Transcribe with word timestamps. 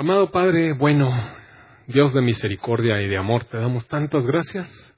Amado 0.00 0.30
Padre, 0.30 0.74
bueno, 0.74 1.10
Dios 1.88 2.14
de 2.14 2.22
misericordia 2.22 3.02
y 3.02 3.08
de 3.08 3.16
amor, 3.16 3.46
te 3.46 3.56
damos 3.56 3.84
tantas 3.88 4.24
gracias. 4.24 4.96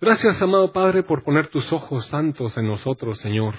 Gracias, 0.00 0.40
amado 0.40 0.72
Padre, 0.72 1.02
por 1.02 1.24
poner 1.24 1.48
tus 1.48 1.72
ojos 1.72 2.06
santos 2.06 2.56
en 2.56 2.68
nosotros, 2.68 3.18
Señor, 3.18 3.56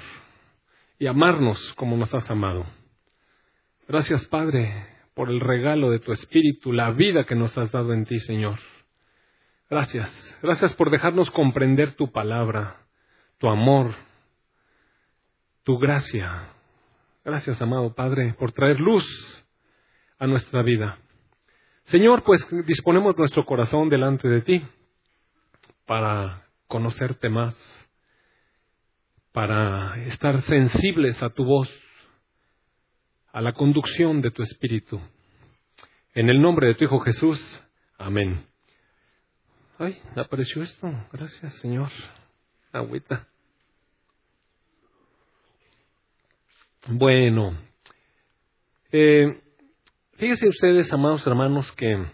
y 1.00 1.08
amarnos 1.08 1.60
como 1.74 1.98
nos 1.98 2.14
has 2.14 2.32
amado. 2.32 2.66
Gracias, 3.90 4.24
Padre, 4.28 4.88
por 5.16 5.30
el 5.30 5.42
regalo 5.42 5.92
de 5.92 6.00
tu 6.00 6.14
Espíritu, 6.14 6.72
la 6.72 6.92
vida 6.92 7.26
que 7.26 7.36
nos 7.36 7.58
has 7.58 7.70
dado 7.74 7.92
en 7.92 8.06
ti, 8.06 8.18
Señor. 8.20 8.58
Gracias, 9.70 10.40
gracias 10.42 10.74
por 10.76 10.92
dejarnos 10.92 11.30
comprender 11.30 11.96
tu 11.96 12.14
palabra, 12.14 12.78
tu 13.38 13.50
amor, 13.50 13.94
tu 15.66 15.78
gracia. 15.78 16.54
Gracias, 17.26 17.62
amado 17.62 17.94
Padre, 17.94 18.34
por 18.40 18.54
traer 18.54 18.80
luz 18.80 19.06
a 20.26 20.28
nuestra 20.28 20.64
vida. 20.64 20.98
Señor, 21.84 22.24
pues 22.24 22.46
disponemos 22.66 23.16
nuestro 23.16 23.46
corazón 23.46 23.90
delante 23.90 24.28
de 24.28 24.42
ti 24.42 24.66
para 25.86 26.48
conocerte 26.68 27.30
más, 27.30 27.56
para 29.32 30.04
estar 30.08 30.42
sensibles 30.42 31.22
a 31.22 31.30
tu 31.30 31.46
voz, 31.46 31.70
a 33.32 33.40
la 33.40 33.54
conducción 33.54 34.22
de 34.22 34.32
tu 34.32 34.42
Espíritu. 34.42 35.00
En 36.16 36.30
el 36.30 36.42
nombre 36.42 36.68
de 36.68 36.76
tu 36.76 36.86
Hijo 36.86 37.00
Jesús, 37.02 37.40
amén. 38.00 38.48
Ay, 39.78 40.02
apareció 40.16 40.64
esto. 40.64 40.92
Gracias, 41.14 41.54
Señor. 41.60 41.92
Agüita. 42.72 43.28
Bueno, 46.88 47.56
eh, 48.92 49.45
Fíjense 50.18 50.48
ustedes, 50.48 50.94
amados 50.94 51.28
hermanos, 51.28 51.70
que 51.74 51.92
en 51.92 52.10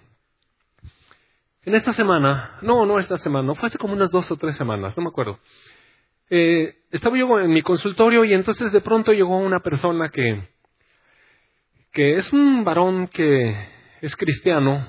esta 1.75 1.93
semana, 1.93 2.57
no, 2.63 2.83
no 2.87 2.97
esta 2.97 3.17
semana, 3.17 3.53
fue 3.53 3.67
hace 3.67 3.77
como 3.77 3.93
unas 3.93 4.09
dos 4.09 4.31
o 4.31 4.37
tres 4.37 4.55
semanas, 4.55 4.97
no 4.97 5.03
me 5.03 5.09
acuerdo. 5.09 5.37
Eh, 6.31 6.77
estaba 6.89 7.15
yo 7.15 7.39
en 7.39 7.53
mi 7.53 7.61
consultorio 7.61 8.25
y 8.25 8.33
entonces 8.33 8.71
de 8.71 8.81
pronto 8.81 9.13
llegó 9.13 9.37
una 9.37 9.59
persona 9.59 10.09
que, 10.09 10.47
que 11.91 12.15
es 12.15 12.33
un 12.33 12.63
varón 12.63 13.07
que 13.07 13.67
es 14.01 14.15
cristiano 14.15 14.87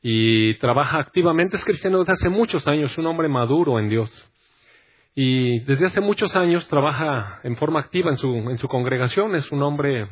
y 0.00 0.54
trabaja 0.58 0.98
activamente, 1.00 1.56
es 1.56 1.64
cristiano 1.64 1.98
desde 1.98 2.12
hace 2.12 2.28
muchos 2.28 2.64
años, 2.68 2.96
un 2.96 3.06
hombre 3.06 3.26
maduro 3.26 3.80
en 3.80 3.88
Dios. 3.88 4.30
Y 5.16 5.58
desde 5.64 5.86
hace 5.86 6.00
muchos 6.00 6.36
años 6.36 6.68
trabaja 6.68 7.40
en 7.42 7.56
forma 7.56 7.80
activa 7.80 8.10
en 8.10 8.16
su, 8.16 8.32
en 8.32 8.56
su 8.56 8.68
congregación, 8.68 9.34
es 9.34 9.50
un 9.50 9.64
hombre 9.64 10.08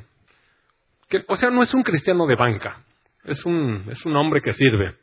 o 1.26 1.36
sea, 1.36 1.50
no 1.50 1.62
es 1.62 1.72
un 1.74 1.82
cristiano 1.82 2.26
de 2.26 2.36
banca, 2.36 2.84
es 3.24 3.44
un, 3.44 3.84
es 3.90 4.04
un 4.04 4.16
hombre 4.16 4.42
que 4.42 4.52
sirve. 4.52 4.96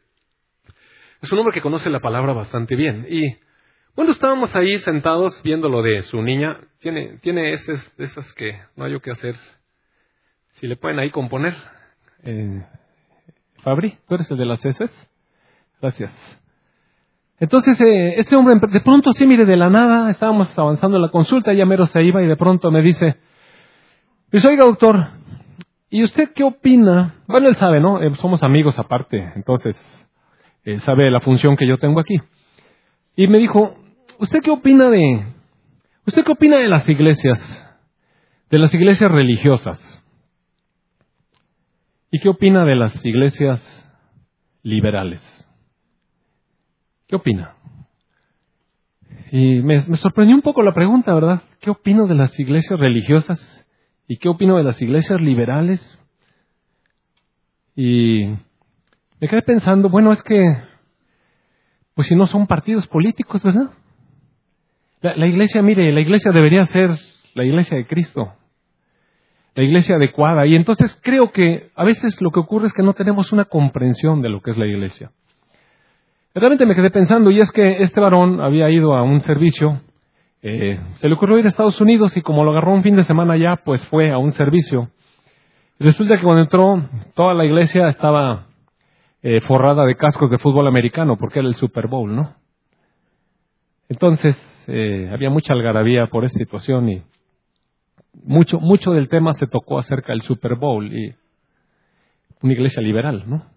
Es 1.22 1.31
un 1.31 1.39
hombre 1.39 1.53
que 1.53 1.62
conoce 1.62 1.89
la 1.89 2.00
palabra 2.00 2.34
bastante 2.34 2.75
bien. 2.75 3.08
Y 3.09 3.38
bueno, 3.95 4.12
estábamos 4.12 4.56
ahí 4.56 4.78
sentados 4.80 5.42
viendo 5.44 5.70
lo 5.70 5.81
de 5.81 6.03
su 6.03 6.22
niña. 6.22 6.59
Tiene, 6.80 7.17
tiene 7.20 7.52
esas, 7.52 7.94
esas 7.97 8.31
que 8.34 8.59
no 8.75 8.86
hay 8.86 8.92
yo 8.92 9.02
que 9.02 9.12
hacer. 9.12 9.36
Si 10.53 10.67
le 10.67 10.75
pueden 10.75 11.00
ahí 11.00 11.09
componer. 11.12 11.56
Eh, 12.23 12.64
Fabri, 13.64 13.97
¿tú 14.08 14.16
eres 14.16 14.30
el 14.30 14.38
de 14.38 14.45
las 14.45 14.64
heces? 14.64 14.92
Gracias. 15.81 16.12
Entonces, 17.40 17.80
eh, 17.81 18.16
este 18.17 18.36
hombre, 18.36 18.56
de 18.72 18.81
pronto, 18.81 19.12
sí, 19.14 19.25
mire, 19.25 19.45
de 19.45 19.58
la 19.58 19.69
nada, 19.69 20.09
estábamos 20.09 20.58
avanzando 20.58 20.97
en 20.97 21.02
la 21.02 21.09
consulta, 21.09 21.53
ya 21.53 21.66
mero 21.66 21.86
se 21.88 22.02
iba 22.03 22.22
y 22.22 22.28
de 22.28 22.38
pronto 22.38 22.72
me 22.72 22.81
dice, 22.81 23.17
dice, 24.31 24.47
oiga, 24.47 24.66
doctor, 24.66 25.08
¿Y 25.96 26.04
usted 26.04 26.34
qué 26.34 26.44
opina? 26.44 27.24
Bueno, 27.26 27.48
él 27.48 27.56
sabe, 27.56 27.80
¿no? 27.80 28.04
Eh, 28.04 28.14
somos 28.16 28.44
amigos 28.44 28.78
aparte, 28.78 29.32
entonces 29.38 29.78
él 30.66 30.82
sabe 30.82 31.10
la 31.10 31.22
función 31.22 31.56
que 31.56 31.66
yo 31.66 31.78
tengo 31.78 32.02
aquí. 32.02 32.20
Y 33.16 33.30
me 33.30 33.38
dijo, 33.38 33.78
¿usted 34.19 34.42
qué 34.44 34.52
opina 34.52 34.90
de... 34.90 35.25
¿Usted 36.06 36.25
qué 36.25 36.34
opina 36.34 36.58
de 36.58 36.68
las 36.68 36.90
iglesias? 36.90 37.40
De 38.50 38.59
las 38.59 38.74
iglesias 38.74 39.09
religiosas. 39.09 40.03
¿Y 42.12 42.19
qué 42.19 42.28
opina 42.28 42.66
de 42.66 42.75
las 42.75 43.06
iglesias 43.06 43.90
liberales? 44.64 45.22
¿Qué 47.08 47.16
opina? 47.16 47.56
Y 49.31 49.62
me, 49.62 49.81
me 49.88 49.96
sorprendió 49.96 50.36
un 50.36 50.42
poco 50.42 50.62
la 50.62 50.74
pregunta, 50.74 51.14
¿verdad? 51.14 51.44
¿Qué 51.62 51.69
opino 51.69 52.06
de 52.06 52.16
las 52.16 52.38
iglesias 52.38 52.78
religiosas 52.78 53.55
¿Y 54.08 54.18
qué 54.18 54.30
opino 54.30 54.58
de 54.58 54.64
las 54.64 54.82
iglesias 54.82 55.20
liberales? 55.20 56.00
Y 57.76 58.26
me 59.20 59.28
quedé 59.28 59.42
pensando, 59.42 59.90
bueno, 59.90 60.12
es 60.12 60.22
que, 60.22 60.58
pues 61.96 62.08
si 62.08 62.16
no 62.16 62.28
son 62.28 62.48
partidos 62.48 62.88
políticos, 62.88 63.44
¿verdad? 63.44 63.72
La, 65.02 65.28
iglesia, 65.28 65.62
mire, 65.62 65.92
la 65.92 66.00
iglesia 66.00 66.32
debería 66.32 66.66
ser 66.66 66.92
la 67.34 67.44
iglesia 67.44 67.78
de 67.78 67.86
Cristo, 67.86 68.34
la 69.54 69.64
iglesia 69.64 69.96
adecuada. 69.96 70.46
Y 70.48 70.56
entonces 70.56 71.00
creo 71.04 71.32
que 71.32 71.70
a 71.76 71.84
veces 71.84 72.20
lo 72.22 72.32
que 72.32 72.40
ocurre 72.40 72.68
es 72.68 72.74
que 72.74 72.84
no 72.84 72.94
tenemos 72.94 73.32
una 73.32 73.46
comprensión 73.46 74.22
de 74.22 74.30
lo 74.30 74.42
que 74.42 74.52
es 74.52 74.58
la 74.58 74.66
iglesia. 74.66 75.12
Realmente 76.34 76.66
me 76.66 76.76
quedé 76.76 76.92
pensando, 76.92 77.32
y 77.32 77.40
es 77.40 77.52
que 77.52 77.78
este 77.84 78.02
varón 78.02 78.42
había 78.42 78.70
ido 78.70 78.96
a 78.96 79.04
un 79.04 79.22
servicio 79.22 79.82
eh, 80.47 80.79
se 80.97 81.09
le 81.09 81.16
ocurrió 81.16 81.39
ir 81.39 81.45
a 81.45 81.47
Estados 81.47 81.81
Unidos 81.81 82.16
y 82.16 82.22
como 82.22 82.44
lo 82.44 82.51
agarró 82.51 82.72
un 82.72 82.83
fin 82.83 82.95
de 82.95 83.03
semana 83.03 83.35
ya, 83.35 83.56
pues 83.56 83.83
fue 83.88 84.11
a 84.11 84.19
un 84.19 84.31
servicio. 84.31 84.91
resulta 85.79 86.17
que 86.17 86.23
cuando 86.23 86.44
entró, 86.44 86.88
toda 87.16 87.33
la 87.33 87.45
iglesia 87.45 87.88
estaba 87.88 88.45
eh, 89.23 89.41
forrada 89.41 89.88
de 89.88 89.95
cascos 89.95 90.29
de 90.29 90.38
fútbol 90.38 90.67
americano, 90.67 91.17
porque 91.17 91.39
era 91.39 91.47
el 91.47 91.56
Super 91.56 91.88
Bowl, 91.88 92.16
¿no? 92.16 92.35
Entonces, 93.89 94.38
eh, 94.67 95.09
había 95.11 95.31
mucha 95.31 95.53
algarabía 95.53 96.06
por 96.11 96.25
esa 96.25 96.38
situación 96.38 96.89
y 96.89 97.03
mucho, 98.13 98.59
mucho 98.59 98.91
del 98.91 99.09
tema 99.09 99.33
se 99.33 99.47
tocó 99.47 99.79
acerca 99.79 100.13
del 100.13 100.22
Super 100.22 100.53
Bowl 100.53 100.94
y 100.94 101.16
una 102.44 102.53
iglesia 102.53 102.83
liberal, 102.83 103.23
¿no? 103.25 103.47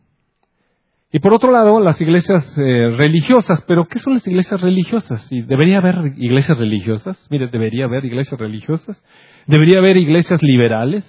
Y 1.11 1.21
por 1.21 1.33
otro 1.33 1.51
lado, 1.51 1.81
las 1.81 2.01
iglesias 2.01 2.57
eh, 2.59 2.95
religiosas. 2.99 3.65
¿Pero 3.67 3.87
qué 3.87 3.99
son 3.99 4.15
las 4.15 4.27
iglesias 4.27 4.61
religiosas? 4.61 5.27
¿Y 5.33 5.41
¿Debería 5.43 5.79
haber 5.79 6.13
iglesias 6.19 6.59
religiosas? 6.59 7.27
Mire, 7.31 7.49
debería 7.49 7.87
haber 7.87 8.05
iglesias 8.05 8.39
religiosas. 8.39 9.03
¿Debería 9.47 9.79
haber 9.79 9.97
iglesias 9.97 10.43
liberales? 10.43 11.05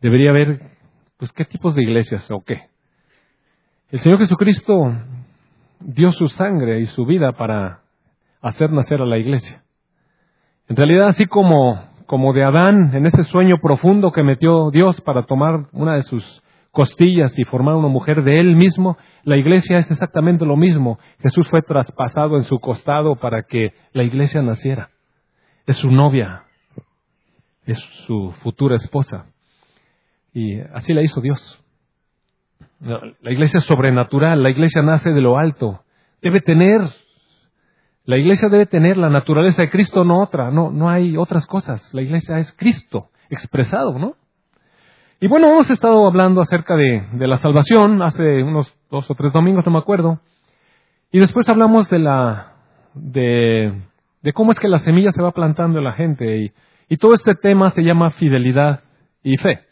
¿Debería 0.00 0.30
haber, 0.30 0.60
pues, 1.16 1.30
qué 1.32 1.44
tipos 1.44 1.76
de 1.76 1.82
iglesias 1.82 2.28
o 2.30 2.42
qué? 2.44 2.62
El 3.90 4.00
Señor 4.00 4.18
Jesucristo 4.18 4.92
dio 5.80 6.10
su 6.12 6.28
sangre 6.28 6.80
y 6.80 6.86
su 6.86 7.06
vida 7.06 7.32
para 7.32 7.82
hacer 8.40 8.72
nacer 8.72 9.00
a 9.00 9.06
la 9.06 9.18
iglesia. 9.18 9.62
En 10.68 10.76
realidad, 10.76 11.08
así 11.08 11.26
como, 11.26 11.80
como 12.06 12.32
de 12.32 12.42
Adán, 12.42 12.94
en 12.94 13.06
ese 13.06 13.24
sueño 13.24 13.58
profundo 13.62 14.10
que 14.10 14.22
metió 14.22 14.70
Dios 14.70 15.00
para 15.02 15.24
tomar 15.24 15.68
una 15.72 15.94
de 15.94 16.02
sus 16.02 16.42
costillas 16.78 17.36
y 17.36 17.42
formar 17.42 17.74
una 17.74 17.88
mujer 17.88 18.22
de 18.22 18.38
él 18.38 18.54
mismo, 18.54 18.98
la 19.24 19.36
iglesia 19.36 19.78
es 19.78 19.90
exactamente 19.90 20.46
lo 20.46 20.56
mismo. 20.56 21.00
Jesús 21.18 21.48
fue 21.50 21.60
traspasado 21.60 22.36
en 22.36 22.44
su 22.44 22.60
costado 22.60 23.16
para 23.16 23.42
que 23.42 23.72
la 23.92 24.04
iglesia 24.04 24.42
naciera. 24.42 24.90
Es 25.66 25.76
su 25.78 25.90
novia, 25.90 26.44
es 27.66 27.80
su 28.06 28.32
futura 28.44 28.76
esposa. 28.76 29.26
Y 30.32 30.60
así 30.72 30.94
la 30.94 31.02
hizo 31.02 31.20
Dios. 31.20 31.40
La 32.78 33.32
iglesia 33.32 33.58
es 33.58 33.64
sobrenatural, 33.64 34.40
la 34.40 34.50
iglesia 34.50 34.80
nace 34.80 35.10
de 35.10 35.20
lo 35.20 35.36
alto. 35.36 35.82
Debe 36.22 36.38
tener, 36.38 36.80
la 38.04 38.18
iglesia 38.18 38.48
debe 38.48 38.66
tener 38.66 38.96
la 38.98 39.10
naturaleza 39.10 39.62
de 39.62 39.70
Cristo, 39.70 40.04
no 40.04 40.22
otra, 40.22 40.52
no, 40.52 40.70
no 40.70 40.88
hay 40.88 41.16
otras 41.16 41.44
cosas. 41.48 41.92
La 41.92 42.02
iglesia 42.02 42.38
es 42.38 42.52
Cristo 42.52 43.10
expresado, 43.30 43.98
¿no? 43.98 44.14
Y 45.20 45.26
bueno, 45.26 45.48
hemos 45.48 45.68
estado 45.68 46.06
hablando 46.06 46.40
acerca 46.40 46.76
de, 46.76 47.02
la 47.26 47.38
salvación 47.38 48.00
hace 48.02 48.44
unos 48.44 48.72
dos 48.88 49.10
o 49.10 49.14
tres 49.16 49.32
domingos, 49.32 49.66
no 49.66 49.72
me 49.72 49.78
acuerdo. 49.78 50.20
Y 51.10 51.18
después 51.18 51.48
hablamos 51.48 51.90
de 51.90 51.98
la, 51.98 52.52
de, 52.94 53.82
cómo 54.32 54.52
es 54.52 54.60
que 54.60 54.68
la 54.68 54.78
semilla 54.78 55.10
se 55.10 55.20
va 55.20 55.32
plantando 55.32 55.78
en 55.78 55.84
la 55.84 55.94
gente. 55.94 56.52
Y, 56.88 56.96
todo 56.98 57.14
este 57.14 57.34
tema 57.34 57.70
se 57.70 57.82
llama 57.82 58.12
fidelidad 58.12 58.84
y 59.24 59.36
fe. 59.38 59.64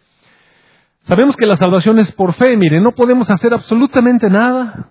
Sabemos 1.02 1.36
que 1.36 1.46
la 1.46 1.54
salvación 1.54 2.00
es 2.00 2.10
por 2.10 2.34
fe, 2.34 2.56
mire, 2.56 2.80
no 2.80 2.90
podemos 2.90 3.30
hacer 3.30 3.54
absolutamente 3.54 4.28
nada 4.28 4.90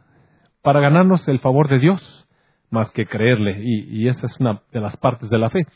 para 0.62 0.80
ganarnos 0.80 1.28
el 1.28 1.40
favor 1.40 1.68
de 1.68 1.80
Dios, 1.80 2.28
más 2.70 2.92
que 2.92 3.06
creerle, 3.06 3.62
y, 3.62 4.08
esa 4.08 4.26
es 4.26 4.40
una 4.40 4.62
de 4.72 4.80
las 4.80 4.96
partes 4.96 5.30
de 5.30 5.38
la 5.38 5.50
fe. 5.50 5.68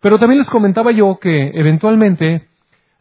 Pero 0.00 0.18
también 0.18 0.38
les 0.38 0.48
comentaba 0.48 0.90
yo 0.90 1.18
que 1.20 1.48
eventualmente 1.54 2.48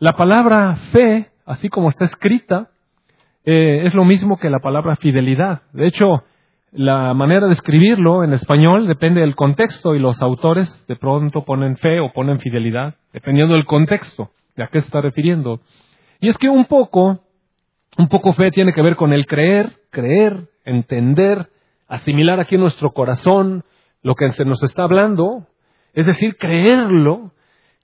la 0.01 0.13
palabra 0.13 0.75
fe, 0.91 1.29
así 1.45 1.69
como 1.69 1.89
está 1.89 2.05
escrita, 2.05 2.71
eh, 3.45 3.83
es 3.85 3.93
lo 3.93 4.03
mismo 4.03 4.37
que 4.37 4.49
la 4.49 4.57
palabra 4.57 4.95
fidelidad. 4.95 5.61
De 5.73 5.85
hecho, 5.85 6.23
la 6.71 7.13
manera 7.13 7.45
de 7.45 7.53
escribirlo 7.53 8.23
en 8.23 8.33
español 8.33 8.87
depende 8.87 9.21
del 9.21 9.35
contexto 9.35 9.93
y 9.93 9.99
los 9.99 10.19
autores 10.23 10.83
de 10.87 10.95
pronto 10.95 11.45
ponen 11.45 11.77
fe 11.77 11.99
o 11.99 12.11
ponen 12.11 12.39
fidelidad, 12.39 12.95
dependiendo 13.13 13.53
del 13.53 13.65
contexto 13.65 14.31
de 14.55 14.63
a 14.63 14.67
qué 14.67 14.81
se 14.81 14.87
está 14.87 15.01
refiriendo. 15.01 15.61
Y 16.19 16.29
es 16.29 16.37
que 16.37 16.49
un 16.49 16.65
poco 16.65 17.21
Un 17.97 18.07
poco 18.07 18.33
fe 18.33 18.51
tiene 18.51 18.71
que 18.71 18.81
ver 18.81 18.95
con 18.95 19.11
el 19.11 19.25
creer, 19.25 19.73
creer, 19.89 20.47
entender, 20.63 21.49
asimilar 21.87 22.39
aquí 22.39 22.55
en 22.55 22.61
nuestro 22.61 22.91
corazón 22.91 23.65
lo 24.01 24.15
que 24.15 24.29
se 24.29 24.45
nos 24.45 24.63
está 24.63 24.83
hablando, 24.83 25.45
es 25.93 26.05
decir, 26.05 26.37
creerlo, 26.37 27.33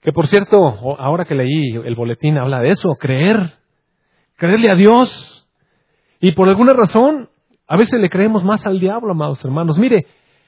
que 0.00 0.12
por 0.12 0.26
cierto, 0.26 0.56
ahora 0.98 1.24
que 1.24 1.34
leí 1.34 1.72
el 1.72 1.94
boletín 1.94 2.38
habla 2.38 2.60
de 2.60 2.70
eso, 2.70 2.96
creer, 2.98 3.54
creerle 4.36 4.70
a 4.70 4.76
Dios. 4.76 5.46
Y 6.20 6.32
por 6.32 6.48
alguna 6.48 6.72
razón, 6.72 7.28
a 7.66 7.76
veces 7.76 8.00
le 8.00 8.08
creemos 8.08 8.44
más 8.44 8.66
al 8.66 8.78
diablo, 8.80 9.12
amados 9.12 9.44
hermanos. 9.44 9.76
Mire, 9.78 10.06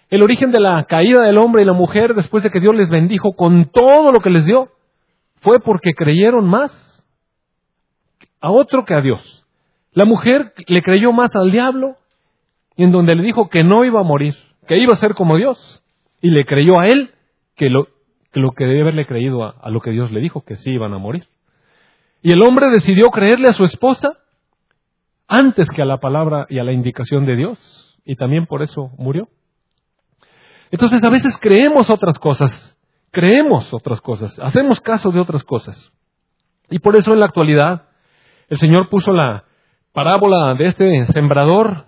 el 0.08 0.22
origen 0.22 0.50
de 0.50 0.60
la 0.60 0.84
caída 0.84 1.22
del 1.22 1.38
hombre 1.38 1.62
y 1.62 1.66
la 1.66 1.72
mujer 1.72 2.14
después 2.14 2.42
de 2.42 2.50
que 2.50 2.60
Dios 2.60 2.74
les 2.74 2.88
bendijo 2.88 3.32
con 3.32 3.70
todo 3.70 4.12
lo 4.12 4.20
que 4.20 4.30
les 4.30 4.44
dio, 4.44 4.70
fue 5.40 5.60
porque 5.60 5.94
creyeron 5.94 6.46
más 6.46 7.04
a 8.40 8.50
otro 8.50 8.84
que 8.84 8.94
a 8.94 9.00
Dios. 9.00 9.46
La 9.92 10.04
mujer 10.04 10.52
le 10.66 10.82
creyó 10.82 11.12
más 11.12 11.30
al 11.34 11.50
diablo, 11.50 11.96
en 12.76 12.92
donde 12.92 13.14
le 13.14 13.22
dijo 13.22 13.48
que 13.48 13.64
no 13.64 13.84
iba 13.84 14.00
a 14.00 14.04
morir, 14.04 14.34
que 14.66 14.78
iba 14.78 14.92
a 14.92 14.96
ser 14.96 15.14
como 15.14 15.36
Dios, 15.36 15.82
y 16.20 16.30
le 16.30 16.44
creyó 16.44 16.78
a 16.78 16.86
él 16.86 17.10
que 17.56 17.68
lo 17.68 17.88
lo 18.32 18.52
que 18.52 18.64
debe 18.64 18.82
haberle 18.82 19.06
creído 19.06 19.44
a, 19.44 19.56
a 19.60 19.70
lo 19.70 19.80
que 19.80 19.90
Dios 19.90 20.12
le 20.12 20.20
dijo, 20.20 20.42
que 20.44 20.56
sí 20.56 20.70
iban 20.70 20.92
a 20.94 20.98
morir. 20.98 21.28
Y 22.22 22.32
el 22.32 22.42
hombre 22.42 22.70
decidió 22.70 23.10
creerle 23.10 23.48
a 23.48 23.52
su 23.52 23.64
esposa 23.64 24.18
antes 25.26 25.70
que 25.70 25.82
a 25.82 25.86
la 25.86 25.98
palabra 25.98 26.46
y 26.48 26.58
a 26.58 26.64
la 26.64 26.72
indicación 26.72 27.24
de 27.24 27.36
Dios, 27.36 27.98
y 28.04 28.16
también 28.16 28.46
por 28.46 28.62
eso 28.62 28.90
murió. 28.98 29.28
Entonces 30.70 31.02
a 31.02 31.10
veces 31.10 31.36
creemos 31.40 31.90
otras 31.90 32.18
cosas, 32.18 32.76
creemos 33.10 33.72
otras 33.72 34.00
cosas, 34.00 34.38
hacemos 34.40 34.80
caso 34.80 35.10
de 35.10 35.20
otras 35.20 35.42
cosas. 35.44 35.92
Y 36.68 36.78
por 36.78 36.96
eso 36.96 37.12
en 37.12 37.20
la 37.20 37.26
actualidad 37.26 37.88
el 38.48 38.58
Señor 38.58 38.88
puso 38.88 39.12
la 39.12 39.44
parábola 39.92 40.54
de 40.54 40.66
este 40.66 41.04
sembrador 41.06 41.86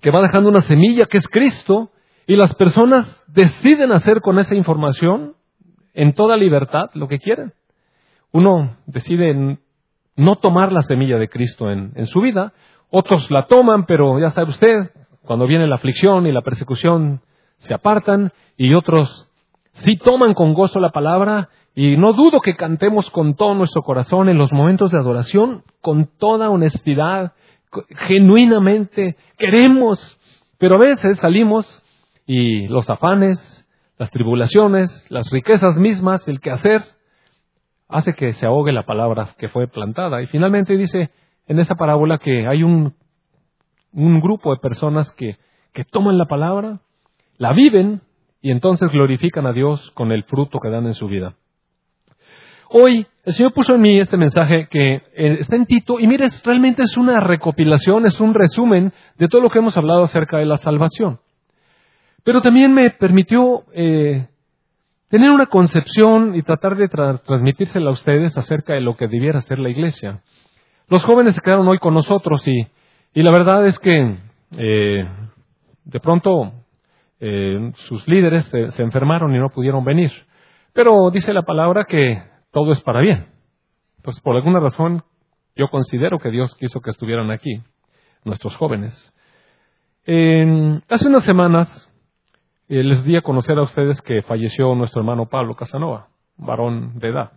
que 0.00 0.10
va 0.10 0.22
dejando 0.22 0.48
una 0.48 0.62
semilla 0.62 1.06
que 1.06 1.18
es 1.18 1.28
Cristo 1.28 1.90
y 2.28 2.36
las 2.36 2.54
personas 2.56 3.06
deciden 3.28 3.90
hacer 3.90 4.20
con 4.20 4.38
esa 4.38 4.54
información 4.54 5.34
en 5.94 6.12
toda 6.12 6.36
libertad 6.36 6.90
lo 6.92 7.08
que 7.08 7.18
quieren. 7.18 7.54
Uno 8.32 8.76
decide 8.84 9.58
no 10.14 10.36
tomar 10.36 10.70
la 10.70 10.82
semilla 10.82 11.18
de 11.18 11.30
Cristo 11.30 11.70
en, 11.70 12.06
su 12.06 12.20
vida, 12.20 12.52
otros 12.90 13.30
la 13.30 13.46
toman, 13.46 13.86
pero 13.86 14.20
ya 14.20 14.28
sabe 14.28 14.50
usted, 14.50 14.90
cuando 15.24 15.46
viene 15.46 15.66
la 15.66 15.76
aflicción 15.76 16.26
y 16.26 16.32
la 16.32 16.42
persecución 16.42 17.22
se 17.56 17.72
apartan. 17.72 18.30
Y 18.58 18.74
otros 18.74 19.30
sí 19.70 19.96
toman 19.96 20.34
con 20.34 20.52
gozo 20.52 20.80
la 20.80 20.90
palabra. 20.90 21.48
Y 21.74 21.96
no 21.96 22.12
dudo 22.12 22.42
que 22.42 22.56
cantemos 22.56 23.08
con 23.08 23.36
todo 23.36 23.54
nuestro 23.54 23.80
corazón 23.80 24.28
en 24.28 24.36
los 24.36 24.52
momentos 24.52 24.90
de 24.90 24.98
adoración, 24.98 25.62
con 25.80 26.10
toda 26.18 26.50
honestidad, 26.50 27.32
genuinamente, 28.06 29.16
queremos, 29.38 30.18
pero 30.58 30.74
a 30.74 30.78
veces 30.78 31.16
salimos 31.18 31.82
y 32.28 32.68
los 32.68 32.90
afanes, 32.90 33.66
las 33.96 34.10
tribulaciones, 34.10 35.06
las 35.10 35.30
riquezas 35.30 35.76
mismas, 35.76 36.28
el 36.28 36.40
quehacer, 36.40 36.84
hace 37.88 38.12
que 38.12 38.34
se 38.34 38.44
ahogue 38.44 38.70
la 38.70 38.84
palabra 38.84 39.34
que 39.38 39.48
fue 39.48 39.66
plantada. 39.66 40.22
Y 40.22 40.26
finalmente 40.26 40.76
dice 40.76 41.10
en 41.46 41.58
esa 41.58 41.74
parábola 41.74 42.18
que 42.18 42.46
hay 42.46 42.62
un, 42.62 42.94
un 43.94 44.20
grupo 44.20 44.54
de 44.54 44.60
personas 44.60 45.10
que, 45.12 45.38
que 45.72 45.84
toman 45.84 46.18
la 46.18 46.26
palabra, 46.26 46.80
la 47.38 47.54
viven 47.54 48.02
y 48.42 48.50
entonces 48.50 48.92
glorifican 48.92 49.46
a 49.46 49.54
Dios 49.54 49.90
con 49.92 50.12
el 50.12 50.24
fruto 50.24 50.60
que 50.60 50.68
dan 50.68 50.86
en 50.86 50.94
su 50.94 51.08
vida. 51.08 51.34
Hoy 52.68 53.06
el 53.24 53.32
Señor 53.32 53.54
puso 53.54 53.74
en 53.74 53.80
mí 53.80 53.98
este 53.98 54.18
mensaje 54.18 54.68
que 54.68 54.96
eh, 54.96 55.38
está 55.40 55.56
en 55.56 55.64
Tito 55.64 55.98
y 55.98 56.06
mire, 56.06 56.26
realmente 56.44 56.82
es 56.82 56.94
una 56.98 57.20
recopilación, 57.20 58.04
es 58.04 58.20
un 58.20 58.34
resumen 58.34 58.92
de 59.16 59.28
todo 59.28 59.40
lo 59.40 59.48
que 59.48 59.60
hemos 59.60 59.78
hablado 59.78 60.02
acerca 60.02 60.36
de 60.36 60.44
la 60.44 60.58
salvación. 60.58 61.20
Pero 62.28 62.42
también 62.42 62.74
me 62.74 62.90
permitió 62.90 63.64
eh, 63.72 64.28
tener 65.08 65.30
una 65.30 65.46
concepción 65.46 66.34
y 66.34 66.42
tratar 66.42 66.76
de 66.76 66.86
transmitírsela 66.86 67.88
a 67.88 67.94
ustedes 67.94 68.36
acerca 68.36 68.74
de 68.74 68.82
lo 68.82 68.98
que 68.98 69.08
debiera 69.08 69.40
ser 69.40 69.58
la 69.58 69.70
iglesia. 69.70 70.20
Los 70.88 71.02
jóvenes 71.04 71.36
se 71.36 71.40
quedaron 71.40 71.66
hoy 71.68 71.78
con 71.78 71.94
nosotros 71.94 72.46
y, 72.46 72.66
y 73.14 73.22
la 73.22 73.30
verdad 73.30 73.66
es 73.66 73.78
que 73.78 74.18
eh, 74.58 75.08
de 75.86 76.00
pronto 76.00 76.52
sus 77.88 78.06
líderes 78.06 78.44
se 78.44 78.82
enfermaron 78.82 79.34
y 79.34 79.38
no 79.38 79.48
pudieron 79.48 79.82
venir. 79.82 80.12
Pero 80.74 81.10
dice 81.10 81.32
la 81.32 81.44
palabra 81.44 81.84
que 81.84 82.22
todo 82.52 82.72
es 82.72 82.82
para 82.82 83.00
bien. 83.00 83.28
Entonces, 83.96 84.22
por 84.22 84.36
alguna 84.36 84.60
razón, 84.60 85.02
yo 85.56 85.68
considero 85.68 86.18
que 86.18 86.30
Dios 86.30 86.54
quiso 86.56 86.82
que 86.82 86.90
estuvieran 86.90 87.30
aquí, 87.30 87.62
nuestros 88.22 88.54
jóvenes. 88.56 89.14
hace 90.04 91.06
unas 91.08 91.24
semanas 91.24 91.87
les 92.68 93.02
di 93.04 93.16
a 93.16 93.22
conocer 93.22 93.58
a 93.58 93.62
ustedes 93.62 94.00
que 94.02 94.22
falleció 94.22 94.74
nuestro 94.74 95.00
hermano 95.00 95.26
Pablo 95.26 95.54
Casanova, 95.54 96.08
varón 96.36 96.98
de 96.98 97.08
edad. 97.08 97.32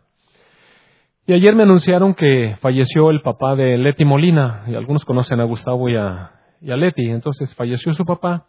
Y 1.26 1.34
ayer 1.34 1.56
me 1.56 1.64
anunciaron 1.64 2.14
que 2.14 2.58
falleció 2.60 3.10
el 3.10 3.22
papá 3.22 3.56
de 3.56 3.78
Leti 3.78 4.04
Molina, 4.04 4.64
y 4.68 4.76
algunos 4.76 5.06
conocen 5.06 5.40
a 5.40 5.46
Gustavo 5.46 5.88
y 5.88 5.96
a, 5.96 6.32
Leti, 6.60 7.10
entonces 7.10 7.54
falleció 7.56 7.94
su 7.94 8.06
papá, 8.06 8.48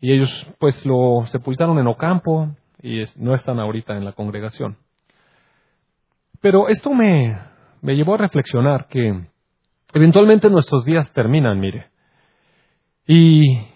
y 0.00 0.12
ellos 0.12 0.46
pues 0.58 0.84
lo 0.84 1.24
sepultaron 1.26 1.78
en 1.78 1.86
Ocampo, 1.86 2.48
y 2.82 3.02
no 3.16 3.34
están 3.34 3.60
ahorita 3.60 3.96
en 3.96 4.04
la 4.04 4.12
congregación. 4.12 4.76
Pero 6.40 6.68
esto 6.68 6.92
me, 6.92 7.38
me 7.82 7.94
llevó 7.94 8.14
a 8.14 8.18
reflexionar 8.18 8.88
que 8.88 9.26
eventualmente 9.94 10.50
nuestros 10.50 10.84
días 10.84 11.10
terminan, 11.12 11.60
mire. 11.60 11.86
Y 13.06 13.75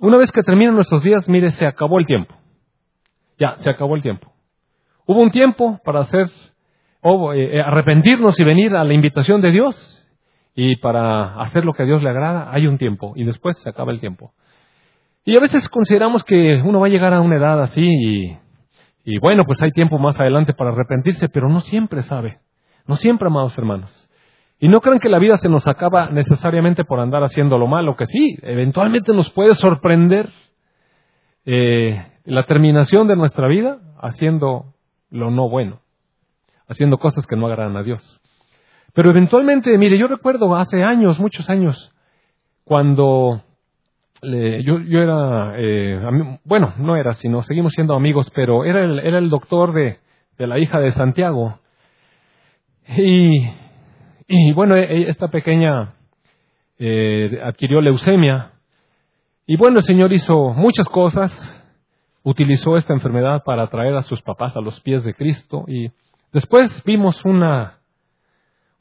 una 0.00 0.16
vez 0.16 0.32
que 0.32 0.42
terminan 0.42 0.74
nuestros 0.74 1.02
días, 1.02 1.28
mire, 1.28 1.50
se 1.50 1.66
acabó 1.66 1.98
el 1.98 2.06
tiempo. 2.06 2.34
Ya, 3.38 3.56
se 3.58 3.70
acabó 3.70 3.96
el 3.96 4.02
tiempo. 4.02 4.32
Hubo 5.06 5.20
un 5.20 5.30
tiempo 5.30 5.80
para 5.84 6.00
hacer, 6.00 6.30
o, 7.00 7.32
eh, 7.32 7.60
arrepentirnos 7.60 8.38
y 8.38 8.44
venir 8.44 8.74
a 8.74 8.84
la 8.84 8.94
invitación 8.94 9.40
de 9.40 9.50
Dios. 9.50 9.94
Y 10.54 10.76
para 10.76 11.40
hacer 11.40 11.64
lo 11.64 11.72
que 11.72 11.84
a 11.84 11.86
Dios 11.86 12.02
le 12.02 12.10
agrada, 12.10 12.48
hay 12.52 12.66
un 12.66 12.78
tiempo. 12.78 13.12
Y 13.14 13.24
después 13.24 13.56
se 13.58 13.70
acaba 13.70 13.92
el 13.92 14.00
tiempo. 14.00 14.32
Y 15.24 15.36
a 15.36 15.40
veces 15.40 15.68
consideramos 15.68 16.24
que 16.24 16.60
uno 16.64 16.80
va 16.80 16.86
a 16.86 16.90
llegar 16.90 17.14
a 17.14 17.20
una 17.20 17.36
edad 17.36 17.62
así 17.62 17.86
y 17.86 18.38
y 19.10 19.18
bueno, 19.20 19.44
pues 19.44 19.62
hay 19.62 19.70
tiempo 19.70 19.98
más 19.98 20.20
adelante 20.20 20.52
para 20.52 20.68
arrepentirse, 20.68 21.30
pero 21.30 21.48
no 21.48 21.62
siempre 21.62 22.02
sabe. 22.02 22.40
No 22.86 22.94
siempre, 22.96 23.28
amados 23.28 23.56
hermanos. 23.56 24.07
Y 24.60 24.68
no 24.68 24.80
crean 24.80 24.98
que 24.98 25.08
la 25.08 25.20
vida 25.20 25.36
se 25.36 25.48
nos 25.48 25.66
acaba 25.68 26.10
necesariamente 26.10 26.84
por 26.84 26.98
andar 26.98 27.22
haciendo 27.22 27.58
lo 27.58 27.68
malo, 27.68 27.96
que 27.96 28.06
sí, 28.06 28.36
eventualmente 28.42 29.14
nos 29.14 29.30
puede 29.30 29.54
sorprender 29.54 30.30
eh, 31.44 32.04
la 32.24 32.44
terminación 32.44 33.06
de 33.06 33.16
nuestra 33.16 33.46
vida 33.46 33.78
haciendo 34.00 34.74
lo 35.10 35.30
no 35.30 35.48
bueno, 35.48 35.80
haciendo 36.66 36.98
cosas 36.98 37.26
que 37.26 37.36
no 37.36 37.46
agradan 37.46 37.76
a 37.76 37.84
Dios. 37.84 38.20
Pero 38.94 39.10
eventualmente, 39.10 39.76
mire, 39.78 39.96
yo 39.96 40.08
recuerdo 40.08 40.56
hace 40.56 40.82
años, 40.82 41.20
muchos 41.20 41.48
años, 41.48 41.92
cuando 42.64 43.42
yo, 44.20 44.80
yo 44.80 45.00
era, 45.00 45.54
eh, 45.56 46.00
bueno, 46.44 46.74
no 46.78 46.96
era, 46.96 47.14
sino 47.14 47.42
seguimos 47.42 47.74
siendo 47.74 47.94
amigos, 47.94 48.30
pero 48.34 48.64
era 48.64 48.82
el, 48.82 48.98
era 48.98 49.18
el 49.18 49.30
doctor 49.30 49.72
de 49.72 49.98
la 50.38 50.58
hija 50.58 50.80
de 50.80 50.90
Santiago. 50.90 51.60
Y, 52.96 53.46
y 54.28 54.52
bueno, 54.52 54.76
e, 54.76 54.82
e, 54.82 55.08
esta 55.08 55.28
pequeña 55.28 55.94
eh, 56.78 57.40
adquirió 57.42 57.80
leucemia. 57.80 58.52
Y 59.46 59.56
bueno, 59.56 59.78
el 59.78 59.84
Señor 59.84 60.12
hizo 60.12 60.50
muchas 60.50 60.88
cosas, 60.88 61.32
utilizó 62.22 62.76
esta 62.76 62.92
enfermedad 62.92 63.42
para 63.44 63.66
traer 63.68 63.96
a 63.96 64.02
sus 64.02 64.20
papás 64.22 64.56
a 64.56 64.60
los 64.60 64.78
pies 64.80 65.02
de 65.02 65.14
Cristo. 65.14 65.64
Y 65.66 65.90
después 66.32 66.82
vimos 66.84 67.24
una, 67.24 67.78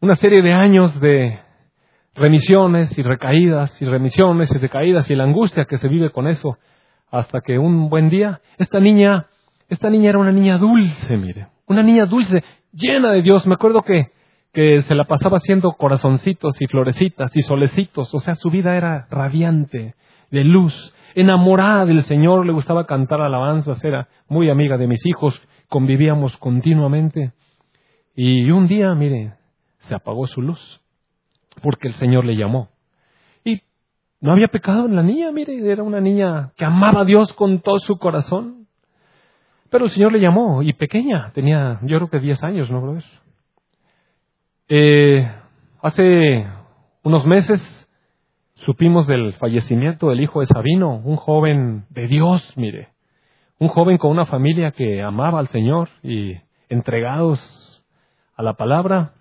una 0.02 0.16
serie 0.16 0.44
de 0.44 0.54
años 0.54 1.00
de, 1.00 1.40
remisiones 2.18 2.98
y 2.98 3.04
recaídas 3.04 3.80
y 3.82 3.86
remisiones 3.86 4.52
y 4.52 4.58
recaídas 4.58 5.10
y 5.10 5.16
la 5.16 5.24
angustia 5.24 5.66
que 5.66 5.78
se 5.78 5.88
vive 5.88 6.10
con 6.10 6.28
eso 6.28 6.58
hasta 7.12 7.42
que 7.42 7.60
un 7.60 7.90
buen 7.90 8.10
día 8.10 8.42
esta 8.58 8.80
niña 8.80 9.28
esta 9.70 9.90
niña 9.90 10.10
era 10.10 10.20
una 10.20 10.32
niña 10.32 10.58
dulce, 10.58 11.18
mire, 11.18 11.48
una 11.68 11.84
niña 11.84 12.06
dulce, 12.06 12.44
llena 12.72 13.12
de 13.12 13.22
Dios. 13.22 13.46
Me 13.46 13.56
acuerdo 13.56 13.82
que 13.82 14.12
que 14.54 14.82
se 14.82 14.96
la 14.96 15.06
pasaba 15.06 15.38
haciendo 15.38 15.74
corazoncitos 15.74 16.62
y 16.62 16.68
florecitas 16.68 17.36
y 17.36 17.42
solecitos, 17.42 18.14
o 18.14 18.20
sea, 18.20 18.36
su 18.36 18.50
vida 18.50 18.76
era 18.76 19.08
radiante, 19.10 19.96
de 20.32 20.44
luz, 20.44 20.94
enamorada 21.16 21.86
del 21.86 22.04
Señor, 22.04 22.46
le 22.46 22.54
gustaba 22.54 22.86
cantar 22.86 23.22
alabanzas, 23.22 23.84
era 23.84 24.08
muy 24.28 24.50
amiga 24.50 24.78
de 24.78 24.88
mis 24.88 25.06
hijos, 25.06 25.40
convivíamos 25.70 26.36
continuamente. 26.38 27.34
Y 28.16 28.50
un 28.52 28.68
día, 28.68 28.94
mire, 28.96 29.34
se 29.80 29.96
apagó 29.96 30.28
su 30.28 30.42
luz 30.42 30.82
porque 31.62 31.88
el 31.88 31.96
Señor 31.96 32.26
le 32.26 32.36
llamó. 32.36 32.70
Y 33.44 33.62
no 34.22 34.32
había 34.32 34.48
pecado 34.48 34.86
en 34.86 34.96
la 34.96 35.04
niña, 35.04 35.32
mire, 35.32 35.72
era 35.72 35.84
una 35.84 36.02
niña 36.02 36.52
que 36.56 36.66
amaba 36.66 37.02
a 37.02 37.06
Dios 37.06 37.34
con 37.34 37.62
todo 37.62 37.80
su 37.80 37.98
corazón. 37.98 38.68
Pero 39.70 39.86
el 39.86 39.92
Señor 39.92 40.14
le 40.14 40.20
llamó, 40.20 40.64
y 40.64 40.74
pequeña, 40.74 41.32
tenía 41.34 41.80
yo 41.84 41.98
creo 41.98 42.10
que 42.10 42.20
10 42.20 42.44
años, 42.44 42.70
¿no, 42.70 42.82
brother? 42.82 43.04
Eh, 44.70 45.26
hace 45.82 46.46
unos 47.02 47.26
meses 47.26 47.88
supimos 48.56 49.08
del 49.08 49.34
fallecimiento 49.36 50.10
del 50.10 50.20
hijo 50.20 50.42
de 50.42 50.48
Sabino, 50.48 50.98
un 51.06 51.16
joven 51.16 51.86
de 51.90 52.08
Dios, 52.08 52.44
mire, 52.58 52.90
un 53.60 53.70
joven 53.70 53.98
con 53.98 54.12
una 54.12 54.26
familia 54.26 54.72
que 54.72 55.02
amaba 55.02 55.40
al 55.40 55.48
Señor 55.48 55.88
y 56.04 56.34
entregados 56.68 57.82
a 58.36 58.44
la 58.44 58.56
palabra, 58.56 59.14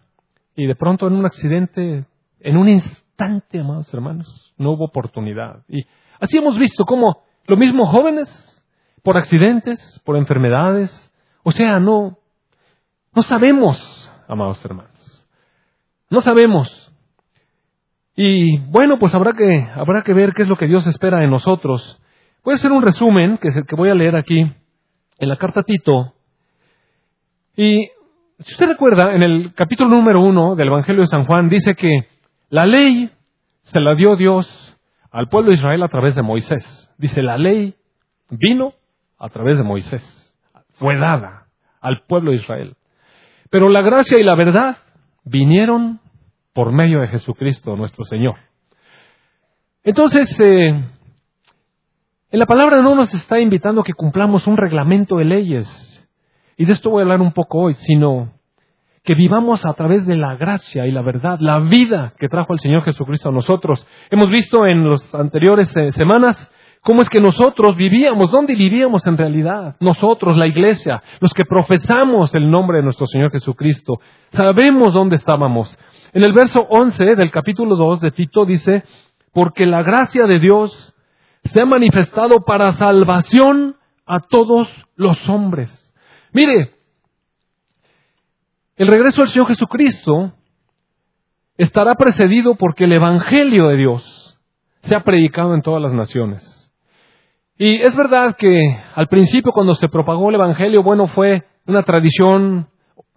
y 0.57 0.67
de 0.67 0.75
pronto 0.75 1.07
en 1.07 1.13
un 1.13 1.27
accidente, 1.27 2.07
en 2.41 2.57
un 2.57 2.69
instante, 2.69 3.61
amados 3.61 3.95
hermanos, 3.95 4.53
no 4.59 4.73
hubo 4.73 4.87
oportunidad. 4.87 5.63
Y 5.69 5.87
así 6.19 6.39
hemos 6.39 6.59
visto 6.59 6.85
cómo 6.85 7.23
lo 7.47 7.57
mismo 7.57 7.87
jóvenes, 7.87 8.29
por 9.05 9.17
accidentes, 9.17 10.03
por 10.05 10.17
enfermedades, 10.17 10.91
o 11.45 11.53
sea, 11.53 11.79
no, 11.79 12.19
no 13.15 13.23
sabemos, 13.23 14.11
amados 14.27 14.65
hermanos, 14.65 14.96
no 16.11 16.21
sabemos. 16.21 16.93
Y 18.15 18.59
bueno, 18.71 18.99
pues 18.99 19.15
habrá 19.15 19.33
que, 19.35 19.69
habrá 19.75 20.03
que 20.03 20.15
ver 20.15 20.33
qué 20.33 20.43
es 20.43 20.49
lo 20.49 20.57
que 20.57 20.67
Dios 20.67 20.87
espera 20.87 21.19
de 21.19 21.27
nosotros. 21.27 22.01
Voy 22.43 22.53
a 22.53 22.55
hacer 22.55 22.73
un 22.73 22.83
resumen, 22.83 23.39
que 23.39 23.49
es 23.49 23.57
el 23.57 23.67
que 23.67 23.77
voy 23.77 23.91
a 23.91 23.95
leer 23.95 24.17
aquí, 24.17 24.41
en 25.19 25.29
la 25.29 25.37
carta 25.37 25.63
Tito. 25.63 26.15
Y 27.57 27.89
si 28.41 28.53
usted 28.53 28.69
recuerda, 28.69 29.15
en 29.15 29.23
el 29.23 29.53
capítulo 29.55 29.91
número 29.91 30.23
uno 30.23 30.55
del 30.55 30.69
Evangelio 30.69 31.03
de 31.03 31.09
San 31.09 31.25
Juan 31.27 31.49
dice 31.49 31.75
que 31.75 32.09
la 32.49 32.67
ley 32.67 33.11
se 33.63 33.81
la 33.81 33.95
dio 33.95 34.17
Dios 34.17 34.47
al 35.11 35.29
pueblo 35.29 35.51
de 35.51 35.57
Israel 35.57 35.83
a 35.83 35.89
través 35.89 36.15
de 36.15 36.23
Moisés. 36.23 36.91
Dice, 36.99 37.23
la 37.23 37.37
ley 37.37 37.75
vino 38.31 38.75
a 39.19 39.29
través 39.29 39.59
de 39.59 39.65
Moisés. 39.65 40.03
Fue 40.75 40.97
dada 40.97 41.49
al 41.81 42.03
pueblo 42.07 42.31
de 42.31 42.37
Israel. 42.37 42.77
Pero 43.51 43.69
la 43.69 43.83
gracia 43.83 44.19
y 44.19 44.23
la 44.23 44.35
verdad 44.35 44.79
vinieron 45.27 46.01
por 46.55 46.73
medio 46.73 47.01
de 47.01 47.09
Jesucristo 47.09 47.77
nuestro 47.77 48.05
Señor. 48.05 48.37
Entonces, 49.83 50.41
eh, 50.41 50.69
en 52.31 52.39
la 52.39 52.47
palabra 52.47 52.81
no 52.81 52.95
nos 52.95 53.13
está 53.13 53.39
invitando 53.41 53.83
que 53.83 53.93
cumplamos 53.93 54.47
un 54.47 54.57
reglamento 54.57 55.19
de 55.19 55.27
leyes, 55.27 56.09
y 56.57 56.65
de 56.65 56.73
esto 56.73 56.91
voy 56.91 57.01
a 57.01 57.03
hablar 57.03 57.21
un 57.21 57.33
poco 57.33 57.59
hoy, 57.59 57.75
sino 57.75 58.33
que 59.05 59.15
vivamos 59.15 59.65
a 59.65 59.75
través 59.75 60.07
de 60.07 60.17
la 60.17 60.35
gracia 60.37 60.87
y 60.87 60.91
la 60.91 61.03
verdad, 61.03 61.39
la 61.41 61.61
vida 61.61 62.15
que 62.19 62.29
trajo 62.29 62.53
el 62.55 62.59
Señor 62.59 62.83
Jesucristo 62.83 63.29
a 63.29 63.33
nosotros. 63.33 63.87
Hemos 64.11 64.29
visto 64.31 64.67
en 64.67 64.91
las 64.91 65.15
anteriores 65.15 65.75
eh, 65.77 65.93
semanas 65.93 66.51
cómo 66.87 67.03
es 67.03 67.09
que 67.09 67.21
nosotros 67.21 67.75
vivíamos, 67.75 68.31
dónde 68.31 68.55
vivíamos 68.55 69.05
en 69.09 69.19
realidad. 69.19 69.75
Nosotros, 69.81 70.37
la 70.37 70.47
iglesia, 70.47 71.03
los 71.19 71.33
que 71.35 71.45
profesamos 71.45 72.33
el 72.33 72.49
nombre 72.49 72.77
de 72.77 72.85
nuestro 72.85 73.09
Señor 73.09 73.33
Jesucristo, 73.33 73.99
sabemos 74.31 74.95
dónde 74.95 75.17
estábamos. 75.17 75.77
En 76.13 76.25
el 76.25 76.33
verso 76.33 76.65
11 76.71 77.17
del 77.17 77.33
capítulo 77.33 77.75
2 77.75 78.03
de 78.03 78.13
Tito 78.13 78.45
dice, 78.45 78.85
porque 79.33 79.67
la 79.67 79.83
gracia 79.83 80.27
de 80.27 80.39
Dios 80.39 80.95
se 81.43 81.61
ha 81.61 81.67
manifestado 81.67 82.45
para 82.45 82.75
salvación 82.75 83.75
a 84.07 84.21
todos 84.21 84.69
los 84.95 85.19
hombres. 85.29 85.93
Mire, 86.33 86.71
el 88.77 88.87
regreso 88.87 89.23
del 89.23 89.31
Señor 89.33 89.49
Jesucristo 89.49 90.35
estará 91.59 91.97
precedido 91.97 92.55
porque 92.55 92.85
el 92.85 92.93
Evangelio 92.93 93.67
de 93.67 93.77
Dios 93.77 94.39
se 94.83 94.95
ha 94.95 95.03
predicado 95.03 95.53
en 95.57 95.63
todas 95.63 95.83
las 95.83 95.93
naciones. 95.93 96.56
Y 97.59 97.77
es 97.83 97.97
verdad 97.97 98.37
que 98.37 98.61
al 98.95 99.09
principio 99.09 99.53
cuando 99.53 99.75
se 99.75 99.89
propagó 99.89 100.29
el 100.29 100.35
Evangelio, 100.35 100.83
bueno, 100.83 101.09
fue 101.09 101.45
una 101.67 101.83
tradición 101.83 102.69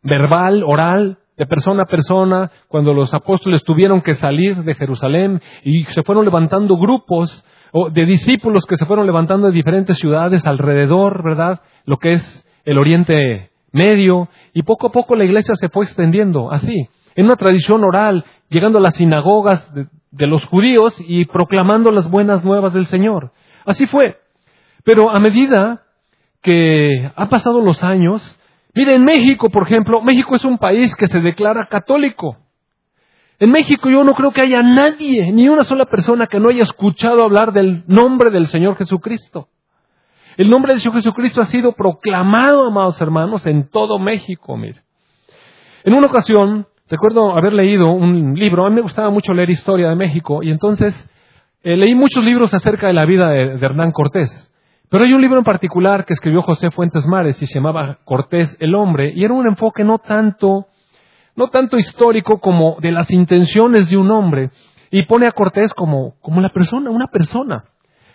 verbal, 0.02 0.64
oral, 0.66 1.18
de 1.36 1.46
persona 1.46 1.84
a 1.84 1.88
persona, 1.88 2.52
cuando 2.68 2.94
los 2.94 3.14
apóstoles 3.14 3.64
tuvieron 3.64 4.02
que 4.02 4.16
salir 4.16 4.64
de 4.64 4.76
Jerusalén 4.76 5.42
y 5.64 5.84
se 5.86 6.04
fueron 6.04 6.26
levantando 6.26 6.78
grupos 6.78 7.46
de 7.92 8.06
discípulos 8.06 8.66
que 8.66 8.76
se 8.76 8.86
fueron 8.86 9.06
levantando 9.06 9.48
de 9.48 9.54
diferentes 9.54 9.98
ciudades 9.98 10.46
alrededor, 10.46 11.24
¿verdad? 11.24 11.62
Lo 11.86 11.98
que 11.98 12.14
es 12.14 12.46
el 12.66 12.78
Oriente 12.78 13.52
Medio, 13.72 14.30
y 14.54 14.64
poco 14.64 14.88
a 14.88 14.92
poco 14.92 15.16
la 15.16 15.26
iglesia 15.26 15.54
se 15.56 15.70
fue 15.70 15.86
extendiendo 15.86 16.52
así, 16.52 16.90
en 17.16 17.26
una 17.26 17.36
tradición 17.36 17.84
oral, 17.84 18.26
llegando 18.50 18.80
a 18.80 18.82
las 18.82 18.96
sinagogas 18.96 19.72
de 19.74 20.28
los 20.28 20.44
judíos 20.46 20.96
y 21.08 21.26
proclamando 21.26 21.92
las 21.92 22.10
buenas 22.10 22.44
nuevas 22.44 22.74
del 22.74 22.88
Señor. 22.88 23.32
Así 23.66 23.86
fue. 23.86 24.18
Pero 24.90 25.12
a 25.12 25.20
medida 25.20 25.84
que 26.42 27.12
han 27.16 27.30
pasado 27.30 27.62
los 27.62 27.84
años, 27.84 28.24
mire, 28.74 28.96
en 28.96 29.04
México, 29.04 29.52
por 29.52 29.68
ejemplo, 29.68 30.02
México 30.02 30.36
es 30.36 30.44
un 30.44 30.58
país 30.58 30.96
que 30.96 31.06
se 31.06 31.20
declara 31.20 31.68
católico. 31.68 32.38
En 33.38 33.52
México 33.52 33.88
yo 33.88 34.04
no 34.04 34.16
creo 34.16 34.32
que 34.32 34.42
haya 34.42 34.64
nadie, 34.64 35.32
ni 35.32 35.48
una 35.48 35.64
sola 35.64 35.86
persona 35.86 36.26
que 36.26 36.40
no 36.40 36.50
haya 36.50 36.64
escuchado 36.64 37.22
hablar 37.22 37.54
del 37.54 37.84
nombre 37.86 38.32
del 38.32 38.48
Señor 38.48 38.78
Jesucristo. 38.78 39.50
El 40.38 40.50
nombre 40.50 40.74
del 40.74 40.82
Señor 40.82 40.96
Jesucristo 40.96 41.40
ha 41.40 41.46
sido 41.46 41.74
proclamado, 41.74 42.66
amados 42.66 43.00
hermanos, 43.00 43.46
en 43.46 43.70
todo 43.70 44.00
México, 44.00 44.58
mire. 44.58 44.82
En 45.84 45.94
una 45.94 46.08
ocasión, 46.08 46.66
recuerdo 46.90 47.38
haber 47.38 47.54
leído 47.54 47.92
un 47.92 48.34
libro, 48.34 48.66
a 48.66 48.72
mí 48.72 48.78
me 48.78 48.82
gustaba 48.82 49.12
mucho 49.12 49.34
leer 49.34 49.52
historia 49.52 49.90
de 49.90 49.96
México, 49.96 50.42
y 50.42 50.50
entonces 50.50 51.08
eh, 51.62 51.78
leí 51.78 51.94
muchos 51.94 52.24
libros 52.24 52.56
acerca 52.56 52.88
de 52.88 52.94
la 52.94 53.06
vida 53.06 53.30
de 53.30 53.64
Hernán 53.64 53.92
Cortés. 53.92 54.49
Pero 54.90 55.04
hay 55.06 55.14
un 55.14 55.22
libro 55.22 55.38
en 55.38 55.44
particular 55.44 56.04
que 56.04 56.14
escribió 56.14 56.42
José 56.42 56.72
Fuentes 56.72 57.06
Mares 57.06 57.40
y 57.42 57.46
se 57.46 57.56
llamaba 57.56 58.00
Cortés 58.06 58.58
el 58.60 58.74
hombre 58.74 59.14
y 59.16 59.24
era 59.24 59.34
un 59.36 59.48
enfoque 59.48 59.84
no 59.84 60.00
tanto 60.00 60.66
no 61.36 61.48
tanto 61.50 61.78
histórico 61.78 62.40
como 62.40 62.78
de 62.82 62.92
las 62.92 63.12
intenciones 63.12 63.88
de 63.88 63.98
un 63.98 64.10
hombre 64.10 64.50
y 64.90 65.04
pone 65.04 65.28
a 65.28 65.32
Cortés 65.32 65.76
como 65.76 66.16
como 66.22 66.42
la 66.42 66.50
persona, 66.50 66.90
una 66.90 67.06
persona, 67.06 67.66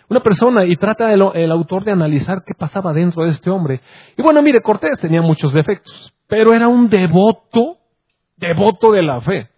una 0.09 0.19
persona 0.19 0.65
y 0.65 0.75
trata 0.75 1.13
el, 1.13 1.23
el 1.33 1.51
autor 1.51 1.85
de 1.85 1.93
analizar 1.93 2.43
qué 2.45 2.53
pasaba 2.53 2.91
dentro 2.91 3.23
de 3.23 3.29
este 3.29 3.49
hombre. 3.49 3.79
Y 4.17 4.21
bueno, 4.21 4.41
mire, 4.41 4.61
Cortés 4.61 4.99
tenía 4.99 5.21
muchos 5.21 5.53
defectos, 5.53 6.13
pero 6.27 6.53
era 6.53 6.67
un 6.67 6.89
devoto, 6.89 7.77
devoto 8.35 8.91
de 8.91 9.01
la 9.01 9.21
fe. 9.21 9.49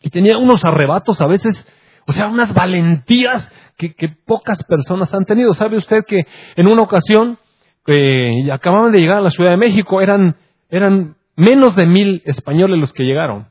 Y 0.00 0.10
tenía 0.10 0.38
unos 0.38 0.64
arrebatos 0.64 1.20
a 1.20 1.26
veces, 1.26 1.66
o 2.06 2.12
sea, 2.12 2.28
unas 2.28 2.54
valentías 2.54 3.50
que, 3.76 4.08
pocas 4.26 4.62
personas 4.64 5.12
han 5.14 5.24
tenido. 5.24 5.52
¿Sabe 5.54 5.76
usted 5.76 6.04
que 6.06 6.26
en 6.56 6.66
una 6.66 6.82
ocasión 6.82 7.38
eh, 7.86 8.50
acababan 8.52 8.92
de 8.92 9.00
llegar 9.00 9.18
a 9.18 9.22
la 9.22 9.30
Ciudad 9.30 9.50
de 9.50 9.56
México, 9.56 10.00
eran, 10.00 10.36
eran 10.70 11.16
menos 11.36 11.74
de 11.76 11.86
mil 11.86 12.22
españoles 12.24 12.78
los 12.78 12.92
que 12.92 13.04
llegaron? 13.04 13.46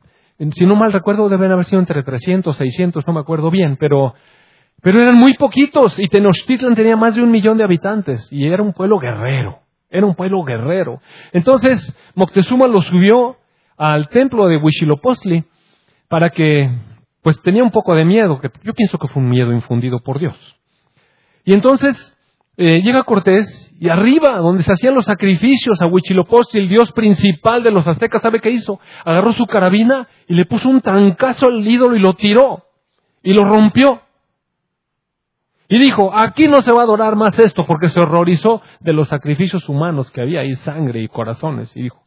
Si 0.52 0.66
no 0.66 0.74
mal 0.74 0.92
recuerdo, 0.92 1.28
deben 1.28 1.52
haber 1.52 1.64
sido 1.64 1.80
entre 1.80 2.02
300, 2.02 2.56
600, 2.56 3.06
no 3.06 3.12
me 3.12 3.20
acuerdo 3.20 3.50
bien, 3.50 3.76
pero, 3.78 4.14
pero 4.82 5.00
eran 5.00 5.14
muy 5.14 5.34
poquitos 5.34 5.98
y 5.98 6.08
Tenochtitlan 6.08 6.74
tenía 6.74 6.96
más 6.96 7.14
de 7.14 7.22
un 7.22 7.30
millón 7.30 7.56
de 7.56 7.64
habitantes 7.64 8.28
y 8.32 8.48
era 8.48 8.62
un 8.62 8.72
pueblo 8.72 8.98
guerrero, 8.98 9.60
era 9.88 10.04
un 10.04 10.14
pueblo 10.14 10.42
guerrero. 10.42 11.00
Entonces 11.32 11.94
Moctezuma 12.16 12.66
lo 12.66 12.82
subió 12.82 13.36
al 13.76 14.08
templo 14.08 14.48
de 14.48 14.56
Huitzilopochtli 14.56 15.44
para 16.08 16.30
que 16.30 16.68
pues 17.24 17.40
tenía 17.40 17.64
un 17.64 17.70
poco 17.70 17.94
de 17.94 18.04
miedo, 18.04 18.38
que 18.38 18.50
yo 18.62 18.74
pienso 18.74 18.98
que 18.98 19.08
fue 19.08 19.22
un 19.22 19.30
miedo 19.30 19.50
infundido 19.50 20.00
por 20.00 20.18
Dios. 20.18 20.36
Y 21.46 21.54
entonces 21.54 22.14
eh, 22.58 22.82
llega 22.82 23.02
Cortés 23.04 23.72
y 23.80 23.88
arriba, 23.88 24.36
donde 24.40 24.62
se 24.62 24.74
hacían 24.74 24.94
los 24.94 25.06
sacrificios 25.06 25.80
a 25.80 25.86
Huichilopochtli, 25.86 26.60
el 26.60 26.68
dios 26.68 26.92
principal 26.92 27.62
de 27.62 27.70
los 27.70 27.88
aztecas, 27.88 28.20
¿sabe 28.20 28.40
qué 28.40 28.50
hizo? 28.50 28.78
Agarró 29.06 29.32
su 29.32 29.46
carabina 29.46 30.06
y 30.28 30.34
le 30.34 30.44
puso 30.44 30.68
un 30.68 30.82
tancazo 30.82 31.46
al 31.46 31.66
ídolo 31.66 31.96
y 31.96 32.00
lo 32.00 32.12
tiró 32.12 32.64
y 33.22 33.32
lo 33.32 33.44
rompió. 33.44 34.02
Y 35.70 35.78
dijo, 35.78 36.12
aquí 36.14 36.46
no 36.46 36.60
se 36.60 36.72
va 36.72 36.82
a 36.82 36.84
adorar 36.84 37.16
más 37.16 37.38
esto, 37.38 37.64
porque 37.66 37.88
se 37.88 38.00
horrorizó 38.00 38.60
de 38.80 38.92
los 38.92 39.08
sacrificios 39.08 39.66
humanos 39.66 40.10
que 40.10 40.20
había 40.20 40.40
ahí, 40.40 40.56
sangre 40.56 41.00
y 41.00 41.08
corazones. 41.08 41.74
Y 41.74 41.84
dijo, 41.84 42.04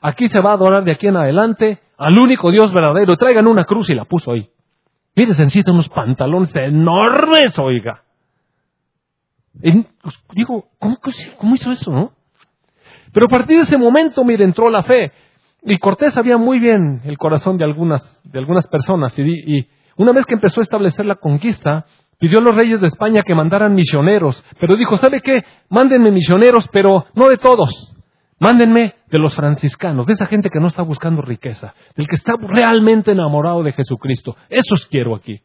aquí 0.00 0.26
se 0.28 0.40
va 0.40 0.52
a 0.52 0.54
adorar 0.54 0.84
de 0.84 0.92
aquí 0.92 1.06
en 1.08 1.18
adelante 1.18 1.80
al 1.98 2.18
único 2.18 2.50
Dios 2.50 2.72
verdadero. 2.72 3.14
Traigan 3.16 3.46
una 3.46 3.64
cruz 3.64 3.90
y 3.90 3.94
la 3.94 4.06
puso 4.06 4.32
ahí. 4.32 4.48
Mire, 5.16 5.34
se 5.34 5.44
necesita 5.44 5.72
unos 5.72 5.88
pantalones 5.88 6.54
enormes, 6.56 7.58
oiga. 7.58 8.02
Pues, 9.60 10.14
digo, 10.34 10.66
¿cómo, 10.78 10.98
¿cómo, 11.38 11.54
hizo 11.54 11.70
eso, 11.70 11.90
no? 11.92 12.12
Pero 13.12 13.26
a 13.26 13.28
partir 13.28 13.56
de 13.56 13.62
ese 13.62 13.78
momento, 13.78 14.24
mire, 14.24 14.44
entró 14.44 14.68
la 14.68 14.82
fe. 14.82 15.12
Y 15.62 15.78
Cortés 15.78 16.12
sabía 16.12 16.36
muy 16.36 16.58
bien 16.58 17.00
el 17.04 17.16
corazón 17.16 17.56
de 17.56 17.64
algunas, 17.64 18.20
de 18.24 18.38
algunas 18.38 18.66
personas. 18.66 19.16
Y, 19.18 19.22
y 19.22 19.68
una 19.96 20.12
vez 20.12 20.26
que 20.26 20.34
empezó 20.34 20.60
a 20.60 20.64
establecer 20.64 21.06
la 21.06 21.14
conquista, 21.14 21.86
pidió 22.18 22.38
a 22.38 22.42
los 22.42 22.56
reyes 22.56 22.80
de 22.80 22.88
España 22.88 23.22
que 23.24 23.34
mandaran 23.34 23.74
misioneros. 23.74 24.44
Pero 24.58 24.76
dijo, 24.76 24.98
¿sabe 24.98 25.20
qué? 25.20 25.44
Mándenme 25.68 26.10
misioneros, 26.10 26.68
pero 26.72 27.06
no 27.14 27.28
de 27.28 27.38
todos. 27.38 27.93
Mándenme 28.38 28.94
de 29.08 29.18
los 29.18 29.34
franciscanos, 29.34 30.06
de 30.06 30.14
esa 30.14 30.26
gente 30.26 30.50
que 30.50 30.60
no 30.60 30.66
está 30.66 30.82
buscando 30.82 31.22
riqueza, 31.22 31.74
del 31.96 32.08
que 32.08 32.16
está 32.16 32.34
realmente 32.40 33.12
enamorado 33.12 33.62
de 33.62 33.72
Jesucristo. 33.72 34.36
Esos 34.48 34.86
quiero 34.86 35.14
aquí. 35.14 35.40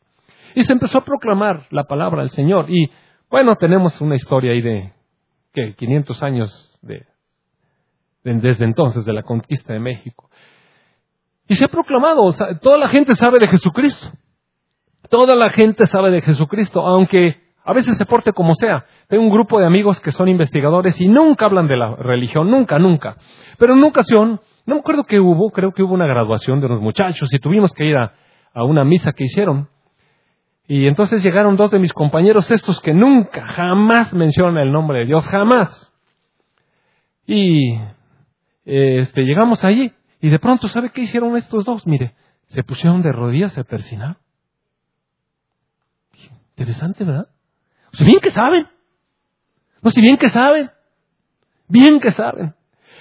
Y 0.55 0.63
se 0.63 0.73
empezó 0.73 0.97
a 0.97 1.05
proclamar 1.05 1.67
la 1.69 1.83
palabra 1.83 2.21
del 2.21 2.31
Señor. 2.31 2.69
Y 2.69 2.89
bueno, 3.29 3.55
tenemos 3.55 4.01
una 4.01 4.15
historia 4.15 4.51
ahí 4.51 4.61
de 4.61 4.93
¿qué? 5.53 5.75
500 5.75 6.23
años 6.23 6.79
de, 6.81 7.05
desde 8.23 8.65
entonces, 8.65 9.05
de 9.05 9.13
la 9.13 9.23
conquista 9.23 9.73
de 9.73 9.79
México. 9.79 10.29
Y 11.47 11.55
se 11.55 11.65
ha 11.65 11.67
proclamado, 11.67 12.31
toda 12.61 12.77
la 12.77 12.89
gente 12.89 13.15
sabe 13.15 13.39
de 13.39 13.47
Jesucristo. 13.47 14.11
Toda 15.09 15.35
la 15.35 15.49
gente 15.49 15.87
sabe 15.87 16.11
de 16.11 16.21
Jesucristo, 16.21 16.85
aunque 16.85 17.48
a 17.69 17.73
veces 17.73 17.99
se 17.99 18.05
porte 18.07 18.33
como 18.33 18.55
sea. 18.55 18.83
Tengo 19.07 19.21
un 19.23 19.29
grupo 19.29 19.59
de 19.59 19.67
amigos 19.67 19.99
que 19.99 20.11
son 20.11 20.27
investigadores 20.27 20.99
y 20.99 21.07
nunca 21.07 21.45
hablan 21.45 21.67
de 21.67 21.77
la 21.77 21.95
religión, 21.97 22.49
nunca, 22.49 22.79
nunca. 22.79 23.15
Pero 23.59 23.73
en 23.73 23.79
una 23.79 23.89
ocasión, 23.89 24.41
no 24.65 24.73
me 24.73 24.79
acuerdo 24.79 25.03
qué 25.03 25.19
hubo, 25.19 25.51
creo 25.51 25.71
que 25.71 25.83
hubo 25.83 25.93
una 25.93 26.07
graduación 26.07 26.61
de 26.61 26.65
unos 26.65 26.81
muchachos 26.81 27.31
y 27.31 27.37
tuvimos 27.37 27.71
que 27.73 27.85
ir 27.85 27.95
a, 27.95 28.11
una 28.55 28.83
misa 28.83 29.13
que 29.13 29.25
hicieron. 29.25 29.69
Y 30.67 30.87
entonces 30.87 31.21
llegaron 31.21 31.57
dos 31.57 31.69
de 31.69 31.77
mis 31.77 31.93
compañeros, 31.93 32.49
estos 32.49 32.81
que 32.81 32.95
nunca, 32.95 33.45
jamás 33.49 34.15
mencionan 34.15 34.57
el 34.57 34.71
nombre 34.71 35.01
de 35.01 35.05
Dios, 35.05 35.27
jamás. 35.27 35.93
Y 37.27 37.79
este, 38.65 39.25
llegamos 39.25 39.63
allí 39.63 39.93
y 40.21 40.29
de 40.29 40.39
pronto, 40.39 40.67
¿sabe 40.69 40.89
qué 40.89 41.01
hicieron 41.01 41.37
estos 41.37 41.65
dos? 41.65 41.85
Mire, 41.85 42.15
se 42.47 42.63
pusieron 42.63 43.03
de 43.03 43.11
rodillas, 43.11 43.53
se 43.53 43.63
persinaron. 43.63 44.17
Interesante, 46.55 47.03
¿verdad? 47.03 47.29
Sea, 47.93 48.05
bien 48.05 48.19
que 48.19 48.31
saben. 48.31 48.67
No, 49.81 49.89
si 49.89 50.01
bien 50.01 50.17
que 50.17 50.29
saben. 50.29 50.69
Bien 51.67 51.99
que 51.99 52.11
saben. 52.11 52.53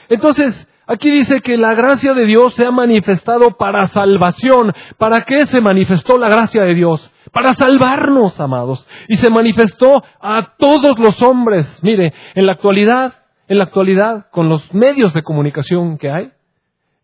Entonces, 0.09 0.69
aquí 0.87 1.11
dice 1.11 1.41
que 1.41 1.57
la 1.57 1.75
gracia 1.75 2.15
de 2.15 2.25
Dios 2.27 2.55
se 2.55 2.67
ha 2.67 2.71
manifestado 2.71 3.57
para 3.57 3.87
salvación. 3.89 4.73
¿Para 4.97 5.23
qué 5.23 5.47
se 5.47 5.61
manifestó 5.61 6.19
la 6.19 6.29
gracia 6.29 6.65
de 6.65 6.75
Dios? 6.75 7.11
Para 7.33 7.55
salvarnos, 7.55 8.39
amados. 8.41 8.87
Y 9.09 9.17
se 9.17 9.31
manifestó 9.31 10.03
a 10.21 10.55
todos 10.59 10.99
los 10.99 11.21
hombres. 11.23 11.81
Mire, 11.83 12.13
en 12.35 12.47
la 12.47 12.53
actualidad, 12.53 13.15
en 13.49 13.59
la 13.59 13.65
actualidad, 13.65 14.27
con 14.31 14.49
los 14.49 14.73
medios 14.73 15.13
de 15.15 15.23
comunicación 15.23 15.99
que 15.99 16.11
hay, 16.11 16.31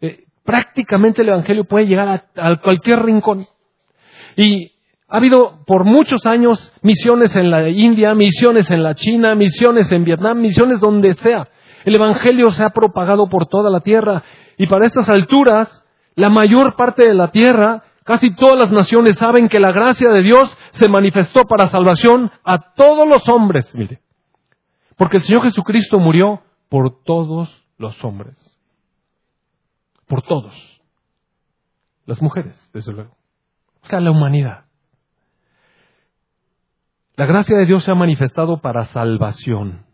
eh, 0.01 0.25
prácticamente 0.45 1.23
el 1.23 1.29
Evangelio 1.29 1.65
puede 1.65 1.87
llegar 1.87 2.09
a, 2.09 2.25
a 2.37 2.57
cualquier 2.57 3.03
rincón. 3.03 3.47
Y 4.37 4.74
ha 5.09 5.19
habido 5.19 5.65
por 5.67 5.85
muchos 5.85 6.25
años 6.27 6.73
misiones 6.83 7.37
en 7.37 7.51
la 7.51 7.69
India, 7.69 8.15
misiones 8.15 8.71
en 8.71 8.83
la 8.83 8.95
China, 8.95 9.35
misiones 9.35 9.91
en 9.93 10.05
Vietnam, 10.05 10.41
misiones 10.41 10.81
donde 10.81 11.15
sea. 11.15 11.49
El 11.85 11.95
Evangelio 11.97 12.51
se 12.53 12.65
ha 12.65 12.71
propagado 12.71 13.29
por 13.29 13.47
toda 13.47 13.71
la 13.71 13.81
tierra 13.81 14.23
y 14.57 14.67
para 14.67 14.87
estas 14.87 15.09
alturas, 15.09 15.85
la 16.15 16.31
mayor 16.31 16.77
parte 16.77 17.07
de 17.07 17.15
la 17.15 17.31
tierra, 17.31 17.83
casi 18.05 18.35
todas 18.35 18.63
las 18.63 18.73
naciones 18.73 19.17
saben 19.17 19.49
que 19.49 19.61
la 19.61 19.73
gracia 19.73 20.11
de 20.11 20.23
Dios 20.23 20.57
se 20.73 20.89
manifestó 20.89 21.45
para 21.45 21.69
salvación 21.69 22.31
a 22.45 22.75
todos 22.75 23.07
los 23.07 23.29
hombres, 23.29 23.75
mire. 23.75 24.01
Porque 24.97 25.19
el 25.19 25.23
Señor 25.23 25.43
Jesucristo 25.43 25.99
murió 25.99 26.43
por 26.69 27.03
todos 27.03 27.51
los 27.79 28.03
hombres. 28.05 28.37
Por 30.07 30.23
todos. 30.23 30.55
Las 32.07 32.23
mujeres, 32.23 32.71
desde 32.73 32.93
luego. 32.93 33.17
O 33.83 33.87
sea, 33.87 34.01
la 34.01 34.11
humanidad. 34.11 34.64
La 37.17 37.27
gracia 37.27 37.57
de 37.57 37.67
Dios 37.67 37.85
se 37.85 37.93
ha 37.93 37.95
manifestado 37.95 38.61
para 38.61 38.87
salvación. 38.87 39.87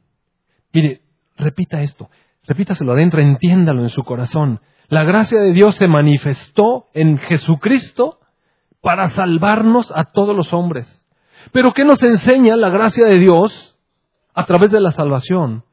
Mire, 0.73 1.03
repita 1.37 1.83
esto, 1.83 2.09
repítaselo 2.47 2.93
adentro, 2.93 3.21
entiéndalo 3.21 3.83
en 3.83 3.91
su 3.91 4.05
corazón. 4.05 4.61
La 4.89 5.05
gracia 5.05 5.39
de 5.41 5.53
Dios 5.53 5.77
se 5.77 5.87
manifestó 5.87 6.87
en 6.95 7.19
Jesucristo 7.19 8.21
para 8.81 9.11
salvarnos 9.11 9.93
a 9.95 10.05
todos 10.05 10.35
los 10.35 10.53
hombres. 10.55 10.87
Pero 11.53 11.73
¿qué 11.75 11.85
nos 11.85 12.03
enseña 12.03 12.57
la 12.57 12.71
gracia 12.71 13.07
de 13.07 13.19
Dios 13.19 13.77
a 14.35 14.47
través 14.47 14.71
de 14.71 14.81
la 14.81 14.91
salvación? 14.91 15.65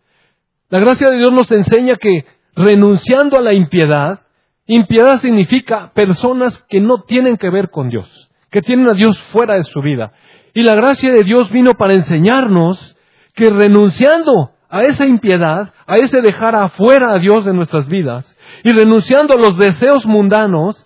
La 0.69 0.79
gracia 0.79 1.07
de 1.09 1.17
Dios 1.17 1.31
nos 1.31 1.49
enseña 1.51 1.95
que 1.95 2.25
renunciando 2.55 3.37
a 3.37 3.41
la 3.41 3.53
impiedad, 3.53 4.21
impiedad 4.65 5.21
significa 5.21 5.93
personas 5.93 6.61
que 6.67 6.81
no 6.81 7.03
tienen 7.03 7.37
que 7.37 7.49
ver 7.49 7.69
con 7.69 7.89
Dios, 7.89 8.29
que 8.51 8.61
tienen 8.61 8.89
a 8.89 8.93
Dios 8.93 9.17
fuera 9.31 9.55
de 9.55 9.63
su 9.63 9.81
vida. 9.81 10.11
Y 10.57 10.63
la 10.63 10.73
gracia 10.73 11.13
de 11.13 11.21
Dios 11.21 11.51
vino 11.51 11.75
para 11.75 11.93
enseñarnos 11.93 12.97
que 13.35 13.47
renunciando 13.47 14.53
a 14.67 14.81
esa 14.81 15.05
impiedad, 15.05 15.71
a 15.85 15.97
ese 15.97 16.19
dejar 16.23 16.55
afuera 16.55 17.11
a 17.13 17.19
Dios 17.19 17.45
de 17.45 17.53
nuestras 17.53 17.87
vidas, 17.87 18.35
y 18.63 18.71
renunciando 18.71 19.35
a 19.35 19.39
los 19.39 19.55
deseos 19.59 20.03
mundanos, 20.07 20.83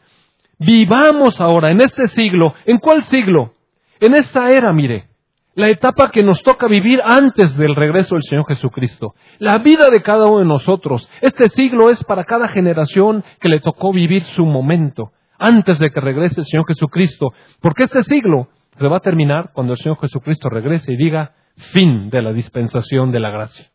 vivamos 0.60 1.40
ahora 1.40 1.72
en 1.72 1.80
este 1.80 2.10
siglo. 2.10 2.54
¿En 2.66 2.80
cuál 2.80 3.06
siglo? 3.06 3.54
En 4.02 4.14
esta 4.14 4.50
era, 4.50 4.74
mire, 4.74 5.08
la 5.56 5.70
etapa 5.70 6.12
que 6.12 6.22
nos 6.22 6.44
toca 6.44 6.68
vivir 6.68 7.00
antes 7.06 7.56
del 7.56 7.74
regreso 7.74 8.16
del 8.16 8.26
Señor 8.26 8.48
Jesucristo. 8.50 9.16
La 9.40 9.60
vida 9.60 9.88
de 9.90 10.02
cada 10.02 10.26
uno 10.26 10.40
de 10.40 10.48
nosotros. 10.48 11.10
Este 11.22 11.48
siglo 11.48 11.90
es 11.90 12.04
para 12.04 12.26
cada 12.26 12.50
generación 12.50 13.24
que 13.40 13.48
le 13.48 13.62
tocó 13.62 13.94
vivir 13.94 14.26
su 14.36 14.46
momento 14.46 15.12
antes 15.40 15.80
de 15.80 15.92
que 15.92 16.02
regrese 16.02 16.42
el 16.42 16.48
Señor 16.48 16.66
Jesucristo. 16.68 17.30
Porque 17.62 17.86
este 17.86 18.04
siglo 18.04 18.50
se 18.78 18.88
va 18.88 18.98
a 18.98 19.02
terminar 19.02 19.52
cuando 19.54 19.74
el 19.74 19.80
Señor 19.80 20.00
Jesucristo 20.00 20.50
regrese 20.50 20.94
y 20.94 20.98
diga 20.98 21.34
fin 21.74 22.10
de 22.10 22.22
la 22.22 22.34
dispensación 22.34 23.12
de 23.12 23.20
la 23.20 23.30
gracia. 23.30 23.70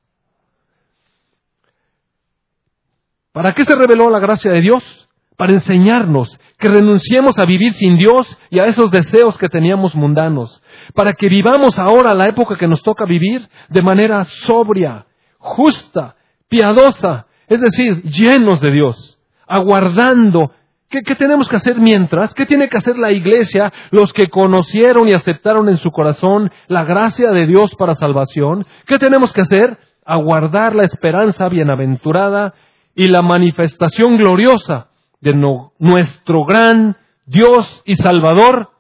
¿Para 3.33 3.53
qué 3.53 3.65
se 3.65 3.77
reveló 3.77 4.09
la 4.11 4.19
gracia 4.19 4.51
de 4.51 4.63
Dios? 4.63 5.09
Para 5.37 5.53
enseñarnos 5.53 6.39
que 6.59 6.69
renunciemos 6.69 7.39
a 7.39 7.45
vivir 7.45 7.75
sin 7.75 7.99
Dios 7.99 8.27
y 8.49 8.61
a 8.61 8.65
esos 8.65 8.91
deseos 8.91 9.37
que 9.37 9.51
teníamos 9.51 9.95
mundanos, 9.95 10.63
para 10.95 11.13
que 11.13 11.29
vivamos 11.29 11.79
ahora 11.79 12.15
la 12.15 12.31
época 12.31 12.57
que 12.57 12.67
nos 12.67 12.83
toca 12.83 13.05
vivir 13.05 13.47
de 13.69 13.83
manera 13.83 14.25
sobria, 14.47 15.05
justa, 15.39 16.17
piadosa, 16.49 17.27
es 17.49 17.61
decir, 17.61 18.03
llenos 18.05 18.61
de 18.61 18.71
Dios, 18.71 19.19
aguardando 19.47 20.53
¿Qué, 20.89 21.03
tenemos 21.17 21.49
que 21.49 21.57
hacer 21.57 21.81
mientras? 21.81 22.33
¿Qué 22.33 22.47
tiene 22.47 22.69
que 22.69 22.77
hacer 22.77 22.97
la 22.97 23.11
iglesia, 23.11 23.73
los 23.91 24.13
que 24.13 24.29
conocieron 24.29 25.09
y 25.09 25.15
aceptaron 25.15 25.69
en 25.69 25.79
su 25.79 25.91
corazón 25.91 26.51
la 26.69 26.85
gracia 26.85 27.31
de 27.33 27.47
Dios 27.47 27.75
para 27.77 27.97
salvación? 27.97 28.65
¿Qué 28.87 28.99
tenemos 28.99 29.33
que 29.33 29.41
hacer? 29.41 29.79
Aguardar 30.05 30.77
la 30.77 30.85
esperanza 30.85 31.49
bienaventurada 31.49 32.55
y 32.95 33.09
la 33.09 33.23
manifestación 33.23 34.17
gloriosa 34.17 34.91
de 35.21 35.35
nuestro 35.79 36.45
gran 36.45 36.97
Dios 37.25 37.83
y 37.85 37.97
Salvador, 37.97 38.71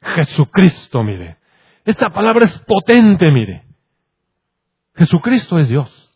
Jesucristo, 0.00 1.02
mire. 1.02 1.36
Esta 1.84 2.08
palabra 2.10 2.46
es 2.46 2.58
potente, 2.60 3.30
mire. 3.30 3.64
Jesucristo 4.94 5.58
es 5.58 5.68
Dios. 5.68 6.12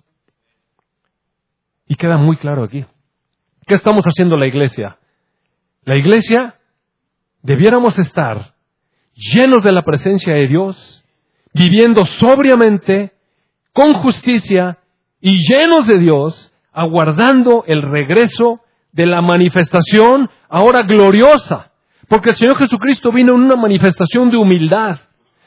Y 1.86 1.96
queda 1.96 2.16
muy 2.16 2.38
claro 2.38 2.64
aquí. 2.64 2.86
¿Qué 3.66 3.74
estamos 3.74 4.04
haciendo 4.04 4.36
la 4.36 4.46
iglesia? 4.46 4.98
La 5.86 5.96
iglesia 5.96 6.56
debiéramos 7.42 7.96
estar 8.00 8.54
llenos 9.14 9.62
de 9.62 9.70
la 9.70 9.82
presencia 9.82 10.34
de 10.34 10.48
Dios, 10.48 11.04
viviendo 11.54 12.04
sobriamente, 12.04 13.12
con 13.72 13.94
justicia 14.02 14.78
y 15.20 15.38
llenos 15.48 15.86
de 15.86 15.98
Dios, 15.98 16.52
aguardando 16.72 17.62
el 17.68 17.82
regreso 17.82 18.62
de 18.90 19.06
la 19.06 19.20
manifestación 19.20 20.28
ahora 20.48 20.82
gloriosa. 20.82 21.70
Porque 22.08 22.30
el 22.30 22.36
Señor 22.36 22.58
Jesucristo 22.58 23.12
vino 23.12 23.36
en 23.36 23.42
una 23.42 23.54
manifestación 23.54 24.28
de 24.28 24.38
humildad. 24.38 24.98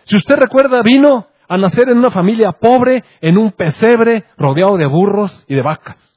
Si 0.05 0.15
usted 0.15 0.35
recuerda, 0.35 0.81
vino 0.81 1.27
a 1.49 1.57
nacer 1.57 1.89
en 1.89 1.97
una 1.97 2.11
familia 2.11 2.53
pobre, 2.53 3.03
en 3.19 3.37
un 3.37 3.51
pesebre 3.51 4.23
rodeado 4.37 4.77
de 4.77 4.85
burros 4.85 5.45
y 5.49 5.55
de 5.55 5.63
vacas. 5.63 6.08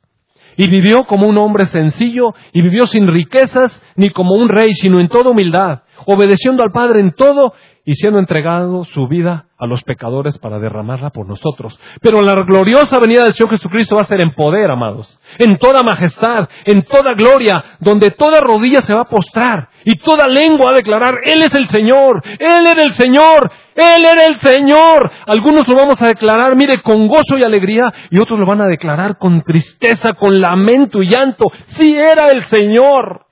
Y 0.57 0.69
vivió 0.69 1.05
como 1.05 1.27
un 1.27 1.39
hombre 1.39 1.67
sencillo 1.67 2.35
y 2.53 2.63
vivió 2.63 2.87
sin 2.87 3.09
riquezas 3.09 3.81
ni 3.97 4.11
como 4.11 4.35
un 4.35 4.49
rey, 4.49 4.73
sino 4.75 5.01
en 5.01 5.09
toda 5.09 5.31
humildad, 5.31 5.83
obedeciendo 6.07 6.63
al 6.63 6.73
Padre 6.73 7.01
en 7.01 7.13
todo 7.13 7.55
y 7.85 7.95
siendo 7.95 8.19
entregado 8.19 8.85
su 8.85 9.09
vida 9.09 9.47
a 9.59 9.67
los 9.67 9.83
pecadores 9.83 10.39
para 10.39 10.59
derramarla 10.59 11.11
por 11.11 11.27
nosotros. 11.27 11.79
Pero 12.01 12.21
la 12.23 12.35
gloriosa 12.35 12.99
venida 13.01 13.25
del 13.25 13.33
Señor 13.33 13.51
Jesucristo 13.51 13.97
va 13.97 14.03
a 14.03 14.07
ser 14.07 14.23
en 14.23 14.35
poder, 14.35 14.71
amados, 14.71 15.21
en 15.39 15.57
toda 15.59 15.83
majestad, 15.83 16.49
en 16.65 16.83
toda 16.83 17.15
gloria, 17.15 17.77
donde 17.81 18.11
toda 18.11 18.41
rodilla 18.41 18.83
se 18.83 18.95
va 18.95 19.03
a 19.03 19.09
postrar 19.09 19.69
y 19.85 19.97
toda 19.97 20.29
lengua 20.29 20.71
a 20.71 20.77
declarar, 20.77 21.15
Él 21.25 21.43
es 21.43 21.55
el 21.55 21.69
Señor, 21.69 22.23
Él 22.39 22.67
era 22.67 22.83
el 22.83 22.93
Señor, 22.93 23.51
Él 23.75 24.05
era 24.05 24.27
el 24.27 24.41
Señor. 24.41 25.11
Algunos 25.27 25.67
lo 25.67 25.77
vamos 25.77 26.01
a 26.03 26.09
declarar, 26.09 26.57
mire, 26.57 26.83
con 26.83 27.09
gozo 27.09 27.39
y 27.39 27.43
alegría, 27.43 27.87
y 28.11 28.19
otros 28.19 28.39
lo 28.39 28.47
van 28.47 28.61
a 28.61 28.67
declarar 28.67 29.19
con 29.19 29.43
tristeza, 29.43 30.13
con 30.15 30.41
lamento 30.41 31.03
y 31.03 31.09
llanto. 31.09 31.47
Sí 31.69 31.95
era 31.95 32.29
el 32.29 32.45
Señor. 32.45 33.27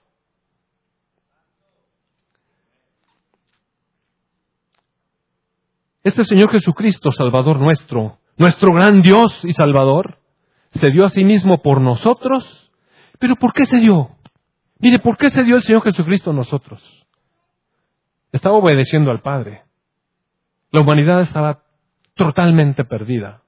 Este 6.03 6.24
Señor 6.24 6.50
Jesucristo, 6.50 7.12
Salvador 7.12 7.59
nuestro, 7.59 8.18
nuestro 8.38 8.72
gran 8.72 9.03
Dios 9.03 9.38
y 9.42 9.53
Salvador, 9.53 10.18
se 10.72 10.90
dio 10.90 11.05
a 11.05 11.11
sí 11.11 11.24
mismo 11.24 11.61
por 11.61 11.81
nosotros. 11.81 12.70
Pero 13.18 13.37
¿por 13.37 13.53
qué 13.53 13.66
se 13.66 13.76
dio? 13.79 14.16
Mire, 14.79 14.98
¿por 14.98 15.18
qué 15.18 15.31
se 15.31 15.44
dio 15.44 15.57
el 15.57 15.62
Señor 15.62 15.83
Jesucristo 15.83 16.31
a 16.31 16.35
nosotros? 16.35 16.83
Estaba 18.33 18.57
obedeciendo 18.57 19.11
al 19.11 19.20
Padre. 19.20 19.64
La 20.73 20.83
humanidad 20.83 21.23
estaba 21.23 21.63
totalmente 22.15 22.85
perdida. 22.85 23.43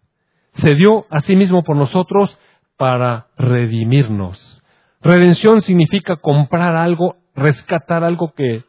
Se 0.54 0.74
dio 0.74 1.06
a 1.10 1.20
sí 1.20 1.36
mismo 1.36 1.62
por 1.62 1.76
nosotros 1.76 2.36
para 2.76 3.28
redimirnos. 3.36 4.62
Redención 5.00 5.60
significa 5.60 6.16
comprar 6.16 6.74
algo, 6.74 7.16
rescatar 7.34 8.02
algo 8.02 8.32
que 8.34 8.64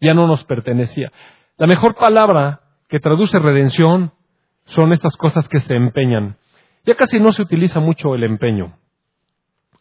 ya 0.00 0.14
no 0.14 0.26
nos 0.26 0.44
pertenecía. 0.44 1.12
La 1.58 1.66
mejor 1.66 1.96
palabra 1.96 2.60
que 2.88 3.00
traduce 3.00 3.38
redención 3.38 4.12
son 4.64 4.92
estas 4.92 5.16
cosas 5.16 5.48
que 5.48 5.60
se 5.60 5.74
empeñan. 5.74 6.36
Ya 6.84 6.94
casi 6.94 7.20
no 7.20 7.32
se 7.32 7.42
utiliza 7.42 7.80
mucho 7.80 8.14
el 8.14 8.24
empeño. 8.24 8.76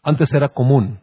Antes 0.03 0.33
era 0.33 0.49
común. 0.49 0.99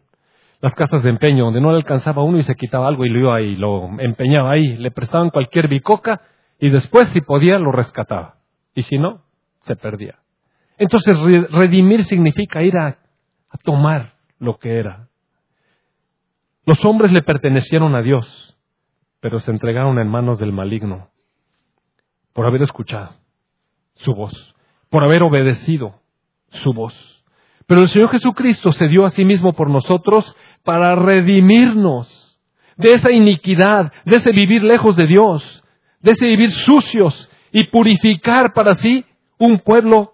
Las 0.61 0.75
casas 0.75 1.03
de 1.03 1.09
empeño, 1.09 1.45
donde 1.45 1.59
no 1.59 1.71
le 1.71 1.77
alcanzaba 1.77 2.23
uno 2.23 2.37
y 2.37 2.43
se 2.43 2.55
quitaba 2.55 2.87
algo 2.87 3.03
y 3.05 3.09
lo 3.09 3.19
iba 3.19 3.35
ahí, 3.35 3.55
lo 3.55 3.89
empeñaba 3.99 4.51
ahí, 4.51 4.77
le 4.77 4.91
prestaban 4.91 5.29
cualquier 5.29 5.67
bicoca 5.67 6.21
y 6.59 6.69
después, 6.69 7.09
si 7.09 7.21
podía, 7.21 7.59
lo 7.59 7.71
rescataba. 7.71 8.37
Y 8.73 8.83
si 8.83 8.97
no, 8.97 9.23
se 9.61 9.75
perdía. 9.75 10.19
Entonces, 10.77 11.17
redimir 11.49 12.03
significa 12.03 12.63
ir 12.63 12.77
a, 12.77 12.87
a 12.87 13.57
tomar 13.63 14.13
lo 14.39 14.57
que 14.57 14.77
era. 14.79 15.07
Los 16.65 16.83
hombres 16.85 17.11
le 17.11 17.21
pertenecieron 17.21 17.95
a 17.95 18.01
Dios, 18.01 18.57
pero 19.19 19.39
se 19.39 19.51
entregaron 19.51 19.99
en 19.99 20.07
manos 20.07 20.39
del 20.39 20.53
maligno 20.53 21.09
por 22.33 22.45
haber 22.45 22.63
escuchado 22.63 23.15
su 23.95 24.13
voz, 24.13 24.55
por 24.89 25.03
haber 25.03 25.23
obedecido 25.23 26.01
su 26.49 26.73
voz. 26.73 26.93
Pero 27.67 27.81
el 27.81 27.87
Señor 27.87 28.09
Jesucristo 28.09 28.71
se 28.71 28.87
dio 28.87 29.05
a 29.05 29.11
sí 29.11 29.23
mismo 29.23 29.53
por 29.53 29.69
nosotros 29.69 30.35
para 30.63 30.95
redimirnos 30.95 32.39
de 32.77 32.93
esa 32.93 33.11
iniquidad, 33.11 33.91
de 34.05 34.17
ese 34.17 34.31
vivir 34.31 34.63
lejos 34.63 34.95
de 34.95 35.07
Dios, 35.07 35.62
de 36.03 36.11
ese 36.11 36.27
vivir 36.27 36.51
sucios 36.51 37.29
y 37.51 37.63
purificar 37.65 38.53
para 38.53 38.75
sí 38.75 39.05
un 39.39 39.59
pueblo 39.59 40.13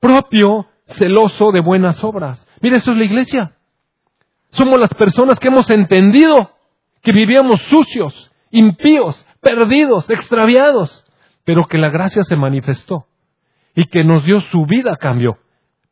propio, 0.00 0.66
celoso 0.86 1.52
de 1.52 1.60
buenas 1.60 2.02
obras. 2.02 2.46
Mire, 2.60 2.76
eso 2.76 2.92
es 2.92 2.98
la 2.98 3.04
iglesia. 3.04 3.52
Somos 4.50 4.78
las 4.78 4.92
personas 4.94 5.38
que 5.38 5.48
hemos 5.48 5.70
entendido 5.70 6.50
que 7.02 7.12
vivíamos 7.12 7.62
sucios, 7.62 8.32
impíos, 8.50 9.24
perdidos, 9.40 10.10
extraviados, 10.10 11.04
pero 11.44 11.66
que 11.66 11.78
la 11.78 11.90
gracia 11.90 12.24
se 12.24 12.36
manifestó 12.36 13.06
y 13.74 13.84
que 13.84 14.04
nos 14.04 14.24
dio 14.24 14.40
su 14.50 14.66
vida 14.66 14.92
a 14.92 14.96
cambio 14.96 15.38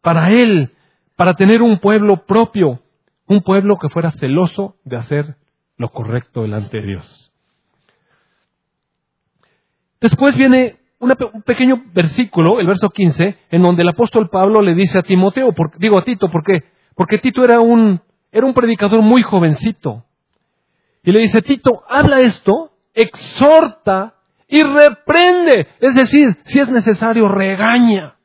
para 0.03 0.31
Él, 0.31 0.73
para 1.17 1.35
tener 1.35 1.63
un 1.63 1.79
pueblo 1.79 2.27
propio, 2.27 2.81
un 3.27 3.43
pueblo 3.43 3.79
que 3.79 3.89
fuera 3.89 4.11
celoso 4.13 4.77
de 4.85 4.97
hacer 4.97 5.37
lo 5.77 5.91
correcto 5.91 6.43
delante 6.43 6.81
de 6.81 6.87
Dios. 6.87 7.28
Después 10.01 10.37
viene 10.37 10.77
un 11.01 11.43
pequeño 11.43 11.83
versículo, 11.93 12.61
el 12.61 12.67
verso 12.67 12.89
15, 12.91 13.37
en 13.51 13.63
donde 13.63 13.83
el 13.83 13.89
apóstol 13.89 14.29
Pablo 14.31 14.63
le 14.63 14.75
dice 14.75 14.99
a 14.99 15.03
Timoteo, 15.03 15.55
digo 15.79 15.99
a 15.99 16.05
Tito, 16.05 16.29
¿por 16.31 16.43
qué? 16.43 16.65
Porque 16.95 17.19
Tito 17.19 17.45
era 17.45 17.61
un, 17.61 18.01
era 18.33 18.47
un 18.47 18.55
predicador 18.55 19.03
muy 19.03 19.23
jovencito. 19.23 20.05
Y 21.03 21.13
le 21.13 21.21
dice, 21.21 21.43
Tito, 21.43 21.83
habla 21.89 22.21
esto, 22.21 22.73
exhorta 22.95 24.15
y 24.49 24.63
reprende. 24.63 25.69
Es 25.81 25.95
decir, 25.95 26.37
si 26.45 26.59
es 26.59 26.69
necesario, 26.69 27.29
regaña. 27.29 28.17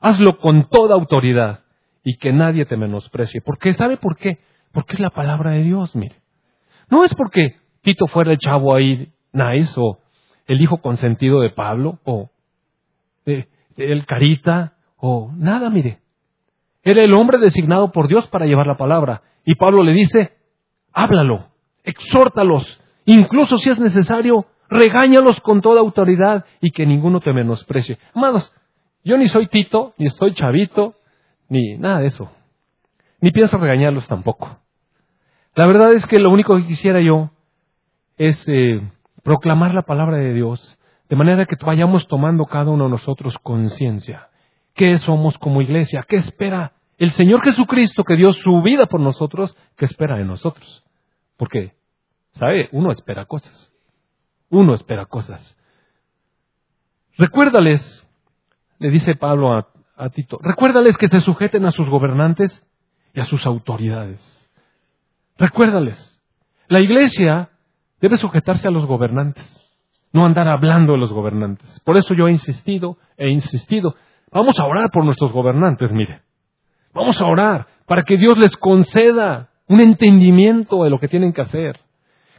Hazlo 0.00 0.38
con 0.38 0.68
toda 0.68 0.94
autoridad 0.94 1.60
y 2.04 2.16
que 2.16 2.32
nadie 2.32 2.64
te 2.66 2.76
menosprecie. 2.76 3.40
Porque, 3.40 3.72
¿sabe 3.72 3.96
por 3.96 4.16
qué? 4.16 4.38
Porque 4.72 4.94
es 4.94 5.00
la 5.00 5.10
palabra 5.10 5.52
de 5.52 5.62
Dios, 5.62 5.94
mire. 5.94 6.16
No 6.88 7.04
es 7.04 7.14
porque 7.14 7.56
Tito 7.82 8.06
fuera 8.06 8.32
el 8.32 8.38
chavo 8.38 8.74
ahí 8.74 9.12
nice 9.32 9.72
o 9.76 9.98
el 10.46 10.60
hijo 10.60 10.78
consentido 10.78 11.40
de 11.40 11.50
Pablo 11.50 11.98
o 12.04 12.30
el 13.24 14.06
carita 14.06 14.74
o 14.96 15.30
nada, 15.36 15.70
mire. 15.70 15.98
Era 16.82 17.02
el 17.02 17.14
hombre 17.14 17.38
designado 17.38 17.92
por 17.92 18.08
Dios 18.08 18.26
para 18.28 18.46
llevar 18.46 18.66
la 18.66 18.76
palabra. 18.76 19.22
Y 19.44 19.54
Pablo 19.54 19.82
le 19.82 19.92
dice, 19.92 20.32
háblalo, 20.92 21.46
exhórtalos, 21.84 22.80
incluso 23.04 23.58
si 23.58 23.70
es 23.70 23.78
necesario, 23.78 24.46
regáñalos 24.68 25.40
con 25.40 25.60
toda 25.60 25.80
autoridad 25.80 26.44
y 26.60 26.70
que 26.70 26.86
ninguno 26.86 27.20
te 27.20 27.32
menosprecie. 27.32 27.98
Amados, 28.14 28.52
yo 29.04 29.16
ni 29.16 29.28
soy 29.28 29.46
Tito, 29.48 29.94
ni 29.98 30.08
soy 30.10 30.34
chavito, 30.34 30.94
ni 31.48 31.76
nada 31.76 32.00
de 32.00 32.06
eso. 32.06 32.30
Ni 33.20 33.30
pienso 33.30 33.58
regañarlos 33.58 34.06
tampoco. 34.08 34.58
La 35.54 35.66
verdad 35.66 35.92
es 35.92 36.06
que 36.06 36.18
lo 36.18 36.30
único 36.30 36.56
que 36.56 36.66
quisiera 36.66 37.00
yo 37.00 37.30
es 38.16 38.42
eh, 38.48 38.80
proclamar 39.22 39.74
la 39.74 39.82
palabra 39.82 40.16
de 40.18 40.32
Dios, 40.32 40.78
de 41.08 41.16
manera 41.16 41.46
que 41.46 41.56
vayamos 41.64 42.06
tomando 42.08 42.46
cada 42.46 42.70
uno 42.70 42.84
de 42.84 42.90
nosotros 42.90 43.36
conciencia. 43.42 44.28
¿Qué 44.74 44.96
somos 44.98 45.36
como 45.38 45.60
iglesia? 45.60 46.04
¿Qué 46.08 46.16
espera 46.16 46.72
el 46.98 47.12
Señor 47.12 47.42
Jesucristo 47.42 48.04
que 48.04 48.16
dio 48.16 48.32
su 48.32 48.62
vida 48.62 48.86
por 48.86 49.00
nosotros? 49.00 49.56
¿Qué 49.76 49.84
espera 49.84 50.16
de 50.16 50.24
nosotros? 50.24 50.84
Porque, 51.36 51.74
¿sabe? 52.32 52.68
Uno 52.72 52.90
espera 52.90 53.26
cosas. 53.26 53.72
Uno 54.48 54.74
espera 54.74 55.06
cosas. 55.06 55.56
Recuérdales, 57.18 58.06
le 58.78 58.90
dice 58.90 59.14
Pablo 59.14 59.52
a, 59.52 59.68
a 59.96 60.08
Tito, 60.10 60.38
recuérdales 60.42 60.96
que 60.96 61.08
se 61.08 61.20
sujeten 61.20 61.66
a 61.66 61.70
sus 61.70 61.88
gobernantes 61.88 62.64
y 63.12 63.20
a 63.20 63.26
sus 63.26 63.46
autoridades. 63.46 64.20
Recuérdales. 65.36 66.20
La 66.68 66.80
iglesia 66.80 67.50
debe 68.02 68.18
sujetarse 68.18 68.68
a 68.68 68.70
los 68.70 68.84
gobernantes, 68.84 69.44
no 70.12 70.26
andar 70.26 70.48
hablando 70.48 70.92
de 70.92 70.98
los 70.98 71.10
gobernantes. 71.10 71.80
Por 71.86 71.96
eso 71.96 72.12
yo 72.12 72.28
he 72.28 72.32
insistido, 72.32 72.98
he 73.16 73.30
insistido. 73.30 73.94
Vamos 74.30 74.60
a 74.60 74.66
orar 74.66 74.90
por 74.92 75.06
nuestros 75.06 75.32
gobernantes, 75.32 75.90
mire. 75.92 76.20
Vamos 76.92 77.18
a 77.22 77.26
orar 77.26 77.66
para 77.86 78.02
que 78.02 78.18
Dios 78.18 78.36
les 78.36 78.54
conceda 78.58 79.48
un 79.68 79.80
entendimiento 79.80 80.84
de 80.84 80.90
lo 80.90 80.98
que 80.98 81.08
tienen 81.08 81.32
que 81.32 81.40
hacer 81.40 81.80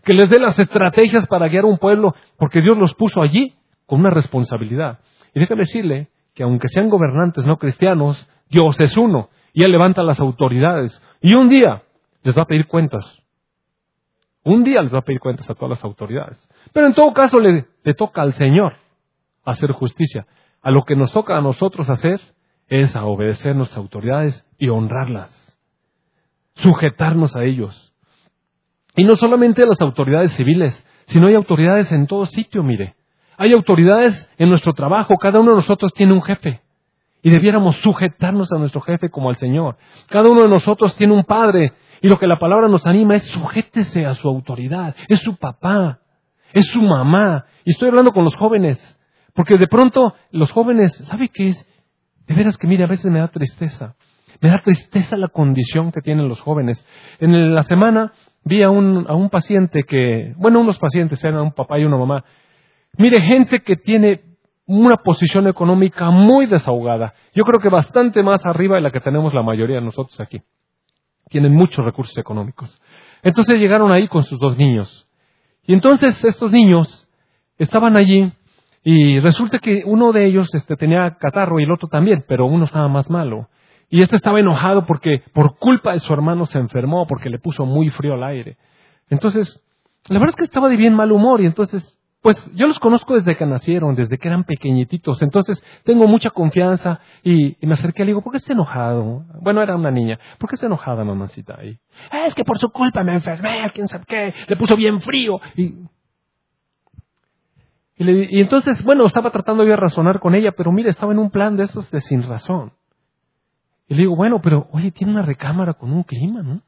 que 0.03 0.13
les 0.13 0.29
dé 0.29 0.39
las 0.39 0.59
estrategias 0.59 1.27
para 1.27 1.47
guiar 1.47 1.65
un 1.65 1.77
pueblo, 1.77 2.13
porque 2.37 2.61
Dios 2.61 2.77
los 2.77 2.93
puso 2.95 3.21
allí 3.21 3.53
con 3.85 4.01
una 4.01 4.09
responsabilidad. 4.09 4.99
Y 5.33 5.39
déjame 5.39 5.61
decirle 5.61 6.09
que 6.35 6.43
aunque 6.43 6.67
sean 6.67 6.89
gobernantes 6.89 7.45
no 7.45 7.57
cristianos, 7.57 8.27
Dios 8.49 8.75
es 8.79 8.95
uno, 8.97 9.29
y 9.53 9.63
Él 9.63 9.71
levanta 9.71 10.03
las 10.03 10.19
autoridades, 10.19 11.01
y 11.21 11.35
un 11.35 11.49
día 11.49 11.83
les 12.23 12.35
va 12.35 12.43
a 12.43 12.47
pedir 12.47 12.67
cuentas. 12.67 13.22
Un 14.43 14.63
día 14.63 14.81
les 14.81 14.93
va 14.93 14.99
a 14.99 15.03
pedir 15.03 15.19
cuentas 15.19 15.49
a 15.49 15.55
todas 15.55 15.71
las 15.71 15.83
autoridades. 15.83 16.37
Pero 16.73 16.87
en 16.87 16.93
todo 16.93 17.13
caso 17.13 17.39
le, 17.39 17.65
toca 17.95 18.21
al 18.21 18.33
Señor 18.33 18.75
hacer 19.45 19.71
justicia. 19.71 20.25
A 20.61 20.71
lo 20.71 20.83
que 20.83 20.95
nos 20.95 21.11
toca 21.11 21.37
a 21.37 21.41
nosotros 21.41 21.89
hacer 21.89 22.19
es 22.67 22.95
a 22.95 23.05
obedecer 23.05 23.55
nuestras 23.55 23.77
autoridades 23.77 24.45
y 24.57 24.69
honrarlas, 24.69 25.57
sujetarnos 26.55 27.35
a 27.35 27.43
ellos. 27.43 27.93
Y 28.95 29.03
no 29.03 29.15
solamente 29.15 29.65
las 29.65 29.81
autoridades 29.81 30.33
civiles, 30.33 30.85
sino 31.07 31.27
hay 31.27 31.35
autoridades 31.35 31.91
en 31.91 32.07
todo 32.07 32.25
sitio, 32.25 32.63
mire. 32.63 32.95
Hay 33.37 33.53
autoridades 33.53 34.29
en 34.37 34.49
nuestro 34.49 34.73
trabajo, 34.73 35.15
cada 35.17 35.39
uno 35.39 35.51
de 35.51 35.57
nosotros 35.57 35.93
tiene 35.93 36.13
un 36.13 36.21
jefe. 36.21 36.61
Y 37.21 37.29
debiéramos 37.29 37.77
sujetarnos 37.77 38.51
a 38.51 38.57
nuestro 38.57 38.81
jefe 38.81 39.09
como 39.09 39.29
al 39.29 39.37
Señor. 39.37 39.77
Cada 40.09 40.29
uno 40.29 40.43
de 40.43 40.49
nosotros 40.49 40.95
tiene 40.97 41.13
un 41.13 41.23
padre. 41.23 41.71
Y 42.03 42.09
lo 42.09 42.19
que 42.19 42.27
la 42.27 42.37
palabra 42.37 42.67
nos 42.67 42.85
anima 42.85 43.15
es 43.15 43.23
sujétese 43.27 44.05
a 44.05 44.13
su 44.13 44.27
autoridad. 44.27 44.93
Es 45.07 45.21
su 45.21 45.37
papá. 45.37 46.01
Es 46.51 46.65
su 46.65 46.81
mamá. 46.81 47.45
Y 47.63 47.71
estoy 47.71 47.87
hablando 47.87 48.11
con 48.11 48.25
los 48.25 48.35
jóvenes. 48.35 48.77
Porque 49.33 49.57
de 49.57 49.67
pronto 49.67 50.13
los 50.29 50.51
jóvenes, 50.51 50.91
¿sabe 51.07 51.29
qué 51.29 51.47
es? 51.47 51.65
De 52.27 52.35
veras 52.35 52.57
que 52.57 52.67
mire, 52.67 52.83
a 52.83 52.87
veces 52.87 53.09
me 53.09 53.19
da 53.19 53.29
tristeza. 53.29 53.95
Me 54.41 54.49
da 54.49 54.61
tristeza 54.61 55.15
la 55.15 55.29
condición 55.29 55.93
que 55.93 56.01
tienen 56.01 56.27
los 56.27 56.41
jóvenes. 56.41 56.85
En 57.19 57.55
la 57.55 57.63
semana 57.63 58.11
vi 58.43 58.63
a 58.63 58.69
un, 58.69 59.05
a 59.07 59.13
un 59.13 59.29
paciente 59.29 59.83
que, 59.83 60.33
bueno, 60.35 60.59
unos 60.59 60.77
pacientes 60.79 61.23
eran 61.23 61.39
un 61.39 61.53
papá 61.53 61.79
y 61.79 61.85
una 61.85 61.95
mamá. 61.95 62.25
Mire, 62.97 63.21
gente 63.21 63.61
que 63.61 63.77
tiene 63.77 64.23
una 64.65 64.97
posición 64.97 65.47
económica 65.47 66.09
muy 66.09 66.47
desahogada. 66.47 67.13
Yo 67.33 67.45
creo 67.45 67.61
que 67.61 67.69
bastante 67.69 68.23
más 68.23 68.45
arriba 68.45 68.75
de 68.75 68.81
la 68.81 68.91
que 68.91 68.99
tenemos 68.99 69.33
la 69.33 69.41
mayoría 69.41 69.77
de 69.77 69.85
nosotros 69.85 70.19
aquí. 70.19 70.41
Tienen 71.29 71.53
muchos 71.53 71.83
recursos 71.83 72.17
económicos. 72.17 72.81
Entonces 73.21 73.59
llegaron 73.59 73.91
ahí 73.91 74.07
con 74.07 74.23
sus 74.23 74.39
dos 74.39 74.57
niños. 74.57 75.07
Y 75.65 75.73
entonces 75.73 76.23
estos 76.23 76.51
niños 76.51 77.07
estaban 77.57 77.95
allí 77.95 78.31
y 78.83 79.19
resulta 79.19 79.59
que 79.59 79.83
uno 79.85 80.11
de 80.11 80.25
ellos 80.25 80.53
este, 80.53 80.75
tenía 80.75 81.15
catarro 81.19 81.59
y 81.59 81.63
el 81.63 81.71
otro 81.71 81.87
también, 81.87 82.25
pero 82.27 82.45
uno 82.45 82.65
estaba 82.65 82.89
más 82.89 83.09
malo. 83.09 83.47
Y 83.89 84.01
este 84.01 84.15
estaba 84.15 84.39
enojado 84.39 84.85
porque 84.85 85.23
por 85.33 85.57
culpa 85.57 85.93
de 85.93 85.99
su 85.99 86.11
hermano 86.11 86.45
se 86.45 86.57
enfermó, 86.57 87.07
porque 87.07 87.29
le 87.29 87.39
puso 87.39 87.65
muy 87.65 87.89
frío 87.89 88.15
al 88.15 88.23
aire. 88.23 88.57
Entonces, 89.09 89.61
la 90.07 90.19
verdad 90.19 90.31
es 90.31 90.35
que 90.35 90.45
estaba 90.45 90.67
de 90.67 90.75
bien 90.75 90.95
mal 90.95 91.11
humor 91.11 91.39
y 91.41 91.45
entonces, 91.45 91.97
pues 92.23 92.37
yo 92.55 92.67
los 92.67 92.79
conozco 92.79 93.15
desde 93.15 93.35
que 93.35 93.45
nacieron, 93.45 93.95
desde 93.95 94.17
que 94.17 94.29
eran 94.29 94.45
pequeñitos. 94.45 95.21
Entonces, 95.21 95.61
tengo 95.83 96.07
mucha 96.07 96.29
confianza 96.29 97.01
y, 97.21 97.57
me 97.59 97.73
acerqué 97.73 98.03
y 98.03 98.05
le 98.05 98.09
digo, 98.11 98.21
¿por 98.21 98.31
qué 98.31 98.37
está 98.37 98.53
enojado? 98.53 99.25
Bueno, 99.41 99.61
era 99.61 99.75
una 99.75 99.91
niña. 99.91 100.17
¿Por 100.39 100.49
qué 100.49 100.55
está 100.55 100.67
enojada, 100.67 101.03
mamacita? 101.03 101.59
Y, 101.65 101.77
es 102.25 102.33
que 102.33 102.45
por 102.45 102.59
su 102.59 102.69
culpa 102.69 103.03
me 103.03 103.13
enfermé, 103.13 103.69
quién 103.73 103.89
sabe 103.89 104.05
qué, 104.07 104.33
le 104.47 104.55
puso 104.55 104.77
bien 104.77 105.01
frío. 105.01 105.41
Y, 105.57 105.75
y, 107.97 108.39
entonces, 108.39 108.81
bueno, 108.85 109.05
estaba 109.05 109.29
tratando 109.29 109.65
de 109.65 109.75
razonar 109.75 110.21
con 110.21 110.33
ella, 110.33 110.53
pero 110.53 110.71
mire, 110.71 110.91
estaba 110.91 111.11
en 111.11 111.19
un 111.19 111.29
plan 111.29 111.57
de 111.57 111.63
esos 111.63 111.91
de 111.91 111.99
sin 111.99 112.23
razón. 112.23 112.71
Y 113.89 113.95
le 113.95 114.03
digo, 114.03 114.15
bueno, 114.15 114.39
pero 114.41 114.69
oye, 114.71 114.91
tiene 114.91 115.11
una 115.11 115.23
recámara 115.23 115.73
con 115.73 115.91
un 115.91 116.03
clima, 116.03 116.41
¿no? 116.41 116.61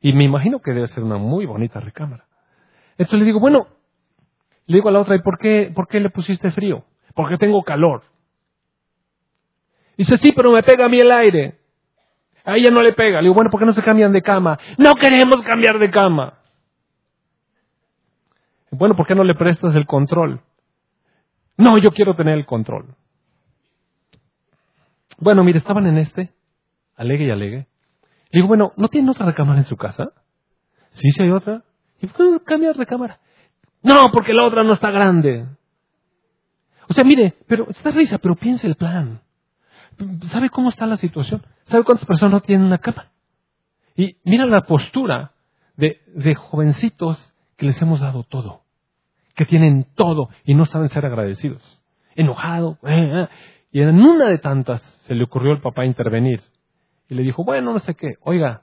Y 0.00 0.12
me 0.12 0.24
imagino 0.24 0.58
que 0.58 0.72
debe 0.72 0.88
ser 0.88 1.04
una 1.04 1.18
muy 1.18 1.46
bonita 1.46 1.78
recámara. 1.78 2.24
Entonces 2.98 3.20
le 3.20 3.26
digo, 3.26 3.38
bueno, 3.38 3.68
le 4.70 4.76
digo 4.76 4.88
a 4.88 4.92
la 4.92 5.00
otra, 5.00 5.16
¿y 5.16 5.18
por 5.18 5.36
qué, 5.36 5.72
por 5.74 5.88
qué 5.88 5.98
le 5.98 6.10
pusiste 6.10 6.52
frío? 6.52 6.84
Porque 7.16 7.36
tengo 7.36 7.60
calor. 7.64 8.04
Dice, 9.96 10.16
sí, 10.18 10.30
pero 10.30 10.52
me 10.52 10.62
pega 10.62 10.84
a 10.84 10.88
mí 10.88 11.00
el 11.00 11.10
aire. 11.10 11.58
A 12.44 12.56
ella 12.56 12.70
no 12.70 12.80
le 12.80 12.92
pega. 12.92 13.20
Le 13.20 13.24
digo, 13.24 13.34
bueno, 13.34 13.50
¿por 13.50 13.58
qué 13.58 13.66
no 13.66 13.72
se 13.72 13.82
cambian 13.82 14.12
de 14.12 14.22
cama? 14.22 14.60
No 14.78 14.94
queremos 14.94 15.42
cambiar 15.42 15.80
de 15.80 15.90
cama. 15.90 16.34
Bueno, 18.70 18.94
¿por 18.94 19.08
qué 19.08 19.16
no 19.16 19.24
le 19.24 19.34
prestas 19.34 19.74
el 19.74 19.86
control? 19.86 20.40
No, 21.56 21.76
yo 21.76 21.90
quiero 21.90 22.14
tener 22.14 22.38
el 22.38 22.46
control. 22.46 22.94
Bueno, 25.18 25.42
mire, 25.42 25.58
estaban 25.58 25.84
en 25.88 25.98
este, 25.98 26.30
alegue 26.94 27.24
y 27.24 27.30
alegue. 27.30 27.66
Le 28.30 28.38
digo, 28.38 28.46
bueno, 28.46 28.72
¿no 28.76 28.86
tienen 28.86 29.10
otra 29.10 29.26
recámara 29.26 29.58
en 29.58 29.64
su 29.64 29.76
casa? 29.76 30.12
Sí, 30.90 31.10
sí 31.10 31.24
hay 31.24 31.30
otra. 31.30 31.64
¿Y 32.00 32.06
por 32.06 32.16
qué 32.18 32.22
no 32.30 32.44
cambiar 32.44 32.76
de 32.76 32.86
cámara? 32.86 33.18
No, 33.82 34.10
porque 34.12 34.32
la 34.32 34.44
otra 34.44 34.62
no 34.62 34.74
está 34.74 34.90
grande. 34.90 35.46
O 36.88 36.92
sea, 36.92 37.04
mire, 37.04 37.34
pero 37.46 37.68
está 37.70 37.90
risa, 37.90 38.18
pero 38.18 38.34
piense 38.34 38.66
el 38.66 38.74
plan. 38.74 39.20
¿Sabe 40.28 40.50
cómo 40.50 40.70
está 40.70 40.86
la 40.86 40.96
situación? 40.96 41.44
¿Sabe 41.64 41.84
cuántas 41.84 42.06
personas 42.06 42.32
no 42.32 42.40
tienen 42.40 42.66
una 42.66 42.78
cama? 42.78 43.10
Y 43.96 44.16
mira 44.24 44.46
la 44.46 44.62
postura 44.62 45.32
de, 45.76 46.00
de 46.14 46.34
jovencitos 46.34 47.32
que 47.56 47.66
les 47.66 47.80
hemos 47.82 48.00
dado 48.00 48.22
todo, 48.24 48.62
que 49.34 49.44
tienen 49.44 49.86
todo 49.94 50.30
y 50.44 50.54
no 50.54 50.64
saben 50.64 50.88
ser 50.88 51.04
agradecidos. 51.06 51.80
Enojado. 52.14 52.78
Eh, 52.82 53.10
eh. 53.14 53.28
Y 53.72 53.82
en 53.82 54.00
una 54.00 54.28
de 54.28 54.38
tantas 54.38 54.82
se 55.06 55.14
le 55.14 55.24
ocurrió 55.24 55.52
al 55.52 55.60
papá 55.60 55.84
intervenir. 55.84 56.40
Y 57.08 57.14
le 57.14 57.22
dijo, 57.22 57.44
bueno, 57.44 57.72
no 57.72 57.78
sé 57.78 57.94
qué. 57.94 58.14
Oiga, 58.22 58.62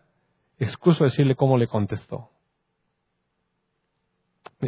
excuso 0.60 1.03
decirle 1.03 1.36
cómo 1.36 1.58
le 1.58 1.67
contestó. 1.67 2.30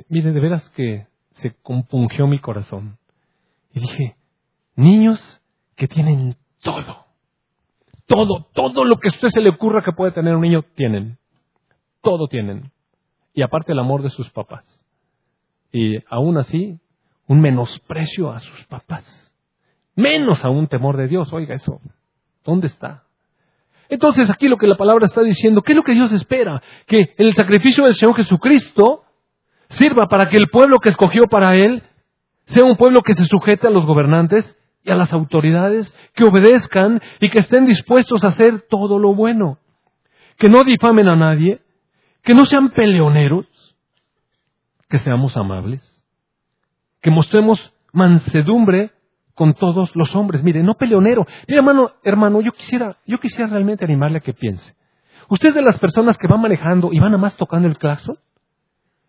Mire, 0.07 0.31
de 0.31 0.39
veras 0.39 0.69
que 0.69 1.07
se 1.31 1.53
compungió 1.61 2.27
mi 2.27 2.39
corazón. 2.39 2.97
Y 3.73 3.79
dije, 3.79 4.15
niños 4.75 5.19
que 5.75 5.87
tienen 5.87 6.35
todo. 6.61 7.05
Todo, 8.05 8.47
todo 8.53 8.85
lo 8.85 8.99
que 8.99 9.07
a 9.07 9.11
usted 9.11 9.29
se 9.29 9.41
le 9.41 9.49
ocurra 9.49 9.83
que 9.83 9.91
puede 9.91 10.11
tener 10.11 10.35
un 10.35 10.41
niño, 10.41 10.63
tienen. 10.75 11.17
Todo 12.01 12.27
tienen. 12.27 12.71
Y 13.33 13.41
aparte 13.41 13.71
el 13.71 13.79
amor 13.79 14.01
de 14.01 14.09
sus 14.09 14.29
papás. 14.31 14.65
Y 15.71 16.03
aún 16.07 16.37
así, 16.37 16.79
un 17.27 17.41
menosprecio 17.41 18.31
a 18.31 18.39
sus 18.39 18.65
papás. 18.65 19.31
Menos 19.95 20.43
a 20.43 20.49
un 20.49 20.67
temor 20.67 20.97
de 20.97 21.07
Dios. 21.07 21.31
Oiga 21.31 21.55
eso. 21.55 21.79
¿Dónde 22.43 22.67
está? 22.67 23.03
Entonces 23.89 24.29
aquí 24.29 24.47
lo 24.47 24.57
que 24.57 24.67
la 24.67 24.77
palabra 24.77 25.05
está 25.05 25.21
diciendo, 25.21 25.61
¿qué 25.61 25.73
es 25.73 25.75
lo 25.75 25.83
que 25.83 25.93
Dios 25.93 26.11
espera? 26.11 26.61
Que 26.85 27.13
el 27.17 27.33
sacrificio 27.33 27.85
del 27.85 27.95
Señor 27.95 28.15
Jesucristo 28.15 29.03
sirva 29.69 30.07
para 30.07 30.29
que 30.29 30.37
el 30.37 30.49
pueblo 30.49 30.79
que 30.79 30.89
escogió 30.89 31.23
para 31.29 31.55
Él 31.55 31.83
sea 32.45 32.63
un 32.63 32.77
pueblo 32.77 33.01
que 33.01 33.13
se 33.13 33.25
sujete 33.25 33.67
a 33.67 33.71
los 33.71 33.85
gobernantes 33.85 34.57
y 34.83 34.91
a 34.91 34.95
las 34.95 35.13
autoridades, 35.13 35.95
que 36.15 36.23
obedezcan 36.23 37.01
y 37.19 37.29
que 37.29 37.39
estén 37.39 37.65
dispuestos 37.65 38.23
a 38.23 38.29
hacer 38.29 38.61
todo 38.69 38.97
lo 38.97 39.13
bueno, 39.13 39.59
que 40.37 40.49
no 40.49 40.63
difamen 40.63 41.07
a 41.07 41.15
nadie, 41.15 41.61
que 42.23 42.33
no 42.33 42.45
sean 42.45 42.69
peleoneros, 42.69 43.45
que 44.89 44.97
seamos 44.97 45.37
amables, 45.37 46.03
que 47.01 47.11
mostremos 47.11 47.73
mansedumbre 47.93 48.91
con 49.35 49.53
todos 49.53 49.91
los 49.95 50.15
hombres. 50.15 50.43
Mire, 50.43 50.63
no 50.63 50.73
peleonero. 50.73 51.25
Mire, 51.47 51.59
hermano, 51.59 51.91
hermano, 52.03 52.41
yo 52.41 52.51
quisiera, 52.51 52.97
yo 53.05 53.19
quisiera 53.19 53.49
realmente 53.49 53.85
animarle 53.85 54.17
a 54.17 54.21
que 54.21 54.33
piense. 54.33 54.75
Usted 55.29 55.49
es 55.49 55.55
de 55.55 55.61
las 55.61 55.77
personas 55.77 56.17
que 56.17 56.27
van 56.27 56.41
manejando 56.41 56.89
y 56.91 56.99
van 56.99 57.13
a 57.13 57.17
más 57.17 57.37
tocando 57.37 57.67
el 57.67 57.77
claxon 57.77 58.17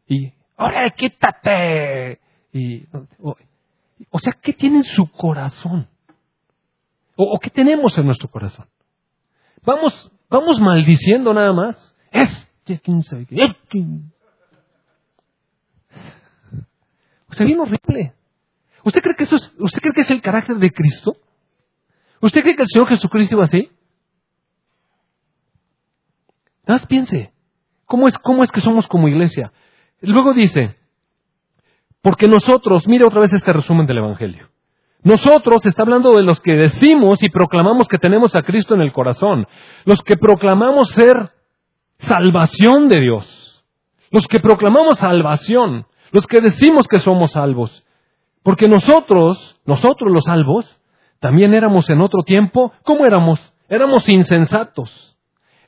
y 0.06 0.32
¡Órale, 0.60 0.92
quítate! 0.92 2.20
Y, 2.52 2.86
o, 4.10 4.18
sea, 4.18 4.34
¿qué 4.42 4.52
tiene 4.52 4.78
en 4.78 4.84
su 4.84 5.10
corazón? 5.10 5.88
O, 7.16 7.38
qué 7.40 7.48
tenemos 7.48 7.96
en 7.96 8.04
nuestro 8.04 8.28
corazón? 8.28 8.66
Vamos, 9.64 10.12
vamos 10.28 10.60
maldiciendo 10.60 11.32
nada 11.32 11.52
más. 11.54 11.96
Este, 12.10 12.78
quién 12.80 13.02
sabe 13.02 13.26
O 17.28 17.32
sea, 17.32 17.46
bien 17.46 17.60
horrible. 17.60 18.12
¿Usted 18.84 19.00
cree 19.00 19.14
que 19.14 19.24
eso 19.24 19.36
es, 19.36 19.54
usted 19.58 19.80
cree 19.80 19.94
que 19.94 20.00
es 20.02 20.10
el 20.10 20.20
carácter 20.20 20.56
de 20.56 20.70
Cristo? 20.70 21.16
¿Usted 22.20 22.42
cree 22.42 22.56
que 22.56 22.62
el 22.62 22.68
Señor 22.68 22.88
Jesucristo 22.88 23.34
iba 23.34 23.44
así? 23.44 23.70
Nada 26.66 26.80
más 26.80 26.86
piense. 26.86 27.32
¿Cómo 27.86 28.08
es, 28.08 28.18
¿Cómo 28.18 28.42
es 28.42 28.52
que 28.52 28.60
somos 28.60 28.86
como 28.88 29.08
iglesia? 29.08 29.52
Luego 30.02 30.32
dice, 30.32 30.76
porque 32.02 32.26
nosotros, 32.26 32.86
mire 32.86 33.04
otra 33.06 33.20
vez 33.20 33.32
este 33.32 33.52
resumen 33.52 33.86
del 33.86 33.98
Evangelio. 33.98 34.48
Nosotros 35.02 35.64
está 35.64 35.82
hablando 35.82 36.12
de 36.12 36.22
los 36.22 36.40
que 36.40 36.52
decimos 36.52 37.22
y 37.22 37.30
proclamamos 37.30 37.88
que 37.88 37.98
tenemos 37.98 38.34
a 38.34 38.42
Cristo 38.42 38.74
en 38.74 38.82
el 38.82 38.92
corazón, 38.92 39.46
los 39.84 40.02
que 40.02 40.16
proclamamos 40.16 40.90
ser 40.90 41.30
salvación 41.98 42.88
de 42.88 43.00
Dios, 43.00 43.64
los 44.10 44.26
que 44.26 44.40
proclamamos 44.40 44.98
salvación, 44.98 45.86
los 46.12 46.26
que 46.26 46.40
decimos 46.40 46.86
que 46.86 47.00
somos 47.00 47.32
salvos. 47.32 47.84
Porque 48.42 48.68
nosotros, 48.68 49.58
nosotros 49.64 50.10
los 50.12 50.24
salvos, 50.24 50.80
también 51.18 51.54
éramos 51.54 51.88
en 51.90 52.00
otro 52.00 52.22
tiempo, 52.22 52.72
¿cómo 52.84 53.06
éramos? 53.06 53.40
Éramos 53.68 54.08
insensatos, 54.08 55.16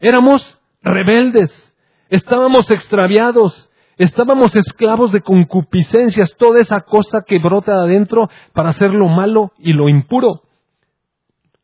éramos 0.01 0.61
rebeldes, 0.83 1.75
estábamos 2.09 2.71
extraviados, 2.71 3.71
Estábamos 4.03 4.57
esclavos 4.57 5.13
de 5.13 5.21
concupiscencias, 5.21 6.35
toda 6.37 6.61
esa 6.61 6.81
cosa 6.81 7.23
que 7.25 7.39
brota 7.39 7.73
de 7.73 7.85
adentro 7.85 8.29
para 8.53 8.71
hacer 8.71 8.93
lo 8.93 9.07
malo 9.07 9.53
y 9.59 9.75
lo 9.75 9.89
impuro. 9.89 10.43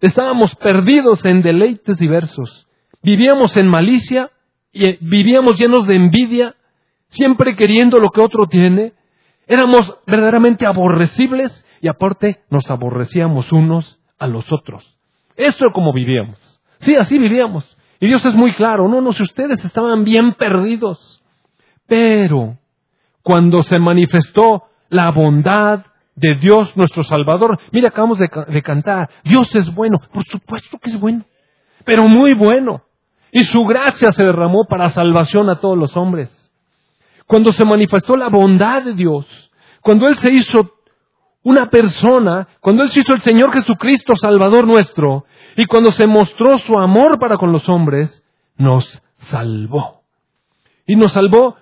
Estábamos 0.00 0.54
perdidos 0.54 1.24
en 1.24 1.42
deleites 1.42 1.98
diversos. 1.98 2.68
Vivíamos 3.02 3.56
en 3.56 3.66
malicia 3.66 4.30
y 4.72 5.04
vivíamos 5.04 5.58
llenos 5.58 5.88
de 5.88 5.96
envidia, 5.96 6.54
siempre 7.08 7.56
queriendo 7.56 7.98
lo 7.98 8.10
que 8.10 8.20
otro 8.20 8.46
tiene. 8.46 8.92
Éramos 9.48 9.96
verdaderamente 10.06 10.64
aborrecibles 10.64 11.66
y 11.80 11.88
aparte 11.88 12.44
nos 12.50 12.70
aborrecíamos 12.70 13.50
unos 13.50 13.98
a 14.16 14.28
los 14.28 14.44
otros. 14.52 14.96
Eso 15.34 15.66
es 15.66 15.72
como 15.74 15.92
vivíamos. 15.92 16.38
Sí, 16.78 16.94
así 16.94 17.18
vivíamos. 17.18 17.76
Y 17.98 18.06
Dios 18.06 18.24
es 18.24 18.34
muy 18.34 18.54
claro, 18.54 18.86
no, 18.86 19.00
no, 19.00 19.12
si 19.12 19.24
ustedes 19.24 19.64
estaban 19.64 20.04
bien 20.04 20.34
perdidos. 20.34 21.17
Pero 21.88 22.58
cuando 23.22 23.62
se 23.62 23.78
manifestó 23.78 24.64
la 24.90 25.10
bondad 25.10 25.86
de 26.14 26.34
Dios 26.34 26.70
nuestro 26.76 27.02
Salvador, 27.02 27.58
mira, 27.72 27.88
acabamos 27.88 28.18
de, 28.18 28.62
cantar, 28.62 29.08
Dios 29.24 29.52
es 29.54 29.74
bueno, 29.74 29.98
por 30.12 30.24
supuesto 30.26 30.78
que 30.78 30.90
es 30.90 31.00
bueno, 31.00 31.24
pero 31.84 32.06
muy 32.08 32.34
bueno. 32.34 32.82
Y 33.32 33.44
su 33.44 33.64
gracia 33.64 34.12
se 34.12 34.22
derramó 34.22 34.66
para 34.68 34.90
salvación 34.90 35.50
a 35.50 35.60
todos 35.60 35.76
los 35.76 35.96
hombres. 35.96 36.30
Cuando 37.26 37.52
se 37.52 37.64
manifestó 37.64 38.16
la 38.16 38.28
bondad 38.28 38.82
de 38.82 38.94
Dios, 38.94 39.26
cuando 39.82 40.06
Él 40.08 40.16
se 40.16 40.32
hizo 40.32 40.72
una 41.42 41.66
persona, 41.66 42.48
cuando 42.60 42.82
Él 42.82 42.90
se 42.90 43.00
hizo 43.00 43.14
el 43.14 43.20
Señor 43.20 43.52
Jesucristo, 43.52 44.16
Salvador 44.16 44.66
nuestro, 44.66 45.24
y 45.56 45.66
cuando 45.66 45.92
se 45.92 46.06
mostró 46.06 46.58
su 46.58 46.78
amor 46.78 47.18
para 47.18 47.36
con 47.36 47.52
los 47.52 47.68
hombres, 47.68 48.22
nos 48.56 49.02
salvó. 49.16 50.02
Y 50.86 50.96
nos 50.96 51.12
salvó 51.12 51.56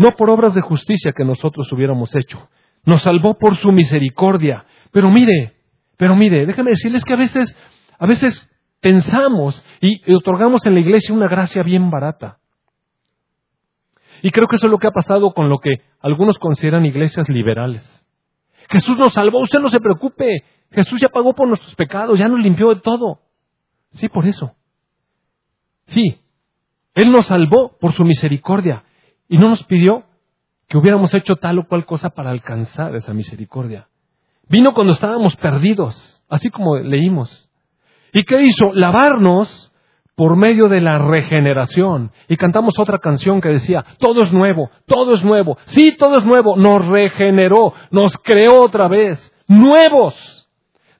no 0.00 0.12
por 0.12 0.30
obras 0.30 0.54
de 0.54 0.62
justicia 0.62 1.12
que 1.12 1.26
nosotros 1.26 1.70
hubiéramos 1.72 2.14
hecho. 2.16 2.48
Nos 2.86 3.02
salvó 3.02 3.36
por 3.36 3.58
su 3.58 3.70
misericordia. 3.70 4.64
Pero 4.92 5.10
mire, 5.10 5.56
pero 5.98 6.16
mire, 6.16 6.46
déjame 6.46 6.70
decirles 6.70 7.04
que 7.04 7.12
a 7.12 7.18
veces, 7.18 7.58
a 7.98 8.06
veces 8.06 8.50
pensamos 8.80 9.62
y, 9.82 10.00
otorgamos 10.14 10.64
en 10.64 10.72
la 10.72 10.80
iglesia 10.80 11.14
una 11.14 11.28
gracia 11.28 11.62
bien 11.62 11.90
barata. 11.90 12.38
Y 14.22 14.30
creo 14.30 14.48
que 14.48 14.56
eso 14.56 14.68
es 14.68 14.70
lo 14.70 14.78
que 14.78 14.86
ha 14.86 14.90
pasado 14.90 15.34
con 15.34 15.50
lo 15.50 15.58
que 15.58 15.82
algunos 16.00 16.38
consideran 16.38 16.86
iglesias 16.86 17.28
liberales. 17.28 17.84
Jesús 18.70 18.96
nos 18.96 19.12
salvó, 19.12 19.42
usted 19.42 19.60
no 19.60 19.68
se 19.68 19.80
preocupe. 19.80 20.44
Jesús 20.70 20.98
ya 20.98 21.10
pagó 21.10 21.34
por 21.34 21.46
nuestros 21.46 21.74
pecados, 21.74 22.18
ya 22.18 22.26
nos 22.26 22.40
limpió 22.40 22.74
de 22.74 22.80
todo. 22.80 23.20
Sí, 23.90 24.08
por 24.08 24.26
eso. 24.26 24.54
Sí, 25.88 26.22
Él 26.94 27.12
nos 27.12 27.26
salvó 27.26 27.76
por 27.78 27.92
su 27.92 28.02
misericordia. 28.02 28.84
Y 29.30 29.38
no 29.38 29.48
nos 29.48 29.62
pidió 29.62 30.02
que 30.68 30.76
hubiéramos 30.76 31.14
hecho 31.14 31.36
tal 31.36 31.60
o 31.60 31.66
cual 31.68 31.86
cosa 31.86 32.10
para 32.10 32.30
alcanzar 32.30 32.96
esa 32.96 33.14
misericordia. 33.14 33.86
Vino 34.48 34.74
cuando 34.74 34.92
estábamos 34.92 35.36
perdidos, 35.36 36.20
así 36.28 36.50
como 36.50 36.76
leímos. 36.78 37.48
¿Y 38.12 38.24
qué 38.24 38.42
hizo? 38.42 38.72
Lavarnos 38.74 39.72
por 40.16 40.36
medio 40.36 40.68
de 40.68 40.80
la 40.80 40.98
regeneración. 40.98 42.10
Y 42.28 42.36
cantamos 42.36 42.74
otra 42.76 42.98
canción 42.98 43.40
que 43.40 43.50
decía, 43.50 43.84
todo 44.00 44.24
es 44.24 44.32
nuevo, 44.32 44.68
todo 44.86 45.14
es 45.14 45.22
nuevo. 45.22 45.56
Sí, 45.66 45.96
todo 45.96 46.18
es 46.18 46.24
nuevo. 46.24 46.56
Nos 46.56 46.84
regeneró, 46.88 47.72
nos 47.92 48.18
creó 48.18 48.60
otra 48.64 48.88
vez, 48.88 49.32
nuevos. 49.46 50.48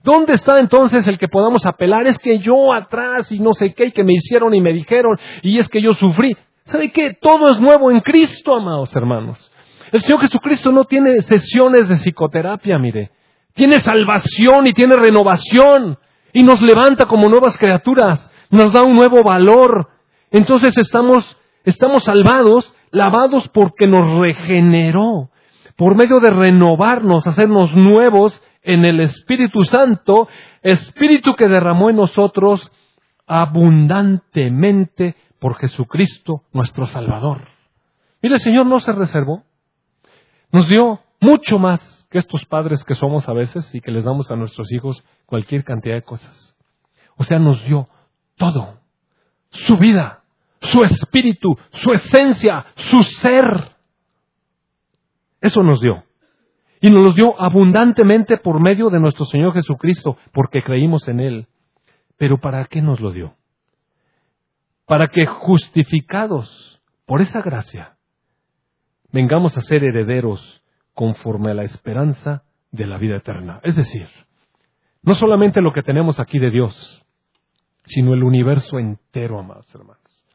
¿Dónde 0.05 0.35
está 0.35 0.61
entonces 0.61 1.05
el 1.09 1.19
que 1.19 1.27
podamos 1.27 1.66
apelar? 1.66 2.07
Es 2.07 2.16
que 2.19 2.38
yo 2.38 2.73
atrás 2.73 3.33
y 3.33 3.40
no 3.40 3.55
sé 3.55 3.75
qué, 3.75 3.87
y 3.87 3.93
que 3.93 4.05
me 4.05 4.14
hicieron 4.14 4.55
y 4.55 4.61
me 4.61 4.73
dijeron, 4.73 5.19
y 5.43 5.59
es 5.59 5.69
que 5.69 5.83
yo 5.83 5.95
sufrí. 5.95 6.37
¿Sabe 6.71 6.93
qué? 6.93 7.15
Todo 7.21 7.51
es 7.51 7.61
nuevo 7.61 7.91
en 7.91 7.99
Cristo, 7.99 8.55
amados 8.55 8.95
hermanos. 8.95 9.51
El 9.91 10.01
Señor 10.01 10.21
Jesucristo 10.21 10.71
no 10.71 10.85
tiene 10.85 11.21
sesiones 11.23 11.89
de 11.89 11.97
psicoterapia, 11.97 12.79
mire. 12.79 13.11
Tiene 13.55 13.81
salvación 13.81 14.69
y 14.69 14.73
tiene 14.73 14.95
renovación 14.95 15.99
y 16.33 16.45
nos 16.45 16.63
levanta 16.63 17.07
como 17.07 17.29
nuevas 17.29 17.59
criaturas, 17.59 18.31
nos 18.51 18.73
da 18.73 18.85
un 18.85 18.95
nuevo 18.95 19.25
valor. 19.25 19.89
Entonces 20.31 20.77
estamos, 20.77 21.25
estamos 21.65 22.05
salvados, 22.05 22.73
lavados 22.93 23.49
porque 23.49 23.89
nos 23.89 24.21
regeneró, 24.21 25.31
por 25.77 25.97
medio 25.97 26.21
de 26.21 26.31
renovarnos, 26.31 27.27
hacernos 27.27 27.75
nuevos 27.75 28.41
en 28.63 28.85
el 28.85 29.01
Espíritu 29.01 29.65
Santo, 29.65 30.29
Espíritu 30.63 31.35
que 31.35 31.49
derramó 31.49 31.91
en 31.91 31.97
nosotros 31.97 32.71
abundantemente 33.27 35.17
por 35.40 35.57
Jesucristo 35.57 36.44
nuestro 36.53 36.87
Salvador. 36.87 37.48
Mire, 38.22 38.37
el 38.37 38.40
Señor 38.40 38.66
no 38.66 38.79
se 38.79 38.92
reservó, 38.92 39.42
nos 40.53 40.68
dio 40.68 41.00
mucho 41.20 41.59
más 41.59 42.07
que 42.11 42.18
estos 42.18 42.44
padres 42.44 42.85
que 42.85 42.94
somos 42.94 43.29
a 43.29 43.33
veces 43.33 43.74
y 43.74 43.81
que 43.81 43.90
les 43.90 44.05
damos 44.05 44.31
a 44.31 44.37
nuestros 44.37 44.70
hijos 44.72 45.05
cualquier 45.26 45.64
cantidad 45.64 45.94
de 45.94 46.03
cosas. 46.03 46.57
O 47.16 47.24
sea, 47.24 47.38
nos 47.38 47.64
dio 47.64 47.88
todo, 48.37 48.81
su 49.50 49.76
vida, 49.76 50.22
su 50.61 50.83
espíritu, 50.83 51.57
su 51.72 51.92
esencia, 51.92 52.66
su 52.90 53.03
ser. 53.03 53.76
Eso 55.40 55.62
nos 55.62 55.81
dio. 55.81 56.05
Y 56.83 56.90
nos 56.90 57.07
lo 57.07 57.14
dio 57.14 57.40
abundantemente 57.40 58.38
por 58.38 58.61
medio 58.61 58.88
de 58.90 59.00
nuestro 59.00 59.24
Señor 59.26 59.53
Jesucristo, 59.53 60.16
porque 60.33 60.62
creímos 60.62 61.07
en 61.09 61.20
Él. 61.20 61.46
Pero 62.16 62.38
¿para 62.38 62.64
qué 62.64 62.83
nos 62.83 63.00
lo 63.00 63.12
dio? 63.12 63.35
Para 64.90 65.07
que 65.07 65.24
justificados 65.24 66.83
por 67.07 67.20
esa 67.20 67.42
gracia, 67.42 67.94
vengamos 69.12 69.57
a 69.57 69.61
ser 69.61 69.85
herederos 69.85 70.64
conforme 70.94 71.53
a 71.53 71.55
la 71.55 71.62
esperanza 71.62 72.42
de 72.72 72.88
la 72.88 72.98
vida 72.98 73.14
eterna. 73.14 73.61
Es 73.62 73.76
decir, 73.76 74.09
no 75.05 75.14
solamente 75.14 75.61
lo 75.61 75.72
que 75.72 75.85
tenemos 75.85 76.18
aquí 76.18 76.40
de 76.40 76.50
Dios, 76.50 77.07
sino 77.85 78.14
el 78.14 78.24
universo 78.24 78.81
entero, 78.81 79.38
amados 79.38 79.72
hermanos. 79.72 80.26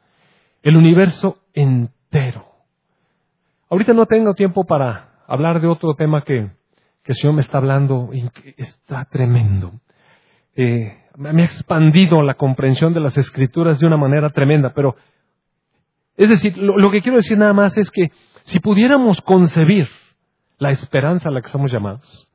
El 0.62 0.78
universo 0.78 1.42
entero. 1.52 2.46
Ahorita 3.68 3.92
no 3.92 4.06
tengo 4.06 4.32
tiempo 4.32 4.64
para 4.64 5.20
hablar 5.26 5.60
de 5.60 5.66
otro 5.66 5.96
tema 5.96 6.22
que, 6.22 6.48
que 7.02 7.12
el 7.12 7.16
Señor 7.16 7.34
me 7.34 7.42
está 7.42 7.58
hablando 7.58 8.08
y 8.10 8.26
que 8.30 8.54
está 8.56 9.04
tremendo. 9.04 9.72
Eh, 10.54 10.96
me 11.16 11.42
ha 11.42 11.44
expandido 11.44 12.22
la 12.22 12.34
comprensión 12.34 12.92
de 12.92 13.00
las 13.00 13.16
escrituras 13.16 13.78
de 13.78 13.86
una 13.86 13.96
manera 13.96 14.30
tremenda, 14.30 14.72
pero 14.74 14.96
es 16.16 16.28
decir, 16.28 16.56
lo, 16.56 16.90
que 16.90 17.02
quiero 17.02 17.18
decir 17.18 17.36
nada 17.36 17.52
más 17.52 17.76
es 17.76 17.90
que 17.90 18.10
si 18.44 18.60
pudiéramos 18.60 19.20
concebir 19.22 19.88
la 20.58 20.70
esperanza 20.70 21.28
a 21.28 21.32
la 21.32 21.40
que 21.40 21.46
estamos 21.46 21.70
llamados, 21.70 22.28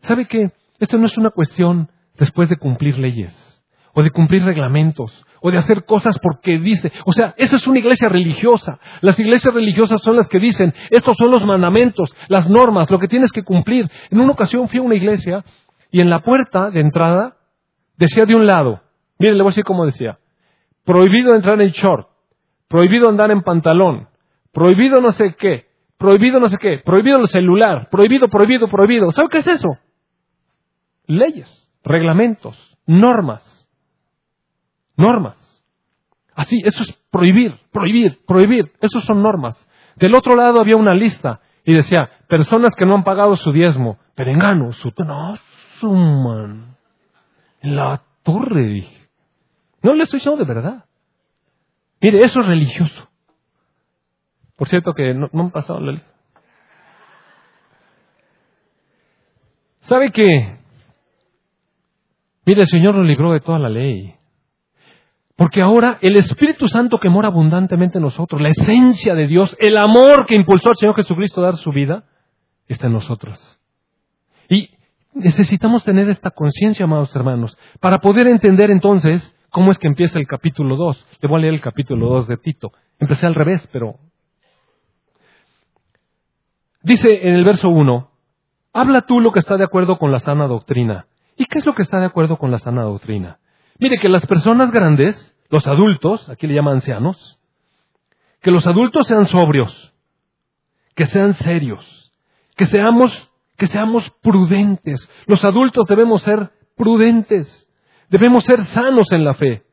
¿sabe 0.00 0.26
que 0.26 0.50
esto 0.78 0.98
no 0.98 1.06
es 1.06 1.16
una 1.18 1.30
cuestión 1.30 1.90
después 2.18 2.48
de 2.48 2.56
cumplir 2.56 2.98
leyes 2.98 3.62
o 3.92 4.02
de 4.02 4.10
cumplir 4.10 4.44
reglamentos 4.44 5.24
o 5.42 5.50
de 5.50 5.58
hacer 5.58 5.84
cosas 5.84 6.18
porque 6.22 6.58
dice, 6.58 6.92
o 7.04 7.12
sea, 7.12 7.34
esa 7.36 7.56
es 7.56 7.66
una 7.66 7.78
iglesia 7.78 8.08
religiosa. 8.08 8.78
Las 9.00 9.18
iglesias 9.18 9.52
religiosas 9.52 10.00
son 10.02 10.16
las 10.16 10.28
que 10.28 10.38
dicen, 10.38 10.72
estos 10.90 11.16
son 11.18 11.30
los 11.30 11.42
mandamientos, 11.44 12.14
las 12.28 12.48
normas, 12.48 12.90
lo 12.90 12.98
que 12.98 13.08
tienes 13.08 13.32
que 13.32 13.42
cumplir. 13.42 13.90
En 14.10 14.20
una 14.20 14.32
ocasión 14.32 14.68
fui 14.68 14.78
a 14.78 14.82
una 14.82 14.94
iglesia 14.94 15.44
y 15.90 16.00
en 16.00 16.10
la 16.10 16.20
puerta 16.20 16.70
de 16.70 16.80
entrada 16.80 17.36
decía 17.96 18.24
de 18.24 18.34
un 18.34 18.46
lado, 18.46 18.82
miren, 19.18 19.36
le 19.36 19.42
voy 19.42 19.50
a 19.50 19.52
decir 19.52 19.64
cómo 19.64 19.86
decía, 19.86 20.18
prohibido 20.84 21.34
entrar 21.34 21.60
en 21.60 21.70
short, 21.70 22.08
prohibido 22.68 23.08
andar 23.08 23.30
en 23.30 23.42
pantalón, 23.42 24.08
prohibido 24.52 25.00
no 25.00 25.12
sé 25.12 25.34
qué, 25.38 25.66
prohibido 25.98 26.40
no 26.40 26.48
sé 26.48 26.56
qué, 26.58 26.78
prohibido 26.78 27.18
el 27.18 27.28
celular, 27.28 27.88
prohibido, 27.90 28.28
prohibido, 28.28 28.68
prohibido. 28.68 29.12
¿Sabe 29.12 29.28
qué 29.30 29.38
es 29.38 29.46
eso? 29.46 29.68
Leyes, 31.06 31.68
reglamentos, 31.84 32.56
normas. 32.86 33.68
Normas. 34.96 35.36
Así, 36.34 36.60
eso 36.64 36.82
es 36.82 36.92
prohibir, 37.10 37.58
prohibir, 37.72 38.20
prohibir. 38.26 38.72
Esos 38.80 39.04
son 39.04 39.22
normas. 39.22 39.56
Del 39.96 40.14
otro 40.14 40.36
lado 40.36 40.60
había 40.60 40.76
una 40.76 40.94
lista 40.94 41.40
y 41.64 41.74
decía, 41.74 42.10
personas 42.28 42.74
que 42.74 42.86
no 42.86 42.94
han 42.94 43.04
pagado 43.04 43.36
su 43.36 43.52
diezmo, 43.52 43.98
perengano, 44.14 44.72
su... 44.72 44.92
No, 44.98 45.34
man. 45.88 46.76
La 47.62 48.02
torre, 48.22 48.64
dije. 48.64 49.08
No 49.82 49.94
le 49.94 50.04
estoy 50.04 50.18
diciendo 50.18 50.42
de 50.42 50.52
verdad. 50.52 50.84
Mire, 52.00 52.18
eso 52.20 52.40
es 52.40 52.46
religioso. 52.46 53.08
Por 54.56 54.68
cierto 54.68 54.92
que 54.94 55.14
no, 55.14 55.28
han 55.32 55.50
pasado 55.50 55.80
la 55.80 55.92
lista. 55.92 56.10
¿Sabe 59.82 60.10
qué? 60.10 60.58
Mire, 62.44 62.62
el 62.62 62.68
Señor 62.68 62.94
nos 62.94 63.06
libró 63.06 63.32
de 63.32 63.40
toda 63.40 63.58
la 63.58 63.68
ley. 63.68 64.14
Porque 65.36 65.62
ahora 65.62 65.98
el 66.02 66.16
Espíritu 66.16 66.68
Santo 66.68 66.98
que 66.98 67.08
mora 67.08 67.28
abundantemente 67.28 67.98
en 67.98 68.04
nosotros, 68.04 68.40
la 68.42 68.50
esencia 68.50 69.14
de 69.14 69.26
Dios, 69.26 69.56
el 69.58 69.78
amor 69.78 70.26
que 70.26 70.34
impulsó 70.34 70.68
al 70.68 70.76
Señor 70.76 70.96
Jesucristo 70.96 71.40
a 71.40 71.44
dar 71.44 71.56
su 71.56 71.70
vida, 71.70 72.04
está 72.68 72.88
en 72.88 72.92
nosotros. 72.92 73.59
Necesitamos 75.12 75.84
tener 75.84 76.08
esta 76.08 76.30
conciencia, 76.30 76.84
amados 76.84 77.14
hermanos, 77.16 77.58
para 77.80 77.98
poder 77.98 78.28
entender 78.28 78.70
entonces 78.70 79.34
cómo 79.50 79.72
es 79.72 79.78
que 79.78 79.88
empieza 79.88 80.18
el 80.18 80.26
capítulo 80.26 80.76
2. 80.76 81.06
Le 81.20 81.28
voy 81.28 81.38
a 81.38 81.42
leer 81.42 81.54
el 81.54 81.60
capítulo 81.60 82.08
2 82.10 82.28
de 82.28 82.36
Tito. 82.36 82.72
Empecé 82.98 83.26
al 83.26 83.34
revés, 83.34 83.68
pero... 83.72 83.96
Dice 86.82 87.28
en 87.28 87.34
el 87.34 87.44
verso 87.44 87.68
1, 87.68 88.10
habla 88.72 89.02
tú 89.02 89.20
lo 89.20 89.32
que 89.32 89.40
está 89.40 89.56
de 89.56 89.64
acuerdo 89.64 89.98
con 89.98 90.12
la 90.12 90.20
sana 90.20 90.46
doctrina. 90.46 91.06
¿Y 91.36 91.46
qué 91.46 91.58
es 91.58 91.66
lo 91.66 91.74
que 91.74 91.82
está 91.82 91.98
de 91.98 92.06
acuerdo 92.06 92.38
con 92.38 92.50
la 92.50 92.58
sana 92.58 92.82
doctrina? 92.82 93.38
Mire 93.78 93.98
que 93.98 94.08
las 94.08 94.26
personas 94.26 94.70
grandes, 94.70 95.34
los 95.50 95.66
adultos, 95.66 96.28
aquí 96.30 96.46
le 96.46 96.54
llaman 96.54 96.76
ancianos, 96.76 97.38
que 98.40 98.50
los 98.50 98.66
adultos 98.66 99.06
sean 99.06 99.26
sobrios, 99.26 99.92
que 100.94 101.06
sean 101.06 101.34
serios, 101.34 102.12
que 102.56 102.66
seamos 102.66 103.29
que 103.60 103.66
seamos 103.66 104.10
prudentes. 104.22 105.06
Los 105.26 105.44
adultos 105.44 105.86
debemos 105.86 106.22
ser 106.22 106.50
prudentes. 106.78 107.68
Debemos 108.08 108.44
ser 108.44 108.62
sanos 108.62 109.12
en 109.12 109.22
la 109.22 109.34
fe. 109.34 109.64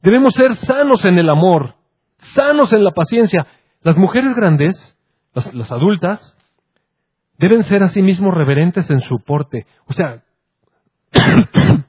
Debemos 0.00 0.32
ser 0.34 0.54
sanos 0.54 1.04
en 1.04 1.18
el 1.18 1.28
amor. 1.28 1.74
Sanos 2.18 2.72
en 2.72 2.84
la 2.84 2.92
paciencia. 2.92 3.48
Las 3.82 3.96
mujeres 3.96 4.36
grandes, 4.36 4.96
las, 5.34 5.72
adultas, 5.72 6.38
deben 7.36 7.64
ser 7.64 7.82
asimismo 7.82 8.30
reverentes 8.30 8.88
en 8.90 9.00
su 9.00 9.18
porte. 9.18 9.66
O 9.86 9.92
sea, 9.92 10.22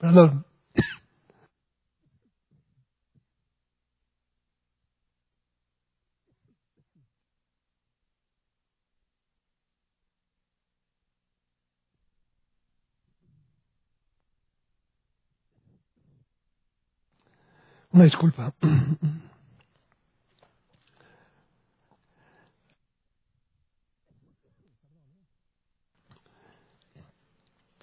perdón, 0.00 0.46
Una 17.94 18.04
disculpa. 18.04 18.52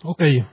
Ok. 0.04 0.19
Yo 0.32 0.45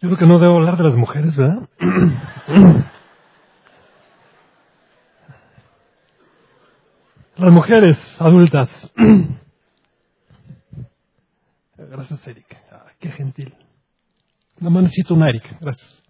creo 0.00 0.16
que 0.16 0.26
no 0.26 0.38
debo 0.38 0.54
hablar 0.54 0.76
de 0.76 0.84
las 0.84 0.94
mujeres, 0.94 1.34
¿verdad? 1.36 1.68
Las 7.36 7.52
mujeres 7.52 7.98
adultas. 8.20 8.70
Gracias, 11.76 12.24
Eric 12.28 12.56
qué 12.98 13.10
gentil. 13.10 13.54
Nada 14.58 14.80
necesito 14.80 15.14
un 15.14 15.22
Eric, 15.22 15.58
gracias. 15.60 16.02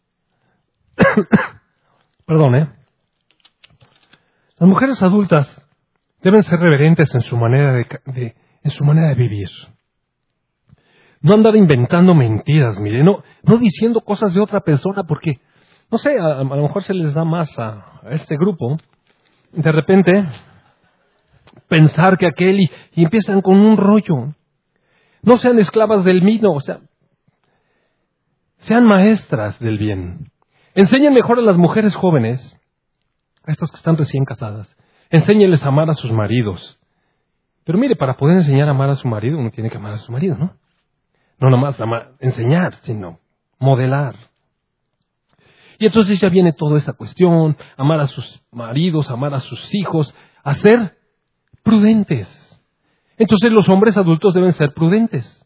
Perdón, 2.27 2.55
¿eh? 2.55 2.69
Las 4.59 4.69
mujeres 4.69 5.03
adultas 5.03 5.63
deben 6.23 6.43
ser 6.43 6.59
reverentes 6.59 7.15
en 7.15 7.21
su 7.23 7.37
manera 7.37 7.73
de, 7.73 8.35
en 8.63 8.71
su 8.71 8.85
manera 8.85 9.09
de 9.09 9.15
vivir. 9.15 9.49
No 11.21 11.35
andar 11.35 11.57
inventando 11.57 12.15
mentiras, 12.15 12.79
mire, 12.81 13.03
no, 13.03 13.23
no 13.43 13.59
diciendo 13.59 14.01
cosas 14.01 14.33
de 14.33 14.41
otra 14.41 14.61
persona 14.61 15.03
porque, 15.05 15.41
no 15.91 15.99
sé, 15.99 16.19
a, 16.19 16.43
lo 16.43 16.63
mejor 16.63 16.83
se 16.85 16.95
les 16.95 17.13
da 17.15 17.25
más 17.25 17.51
a, 17.59 18.01
este 18.11 18.37
grupo. 18.37 18.77
De 19.53 19.73
repente, 19.73 20.27
pensar 21.69 22.17
que 22.17 22.27
aquel 22.27 22.61
y 22.61 23.05
empiezan 23.05 23.41
con 23.43 23.57
un 23.59 23.77
rollo. 23.77 24.35
No 25.27 25.39
sean 25.39 25.59
esclavas 25.59 26.05
del 26.05 26.21
vino, 26.21 26.53
o 26.53 26.61
sea, 26.61 26.79
sean 28.59 28.87
maestras 28.87 29.59
del 29.59 29.77
bien. 29.77 30.31
Enseñen 30.73 31.13
mejor 31.13 31.41
a 31.41 31.43
las 31.43 31.57
mujeres 31.57 31.97
jóvenes, 31.97 32.57
a 33.45 33.51
estas 33.51 33.73
que 33.73 33.77
están 33.77 33.97
recién 33.97 34.25
casadas. 34.25 34.77
Enséñenles 35.11 35.65
a 35.65 35.69
amar 35.69 35.91
a 35.91 35.95
sus 35.95 36.13
maridos. 36.13 36.79
Pero 37.65 37.77
mire, 37.77 37.97
para 37.97 38.17
poder 38.17 38.37
enseñar 38.37 38.69
a 38.69 38.71
amar 38.71 38.89
a 38.89 38.95
su 38.95 39.09
marido, 39.09 39.37
uno 39.37 39.51
tiene 39.51 39.69
que 39.69 39.79
amar 39.79 39.95
a 39.95 39.99
su 39.99 40.13
marido, 40.13 40.37
¿no? 40.37 40.57
No 41.41 41.51
nomás 41.51 41.77
enseñar, 42.21 42.77
sino 42.83 43.19
modelar. 43.59 44.15
Y 45.81 45.87
entonces 45.87 46.21
ya 46.21 46.29
viene 46.29 46.53
toda 46.53 46.79
esa 46.79 46.93
cuestión, 46.93 47.57
amar 47.77 47.99
a 47.99 48.07
sus 48.07 48.45
maridos, 48.53 49.11
amar 49.11 49.35
a 49.35 49.41
sus 49.41 49.75
hijos, 49.75 50.15
a 50.45 50.55
ser 50.55 50.97
prudentes. 51.65 52.46
Entonces 53.19 53.51
los 53.53 53.69
hombres 53.69 53.97
adultos 53.97 54.35
deben 54.35 54.53
ser 54.53 54.73
prudentes. 54.75 55.45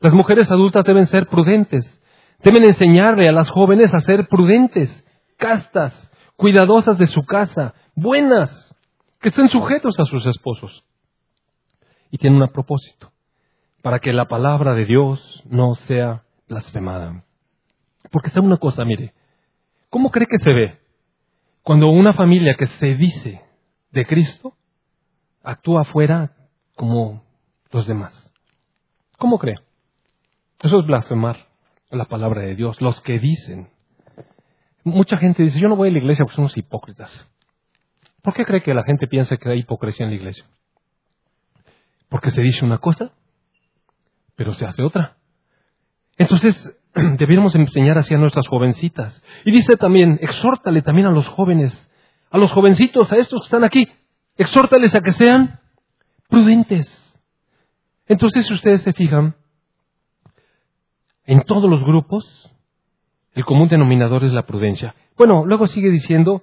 Las 0.00 0.12
mujeres 0.12 0.50
adultas 0.50 0.84
deben 0.84 1.06
ser 1.06 1.26
prudentes. 1.26 2.00
Deben 2.42 2.64
enseñarle 2.64 3.28
a 3.28 3.32
las 3.32 3.50
jóvenes 3.50 3.92
a 3.94 4.00
ser 4.00 4.28
prudentes, 4.28 5.04
castas, 5.36 6.10
cuidadosas 6.36 6.96
de 6.98 7.08
su 7.08 7.22
casa, 7.24 7.74
buenas, 7.96 8.74
que 9.20 9.28
estén 9.30 9.48
sujetos 9.48 9.98
a 9.98 10.04
sus 10.04 10.24
esposos. 10.26 10.84
Y 12.10 12.18
tienen 12.18 12.40
un 12.40 12.48
propósito, 12.48 13.10
para 13.82 13.98
que 13.98 14.12
la 14.12 14.26
palabra 14.26 14.74
de 14.74 14.84
Dios 14.84 15.42
no 15.46 15.74
sea 15.74 16.22
blasfemada. 16.48 17.24
Porque 18.12 18.30
sabe 18.30 18.46
una 18.46 18.58
cosa, 18.58 18.84
mire, 18.84 19.12
¿cómo 19.90 20.10
cree 20.10 20.28
que 20.28 20.38
se 20.38 20.54
ve 20.54 20.78
cuando 21.62 21.88
una 21.88 22.12
familia 22.12 22.54
que 22.54 22.68
se 22.68 22.94
dice 22.94 23.42
de 23.90 24.06
Cristo 24.06 24.54
actúa 25.42 25.82
afuera 25.82 26.37
como 26.78 27.24
los 27.72 27.88
demás? 27.88 28.32
¿Cómo 29.18 29.38
cree? 29.38 29.56
Eso 30.62 30.78
es 30.78 30.86
blasfemar 30.86 31.48
la 31.90 32.04
palabra 32.04 32.42
de 32.42 32.54
Dios, 32.54 32.80
los 32.80 33.00
que 33.00 33.18
dicen. 33.18 33.68
Mucha 34.84 35.18
gente 35.18 35.42
dice, 35.42 35.58
yo 35.58 35.68
no 35.68 35.74
voy 35.74 35.88
a 35.88 35.92
la 35.92 35.98
iglesia 35.98 36.24
porque 36.24 36.36
somos 36.36 36.56
hipócritas. 36.56 37.10
¿Por 38.22 38.32
qué 38.32 38.44
cree 38.44 38.62
que 38.62 38.74
la 38.74 38.84
gente 38.84 39.08
piensa 39.08 39.36
que 39.36 39.50
hay 39.50 39.58
hipocresía 39.58 40.06
en 40.06 40.10
la 40.10 40.16
iglesia? 40.16 40.44
Porque 42.08 42.30
se 42.30 42.42
dice 42.42 42.64
una 42.64 42.78
cosa, 42.78 43.10
pero 44.36 44.54
se 44.54 44.64
hace 44.64 44.82
otra. 44.82 45.16
Entonces, 46.16 46.78
debiéramos 47.18 47.56
enseñar 47.56 47.98
así 47.98 48.14
a 48.14 48.18
nuestras 48.18 48.46
jovencitas. 48.46 49.20
Y 49.44 49.50
dice 49.50 49.76
también, 49.76 50.20
exhórtale 50.22 50.82
también 50.82 51.08
a 51.08 51.10
los 51.10 51.26
jóvenes, 51.26 51.90
a 52.30 52.38
los 52.38 52.52
jovencitos, 52.52 53.10
a 53.10 53.16
estos 53.16 53.40
que 53.40 53.46
están 53.46 53.64
aquí, 53.64 53.88
exhórtales 54.36 54.94
a 54.94 55.00
que 55.00 55.10
sean 55.10 55.58
prudentes. 56.28 56.86
Entonces, 58.06 58.46
si 58.46 58.54
ustedes 58.54 58.82
se 58.82 58.92
fijan, 58.92 59.34
en 61.24 61.42
todos 61.42 61.68
los 61.68 61.82
grupos, 61.84 62.50
el 63.34 63.44
común 63.44 63.68
denominador 63.68 64.24
es 64.24 64.32
la 64.32 64.46
prudencia. 64.46 64.94
Bueno, 65.16 65.44
luego 65.44 65.66
sigue 65.66 65.90
diciendo 65.90 66.42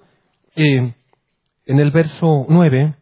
eh, 0.54 0.94
en 1.66 1.80
el 1.80 1.90
verso 1.90 2.46
9, 2.48 2.94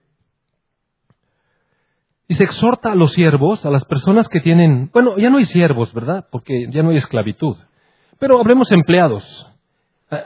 y 2.27 2.35
se 2.35 2.45
exhorta 2.45 2.93
a 2.93 2.95
los 2.95 3.13
siervos, 3.13 3.65
a 3.67 3.71
las 3.71 3.85
personas 3.85 4.29
que 4.29 4.41
tienen, 4.41 4.91
bueno, 4.93 5.19
ya 5.19 5.29
no 5.29 5.39
hay 5.39 5.45
siervos, 5.45 5.93
¿verdad? 5.93 6.27
Porque 6.31 6.69
ya 6.71 6.83
no 6.83 6.91
hay 6.91 6.97
esclavitud. 6.97 7.57
Pero 8.19 8.41
hablemos 8.41 8.71
empleados. 8.73 9.47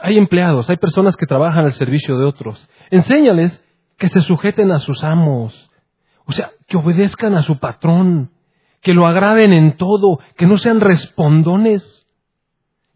Hay 0.01 0.17
empleados, 0.17 0.69
hay 0.69 0.77
personas 0.77 1.15
que 1.17 1.25
trabajan 1.25 1.65
al 1.65 1.73
servicio 1.73 2.17
de 2.17 2.25
otros. 2.25 2.69
Enséñales 2.89 3.63
que 3.97 4.07
se 4.07 4.21
sujeten 4.21 4.71
a 4.71 4.79
sus 4.79 5.03
amos. 5.03 5.68
O 6.29 6.31
sea, 6.31 6.51
que 6.67 6.77
obedezcan 6.77 7.33
a 7.33 7.41
su 7.41 7.57
patrón, 7.57 8.29
que 8.81 8.93
lo 8.93 9.07
agraden 9.07 9.51
en 9.51 9.77
todo, 9.77 10.19
que 10.37 10.45
no 10.45 10.57
sean 10.59 10.79
respondones, 10.79 12.05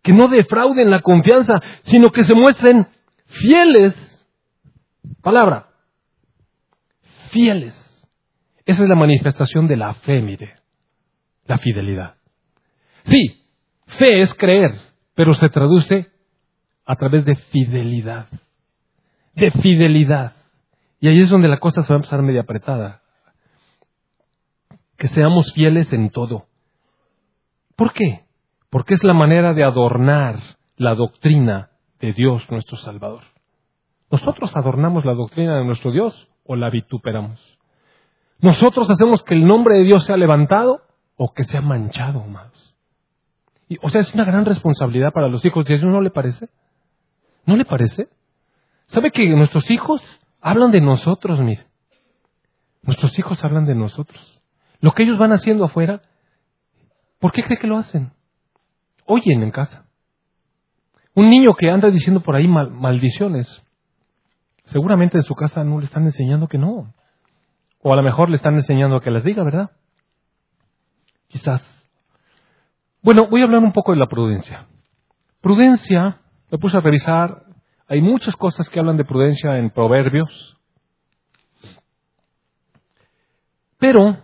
que 0.04 0.14
no 0.14 0.28
defrauden 0.28 0.92
la 0.92 1.02
confianza, 1.02 1.56
sino 1.82 2.12
que 2.12 2.26
se 2.26 2.36
muestren 2.36 2.90
fieles. 3.26 3.96
Palabra, 5.24 5.66
fieles. 7.32 7.74
Esa 8.68 8.84
es 8.84 8.88
la 8.88 8.96
manifestación 8.96 9.68
de 9.68 9.78
la 9.78 9.96
fe, 9.96 10.22
mire, 10.22 10.58
la 11.48 11.58
fidelidad. 11.58 12.18
Sí, 13.06 13.48
fe 13.98 14.22
es 14.22 14.36
creer, 14.36 14.80
pero 15.16 15.34
se 15.34 15.50
traduce 15.50 16.12
a 16.86 16.96
través 16.98 17.26
de 17.26 17.34
fidelidad. 17.34 18.28
De 19.34 19.50
fidelidad. 19.50 20.34
Y 21.00 21.08
ahí 21.08 21.18
es 21.18 21.32
donde 21.32 21.48
la 21.48 21.58
cosa 21.58 21.82
se 21.82 21.88
va 21.90 21.96
a 21.96 21.98
empezar 21.98 22.22
media 22.22 22.42
apretada 22.42 23.00
que 25.04 25.10
seamos 25.10 25.52
fieles 25.52 25.92
en 25.92 26.12
todo. 26.12 26.46
¿Por 27.76 27.92
qué? 27.92 28.24
Porque 28.70 28.94
es 28.94 29.04
la 29.04 29.14
manera 29.14 29.54
de 29.54 29.66
adornar 29.66 30.40
la 30.78 30.96
doctrina 30.96 31.72
de 32.00 32.14
Dios 32.14 32.50
nuestro 32.50 32.78
Salvador. 32.78 33.24
¿Nosotros 34.10 34.56
adornamos 34.56 35.04
la 35.04 35.14
doctrina 35.14 35.58
de 35.58 35.66
nuestro 35.66 35.92
Dios 35.92 36.30
o 36.46 36.56
la 36.56 36.70
vituperamos? 36.70 37.38
¿Nosotros 38.40 38.90
hacemos 38.90 39.22
que 39.24 39.34
el 39.34 39.46
nombre 39.46 39.76
de 39.76 39.84
Dios 39.84 40.06
sea 40.06 40.16
levantado 40.16 40.80
o 41.18 41.34
que 41.34 41.44
sea 41.44 41.60
manchado? 41.60 42.24
Y, 43.68 43.78
o 43.82 43.90
sea, 43.90 44.00
es 44.00 44.14
una 44.14 44.24
gran 44.24 44.46
responsabilidad 44.46 45.12
para 45.12 45.28
los 45.28 45.44
hijos 45.44 45.66
de 45.66 45.80
Dios, 45.80 45.92
¿no 45.92 46.00
le 46.00 46.12
parece? 46.12 46.48
¿No 47.46 47.58
le 47.58 47.66
parece? 47.66 48.08
¿Sabe 48.86 49.12
que 49.12 49.28
nuestros 49.36 49.70
hijos 49.70 50.02
hablan 50.40 50.72
de 50.72 50.80
nosotros, 50.80 51.42
mire? 51.42 51.68
Nuestros 52.84 53.20
hijos 53.20 53.44
hablan 53.44 53.66
de 53.66 53.76
nosotros. 53.76 54.40
Lo 54.84 54.92
que 54.92 55.04
ellos 55.04 55.18
van 55.18 55.32
haciendo 55.32 55.64
afuera, 55.64 56.02
¿por 57.18 57.32
qué 57.32 57.42
cree 57.42 57.58
que 57.58 57.68
lo 57.68 57.78
hacen? 57.78 58.12
Oyen 59.06 59.42
en 59.42 59.50
casa. 59.50 59.86
Un 61.16 61.30
niño 61.30 61.54
que 61.54 61.70
anda 61.70 61.90
diciendo 61.90 62.20
por 62.20 62.36
ahí 62.36 62.50
maldiciones, 62.50 63.48
seguramente 64.66 65.16
en 65.18 65.24
su 65.24 65.36
casa 65.36 65.64
no 65.64 65.80
le 65.80 65.86
están 65.86 66.04
enseñando 66.04 66.50
que 66.50 66.58
no. 66.58 66.94
O 67.82 67.94
a 67.94 67.96
lo 67.96 68.04
mejor 68.04 68.30
le 68.30 68.36
están 68.36 68.56
enseñando 68.56 69.00
que 69.00 69.10
las 69.10 69.24
diga, 69.24 69.42
¿verdad? 69.46 69.72
Quizás. 71.30 71.64
Bueno, 73.02 73.28
voy 73.28 73.40
a 73.40 73.46
hablar 73.46 73.64
un 73.64 73.72
poco 73.72 73.94
de 73.94 74.00
la 74.00 74.08
prudencia. 74.08 74.68
Prudencia, 75.40 76.20
me 76.52 76.58
puse 76.58 76.76
a 76.76 76.82
revisar, 76.82 77.46
hay 77.88 78.02
muchas 78.02 78.36
cosas 78.36 78.68
que 78.68 78.82
hablan 78.82 78.98
de 78.98 79.06
prudencia 79.06 79.58
en 79.60 79.70
proverbios, 79.70 80.58
pero 83.80 84.18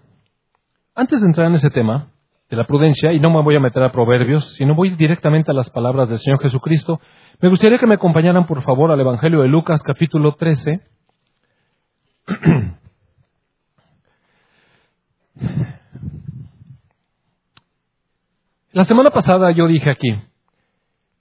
antes 1.00 1.22
de 1.22 1.28
entrar 1.28 1.48
en 1.48 1.56
ese 1.56 1.70
tema 1.70 2.12
de 2.50 2.58
la 2.58 2.66
prudencia, 2.66 3.14
y 3.14 3.20
no 3.22 3.30
me 3.30 3.42
voy 3.42 3.56
a 3.56 3.60
meter 3.60 3.82
a 3.84 3.92
proverbios, 3.92 4.56
sino 4.56 4.76
voy 4.76 4.90
directamente 4.96 5.52
a 5.52 5.54
las 5.54 5.70
palabras 5.70 6.10
del 6.10 6.20
Señor 6.20 6.42
Jesucristo, 6.42 7.00
me 7.40 7.48
gustaría 7.48 7.78
que 7.78 7.88
me 7.88 7.96
acompañaran 7.96 8.46
por 8.46 8.64
favor 8.64 8.92
al 8.92 9.00
Evangelio 9.00 9.42
de 9.42 9.48
Lucas 9.48 9.82
capítulo 9.82 10.34
13. 10.34 10.82
La 18.74 18.84
semana 18.84 19.10
pasada 19.12 19.52
yo 19.52 19.68
dije 19.68 19.90
aquí 19.90 20.22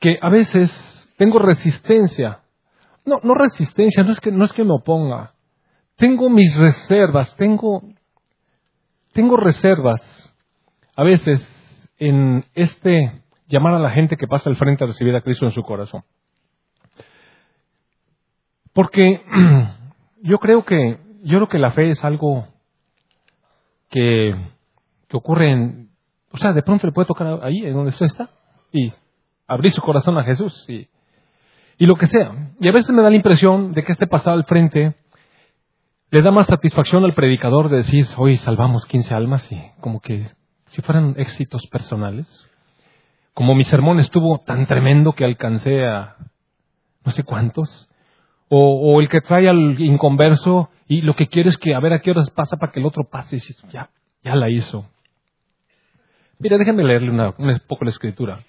que 0.00 0.18
a 0.20 0.28
veces 0.28 0.70
tengo 1.16 1.38
resistencia. 1.38 2.40
No, 3.04 3.20
no 3.22 3.34
resistencia, 3.34 4.02
no 4.02 4.10
es 4.12 4.20
que, 4.20 4.32
no 4.32 4.44
es 4.44 4.52
que 4.52 4.64
me 4.64 4.74
oponga. 4.74 5.34
Tengo 5.96 6.28
mis 6.30 6.56
reservas, 6.56 7.34
tengo 7.36 7.82
tengo 9.12 9.36
reservas 9.36 10.00
a 10.96 11.02
veces 11.02 11.46
en 11.98 12.44
este 12.54 13.22
llamar 13.48 13.74
a 13.74 13.78
la 13.78 13.90
gente 13.90 14.16
que 14.16 14.26
pasa 14.26 14.50
al 14.50 14.56
frente 14.56 14.84
a 14.84 14.86
recibir 14.86 15.14
a 15.14 15.22
Cristo 15.22 15.46
en 15.46 15.52
su 15.52 15.62
corazón. 15.62 16.02
Porque 18.72 19.22
yo 20.22 20.38
creo 20.38 20.64
que 20.64 20.98
yo 21.22 21.38
creo 21.38 21.48
que 21.48 21.58
la 21.58 21.72
fe 21.72 21.90
es 21.90 22.04
algo 22.04 22.46
que, 23.90 24.34
que 25.08 25.16
ocurre 25.16 25.50
en, 25.50 25.90
o 26.30 26.38
sea, 26.38 26.52
de 26.52 26.62
pronto 26.62 26.86
le 26.86 26.92
puede 26.92 27.06
tocar 27.06 27.40
ahí, 27.42 27.64
en 27.64 27.74
donde 27.74 27.90
usted 27.90 28.06
está, 28.06 28.30
y 28.72 28.92
abrir 29.46 29.72
su 29.72 29.82
corazón 29.82 30.16
a 30.18 30.24
Jesús 30.24 30.64
y, 30.68 30.88
y 31.78 31.86
lo 31.86 31.96
que 31.96 32.06
sea. 32.06 32.52
Y 32.60 32.68
a 32.68 32.72
veces 32.72 32.90
me 32.90 33.02
da 33.02 33.10
la 33.10 33.16
impresión 33.16 33.72
de 33.72 33.84
que 33.84 33.92
este 33.92 34.06
pasado 34.06 34.36
al 34.36 34.44
frente 34.44 34.94
le 36.10 36.22
da 36.22 36.30
más 36.30 36.46
satisfacción 36.46 37.04
al 37.04 37.14
predicador 37.14 37.68
de 37.68 37.78
decir, 37.78 38.06
hoy 38.16 38.38
salvamos 38.38 38.86
15 38.86 39.14
almas 39.14 39.50
y 39.52 39.60
como 39.80 40.00
que 40.00 40.30
si 40.66 40.80
fueran 40.80 41.14
éxitos 41.18 41.66
personales. 41.66 42.46
Como 43.34 43.54
mi 43.54 43.64
sermón 43.64 44.00
estuvo 44.00 44.38
tan 44.40 44.66
tremendo 44.66 45.12
que 45.12 45.24
alcancé 45.24 45.84
a 45.86 46.16
no 47.04 47.12
sé 47.12 47.22
cuántos. 47.24 47.88
O, 48.50 48.98
el 49.00 49.10
que 49.10 49.20
trae 49.20 49.46
al 49.46 49.78
inconverso 49.78 50.70
y 50.86 51.02
lo 51.02 51.14
que 51.14 51.26
quiere 51.26 51.50
es 51.50 51.58
que 51.58 51.74
a 51.74 51.80
ver 51.80 51.92
a 51.92 52.00
qué 52.00 52.10
horas 52.10 52.30
pasa 52.30 52.56
para 52.56 52.72
que 52.72 52.80
el 52.80 52.86
otro 52.86 53.04
pase 53.04 53.36
y 53.36 53.40
ya, 53.70 53.90
ya 54.24 54.34
la 54.34 54.48
hizo. 54.48 54.86
Mira, 56.38 56.56
déjenme 56.56 56.84
leerle 56.84 57.10
una, 57.10 57.34
un 57.36 57.60
poco 57.68 57.84
la 57.84 57.90
escritura. 57.90 58.40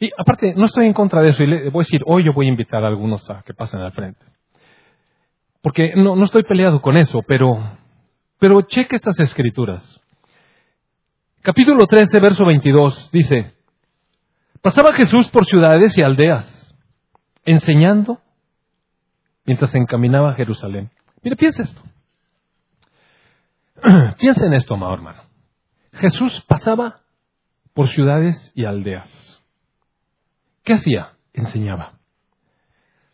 Y 0.00 0.10
aparte, 0.18 0.54
no 0.56 0.66
estoy 0.66 0.86
en 0.86 0.92
contra 0.92 1.22
de 1.22 1.30
eso 1.30 1.44
y 1.44 1.46
le 1.46 1.70
voy 1.70 1.82
a 1.82 1.84
decir, 1.84 2.02
hoy 2.06 2.24
yo 2.24 2.32
voy 2.32 2.46
a 2.46 2.48
invitar 2.48 2.82
a 2.82 2.88
algunos 2.88 3.30
a 3.30 3.42
que 3.42 3.54
pasen 3.54 3.80
al 3.80 3.92
frente. 3.92 4.24
Porque 5.62 5.94
no, 5.96 6.16
no 6.16 6.24
estoy 6.24 6.44
peleado 6.44 6.80
con 6.80 6.96
eso, 6.96 7.22
pero, 7.26 7.58
pero 8.38 8.62
cheque 8.62 8.96
estas 8.96 9.18
escrituras. 9.20 10.00
Capítulo 11.42 11.86
13, 11.86 12.20
verso 12.20 12.44
22 12.44 13.10
dice, 13.10 13.54
pasaba 14.60 14.92
Jesús 14.92 15.28
por 15.30 15.46
ciudades 15.46 15.96
y 15.96 16.02
aldeas, 16.02 16.74
enseñando 17.44 18.20
mientras 19.44 19.70
se 19.70 19.78
encaminaba 19.78 20.30
a 20.30 20.34
Jerusalén. 20.34 20.90
Mire, 21.22 21.36
piensa 21.36 21.62
esto. 21.62 21.80
piensa 24.18 24.46
en 24.46 24.54
esto, 24.54 24.74
amado 24.74 24.94
hermano. 24.94 25.22
Jesús 25.94 26.44
pasaba 26.46 27.00
por 27.72 27.88
ciudades 27.90 28.52
y 28.54 28.64
aldeas. 28.64 29.42
¿Qué 30.64 30.74
hacía? 30.74 31.12
Enseñaba. 31.32 31.94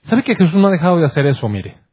¿Sabe 0.03 0.25
que 0.25 0.35
Jesús 0.35 0.55
no 0.55 0.67
ha 0.67 0.73
dejado 0.73 0.99
de 0.99 1.07
hacer 1.07 1.27
eso? 1.27 1.49
Mire, 1.49 1.84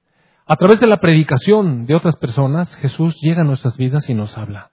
a 0.51 0.57
través 0.57 0.81
de 0.81 0.87
la 0.87 0.99
predicación 0.99 1.85
de 1.85 1.95
otras 1.95 2.17
personas, 2.17 2.75
Jesús 2.75 3.15
llega 3.21 3.39
a 3.39 3.45
nuestras 3.45 3.77
vidas 3.77 4.09
y 4.09 4.13
nos 4.13 4.37
habla. 4.37 4.71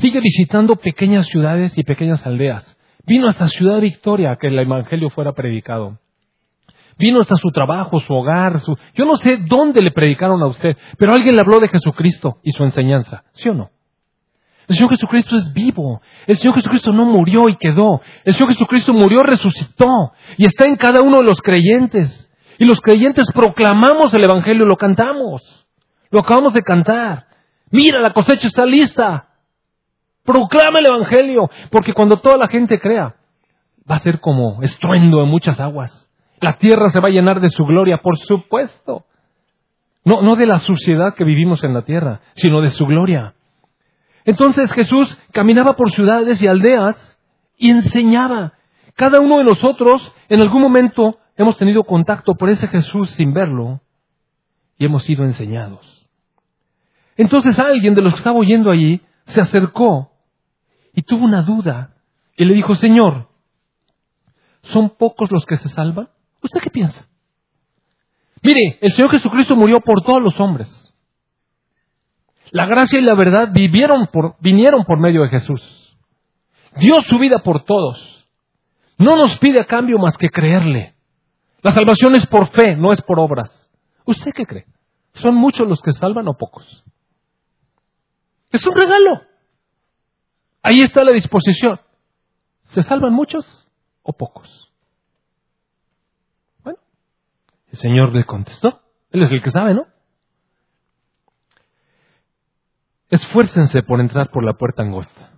Sigue 0.00 0.20
visitando 0.20 0.74
pequeñas 0.74 1.26
ciudades 1.26 1.78
y 1.78 1.84
pequeñas 1.84 2.26
aldeas. 2.26 2.76
Vino 3.06 3.28
hasta 3.28 3.46
Ciudad 3.46 3.80
Victoria 3.80 4.36
que 4.40 4.48
el 4.48 4.58
Evangelio 4.58 5.08
fuera 5.10 5.34
predicado. 5.34 6.00
Vino 6.98 7.20
hasta 7.20 7.36
su 7.36 7.52
trabajo, 7.52 8.00
su 8.00 8.12
hogar, 8.12 8.58
su... 8.58 8.76
Yo 8.94 9.04
no 9.04 9.14
sé 9.14 9.36
dónde 9.48 9.82
le 9.82 9.92
predicaron 9.92 10.42
a 10.42 10.46
usted, 10.46 10.76
pero 10.98 11.14
alguien 11.14 11.36
le 11.36 11.42
habló 11.42 11.60
de 11.60 11.68
Jesucristo 11.68 12.38
y 12.42 12.50
su 12.50 12.64
enseñanza, 12.64 13.22
¿sí 13.34 13.48
o 13.48 13.54
no? 13.54 13.70
El 14.66 14.74
Señor 14.74 14.90
Jesucristo 14.90 15.36
es 15.36 15.52
vivo. 15.52 16.00
El 16.26 16.38
Señor 16.38 16.56
Jesucristo 16.56 16.92
no 16.92 17.04
murió 17.04 17.48
y 17.48 17.54
quedó. 17.54 18.00
El 18.24 18.34
Señor 18.34 18.52
Jesucristo 18.52 18.92
murió, 18.92 19.22
resucitó 19.22 20.10
y 20.36 20.44
está 20.44 20.66
en 20.66 20.74
cada 20.74 21.02
uno 21.02 21.18
de 21.18 21.24
los 21.24 21.40
creyentes. 21.40 22.25
Y 22.58 22.64
los 22.64 22.80
creyentes 22.80 23.26
proclamamos 23.34 24.14
el 24.14 24.24
Evangelio, 24.24 24.64
lo 24.64 24.76
cantamos. 24.76 25.66
Lo 26.10 26.20
acabamos 26.20 26.54
de 26.54 26.62
cantar. 26.62 27.26
Mira, 27.70 28.00
la 28.00 28.12
cosecha 28.12 28.46
está 28.46 28.64
lista. 28.64 29.28
Proclama 30.24 30.78
el 30.78 30.86
Evangelio, 30.86 31.50
porque 31.70 31.92
cuando 31.92 32.18
toda 32.18 32.36
la 32.36 32.48
gente 32.48 32.80
crea, 32.80 33.16
va 33.88 33.96
a 33.96 34.00
ser 34.00 34.20
como 34.20 34.62
estruendo 34.62 35.22
en 35.22 35.28
muchas 35.28 35.60
aguas. 35.60 36.10
La 36.40 36.58
tierra 36.58 36.90
se 36.90 37.00
va 37.00 37.08
a 37.08 37.12
llenar 37.12 37.40
de 37.40 37.48
su 37.48 37.64
gloria, 37.64 37.98
por 37.98 38.18
supuesto. 38.18 39.04
No, 40.04 40.22
no 40.22 40.36
de 40.36 40.46
la 40.46 40.60
suciedad 40.60 41.14
que 41.14 41.24
vivimos 41.24 41.64
en 41.64 41.74
la 41.74 41.82
tierra, 41.82 42.20
sino 42.34 42.60
de 42.60 42.70
su 42.70 42.86
gloria. 42.86 43.34
Entonces 44.24 44.72
Jesús 44.72 45.18
caminaba 45.32 45.74
por 45.76 45.92
ciudades 45.92 46.42
y 46.42 46.48
aldeas 46.48 47.18
y 47.56 47.70
enseñaba. 47.70 48.54
Cada 48.94 49.20
uno 49.20 49.38
de 49.38 49.44
nosotros 49.44 50.12
en 50.28 50.40
algún 50.40 50.62
momento 50.62 51.18
hemos 51.36 51.56
tenido 51.58 51.84
contacto 51.84 52.34
por 52.34 52.50
ese 52.50 52.68
Jesús 52.68 53.10
sin 53.10 53.32
verlo 53.32 53.80
y 54.78 54.84
hemos 54.84 55.04
sido 55.04 55.24
enseñados. 55.24 56.06
Entonces 57.16 57.58
alguien 57.58 57.94
de 57.94 58.02
los 58.02 58.14
que 58.14 58.18
estaba 58.18 58.38
oyendo 58.38 58.70
allí 58.70 59.00
se 59.26 59.40
acercó 59.40 60.12
y 60.92 61.02
tuvo 61.02 61.24
una 61.24 61.42
duda 61.42 61.94
y 62.36 62.44
le 62.44 62.54
dijo, 62.54 62.74
Señor, 62.76 63.28
¿son 64.62 64.90
pocos 64.90 65.30
los 65.30 65.44
que 65.46 65.56
se 65.56 65.68
salvan? 65.68 66.08
¿Usted 66.42 66.60
qué 66.60 66.70
piensa? 66.70 67.06
Mire, 68.42 68.78
el 68.80 68.92
Señor 68.92 69.10
Jesucristo 69.10 69.56
murió 69.56 69.80
por 69.80 70.02
todos 70.02 70.22
los 70.22 70.38
hombres. 70.38 70.68
La 72.50 72.66
gracia 72.66 72.98
y 72.98 73.02
la 73.02 73.14
verdad 73.14 73.50
vivieron 73.52 74.06
por, 74.06 74.36
vinieron 74.40 74.84
por 74.84 74.98
medio 74.98 75.22
de 75.22 75.30
Jesús. 75.30 75.96
Dio 76.76 77.02
su 77.02 77.18
vida 77.18 77.38
por 77.42 77.64
todos. 77.64 78.26
No 78.98 79.16
nos 79.16 79.38
pide 79.38 79.60
a 79.60 79.64
cambio 79.64 79.98
más 79.98 80.16
que 80.16 80.28
creerle. 80.28 80.95
La 81.66 81.74
salvación 81.74 82.14
es 82.14 82.24
por 82.28 82.48
fe, 82.52 82.76
no 82.76 82.92
es 82.92 83.02
por 83.02 83.18
obras. 83.18 83.50
¿Usted 84.04 84.30
qué 84.32 84.46
cree? 84.46 84.66
¿Son 85.14 85.34
muchos 85.34 85.66
los 85.66 85.82
que 85.82 85.90
salvan 85.94 86.28
o 86.28 86.34
pocos? 86.34 86.84
Es 88.52 88.64
un 88.64 88.72
regalo. 88.72 89.22
Ahí 90.62 90.82
está 90.82 91.02
la 91.02 91.10
disposición. 91.10 91.80
¿Se 92.66 92.82
salvan 92.82 93.12
muchos 93.12 93.68
o 94.04 94.12
pocos? 94.12 94.72
Bueno, 96.62 96.78
el 97.72 97.78
Señor 97.78 98.14
le 98.14 98.22
contestó. 98.22 98.82
Él 99.10 99.24
es 99.24 99.32
el 99.32 99.42
que 99.42 99.50
sabe, 99.50 99.74
¿no? 99.74 99.88
Esfuércense 103.10 103.82
por 103.82 104.00
entrar 104.00 104.30
por 104.30 104.44
la 104.44 104.52
puerta 104.52 104.84
angosta. 104.84 105.32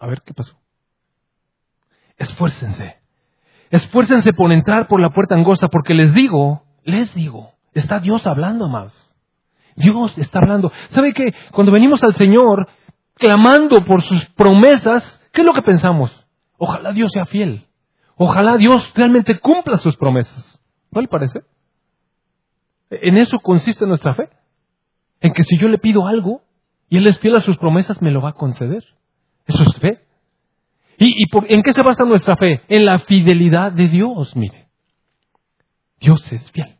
A 0.00 0.06
ver, 0.06 0.22
¿qué 0.22 0.32
pasó? 0.32 0.58
Esfuércense. 2.16 3.03
Esfuércense 3.74 4.32
por 4.32 4.52
entrar 4.52 4.86
por 4.86 5.00
la 5.00 5.10
puerta 5.10 5.34
angosta, 5.34 5.66
porque 5.66 5.94
les 5.94 6.14
digo, 6.14 6.62
les 6.84 7.12
digo, 7.12 7.54
está 7.72 7.98
Dios 7.98 8.24
hablando 8.24 8.68
más. 8.68 8.92
Dios 9.74 10.16
está 10.16 10.38
hablando. 10.38 10.70
¿Sabe 10.90 11.12
qué? 11.12 11.34
Cuando 11.50 11.72
venimos 11.72 12.00
al 12.04 12.14
Señor 12.14 12.68
clamando 13.14 13.84
por 13.84 14.02
sus 14.02 14.24
promesas, 14.36 15.20
¿qué 15.32 15.40
es 15.40 15.44
lo 15.44 15.54
que 15.54 15.62
pensamos? 15.62 16.24
Ojalá 16.56 16.92
Dios 16.92 17.10
sea 17.12 17.26
fiel. 17.26 17.66
Ojalá 18.14 18.58
Dios 18.58 18.76
realmente 18.94 19.40
cumpla 19.40 19.76
sus 19.78 19.96
promesas. 19.96 20.60
¿No 20.92 21.00
le 21.00 21.08
parece? 21.08 21.40
En 22.90 23.16
eso 23.16 23.40
consiste 23.40 23.88
nuestra 23.88 24.14
fe. 24.14 24.28
En 25.20 25.32
que 25.32 25.42
si 25.42 25.58
yo 25.58 25.66
le 25.66 25.78
pido 25.78 26.06
algo 26.06 26.42
y 26.88 26.98
Él 26.98 27.08
es 27.08 27.18
fiel 27.18 27.34
a 27.34 27.40
sus 27.40 27.58
promesas, 27.58 28.00
me 28.00 28.12
lo 28.12 28.22
va 28.22 28.28
a 28.28 28.34
conceder. 28.34 28.84
Eso 29.46 29.64
es 29.64 29.76
fe. 29.80 30.06
¿Y, 30.98 31.24
en 31.48 31.62
qué 31.62 31.72
se 31.72 31.82
basa 31.82 32.04
nuestra 32.04 32.36
fe? 32.36 32.62
En 32.68 32.84
la 32.84 33.00
fidelidad 33.00 33.72
de 33.72 33.88
Dios, 33.88 34.34
mire. 34.36 34.68
Dios 36.00 36.30
es 36.32 36.50
fiel 36.52 36.76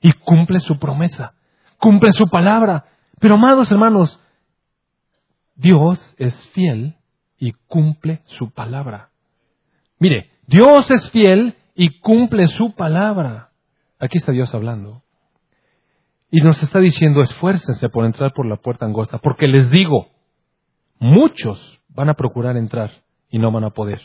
y 0.00 0.12
cumple 0.12 0.60
su 0.60 0.78
promesa, 0.78 1.34
cumple 1.78 2.12
su 2.12 2.26
palabra. 2.26 2.84
Pero 3.18 3.34
amados 3.34 3.70
hermanos, 3.70 4.20
Dios 5.54 6.14
es 6.18 6.34
fiel 6.48 6.96
y 7.38 7.52
cumple 7.66 8.20
su 8.26 8.50
palabra. 8.50 9.10
Mire, 9.98 10.30
Dios 10.46 10.90
es 10.90 11.10
fiel 11.10 11.56
y 11.74 12.00
cumple 12.00 12.46
su 12.48 12.74
palabra. 12.74 13.50
Aquí 13.98 14.18
está 14.18 14.32
Dios 14.32 14.54
hablando. 14.54 15.02
Y 16.30 16.40
nos 16.40 16.62
está 16.62 16.80
diciendo, 16.80 17.22
esfuércense 17.22 17.88
por 17.88 18.04
entrar 18.04 18.32
por 18.34 18.46
la 18.46 18.56
puerta 18.56 18.84
angosta, 18.84 19.18
porque 19.18 19.46
les 19.46 19.70
digo, 19.70 20.08
muchos 20.98 21.80
van 21.88 22.10
a 22.10 22.14
procurar 22.14 22.56
entrar 22.56 22.90
y 23.30 23.38
no 23.38 23.50
van 23.50 23.64
a 23.64 23.70
poder. 23.70 24.00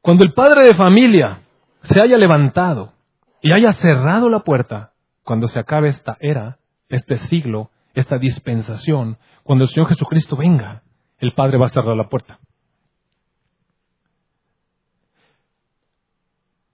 Cuando 0.00 0.24
el 0.24 0.32
padre 0.32 0.66
de 0.68 0.74
familia 0.74 1.42
se 1.82 2.00
haya 2.02 2.16
levantado 2.16 2.92
y 3.40 3.52
haya 3.52 3.72
cerrado 3.72 4.28
la 4.28 4.40
puerta, 4.40 4.92
cuando 5.24 5.48
se 5.48 5.58
acabe 5.58 5.88
esta 5.88 6.16
era, 6.20 6.58
este 6.88 7.16
siglo, 7.16 7.70
esta 7.94 8.18
dispensación, 8.18 9.18
cuando 9.42 9.64
el 9.64 9.70
Señor 9.70 9.88
Jesucristo 9.88 10.36
venga, 10.36 10.82
el 11.18 11.34
Padre 11.34 11.58
va 11.58 11.66
a 11.66 11.70
cerrar 11.70 11.96
la 11.96 12.08
puerta. 12.08 12.38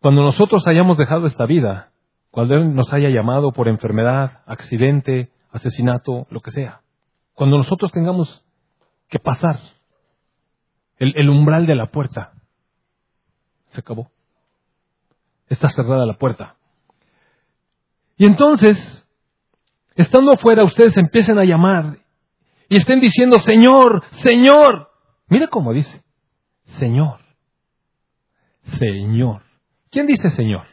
Cuando 0.01 0.23
nosotros 0.23 0.67
hayamos 0.67 0.97
dejado 0.97 1.27
esta 1.27 1.45
vida, 1.45 1.91
cuando 2.31 2.55
Él 2.55 2.75
nos 2.75 2.93
haya 2.93 3.11
llamado 3.11 3.53
por 3.53 3.69
enfermedad, 3.69 4.43
accidente, 4.47 5.31
asesinato, 5.51 6.27
lo 6.31 6.41
que 6.41 6.51
sea, 6.51 6.83
cuando 7.35 7.59
nosotros 7.59 7.91
tengamos 7.93 8.45
que 9.09 9.19
pasar 9.19 9.59
el, 10.99 11.29
umbral 11.31 11.67
de 11.67 11.75
la 11.75 11.87
puerta. 11.87 12.33
Se 13.71 13.81
acabó. 13.81 14.11
Está 15.49 15.69
cerrada 15.69 16.07
la 16.07 16.19
puerta. 16.19 16.57
Y 18.17 18.27
entonces, 18.27 19.07
estando 19.95 20.33
afuera, 20.33 20.65
ustedes 20.65 20.97
empiecen 20.97 21.39
a 21.39 21.45
llamar 21.45 21.99
y 22.69 22.77
estén 22.77 23.01
diciendo, 23.01 23.39
Señor, 23.39 24.05
Señor. 24.11 24.91
Mire 25.29 25.49
cómo 25.49 25.73
dice, 25.73 26.03
Señor, 26.79 27.21
Señor. 28.79 29.43
¿Quién 29.91 30.07
dice 30.07 30.31
Señor? 30.31 30.67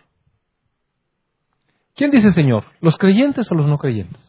¿Quién 1.95 2.11
dice 2.11 2.31
Señor? 2.31 2.65
¿Los 2.81 2.97
creyentes 2.97 3.49
o 3.51 3.55
los 3.55 3.67
no 3.67 3.77
creyentes? 3.77 4.21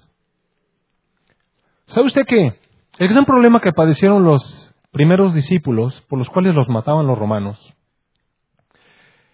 ¿Sabe 1.86 2.06
usted 2.06 2.24
que 2.26 2.60
el 2.98 3.08
gran 3.08 3.24
problema 3.24 3.60
que 3.60 3.72
padecieron 3.72 4.24
los 4.24 4.65
primeros 4.96 5.34
discípulos 5.34 6.00
por 6.08 6.18
los 6.18 6.30
cuales 6.30 6.54
los 6.54 6.68
mataban 6.68 7.06
los 7.06 7.18
romanos 7.18 7.74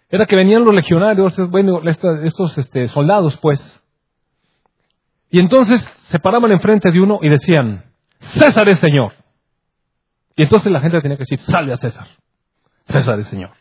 era 0.08 0.26
que 0.26 0.36
venían 0.36 0.64
los 0.64 0.74
legionarios, 0.74 1.38
bueno, 1.48 1.80
estos 1.88 2.58
este, 2.58 2.88
soldados, 2.88 3.38
pues, 3.38 3.60
y 5.30 5.38
entonces 5.38 5.80
se 6.02 6.18
paraban 6.18 6.50
enfrente 6.50 6.90
de 6.90 7.00
uno 7.00 7.20
y 7.22 7.28
decían, 7.28 7.84
César 8.18 8.68
es 8.68 8.80
Señor. 8.80 9.14
Y 10.36 10.42
entonces 10.42 10.70
la 10.70 10.82
gente 10.82 11.00
tenía 11.00 11.16
que 11.16 11.22
decir, 11.22 11.38
salve 11.38 11.72
a 11.72 11.78
César. 11.78 12.08
César 12.84 13.18
es 13.18 13.28
Señor. 13.28 13.52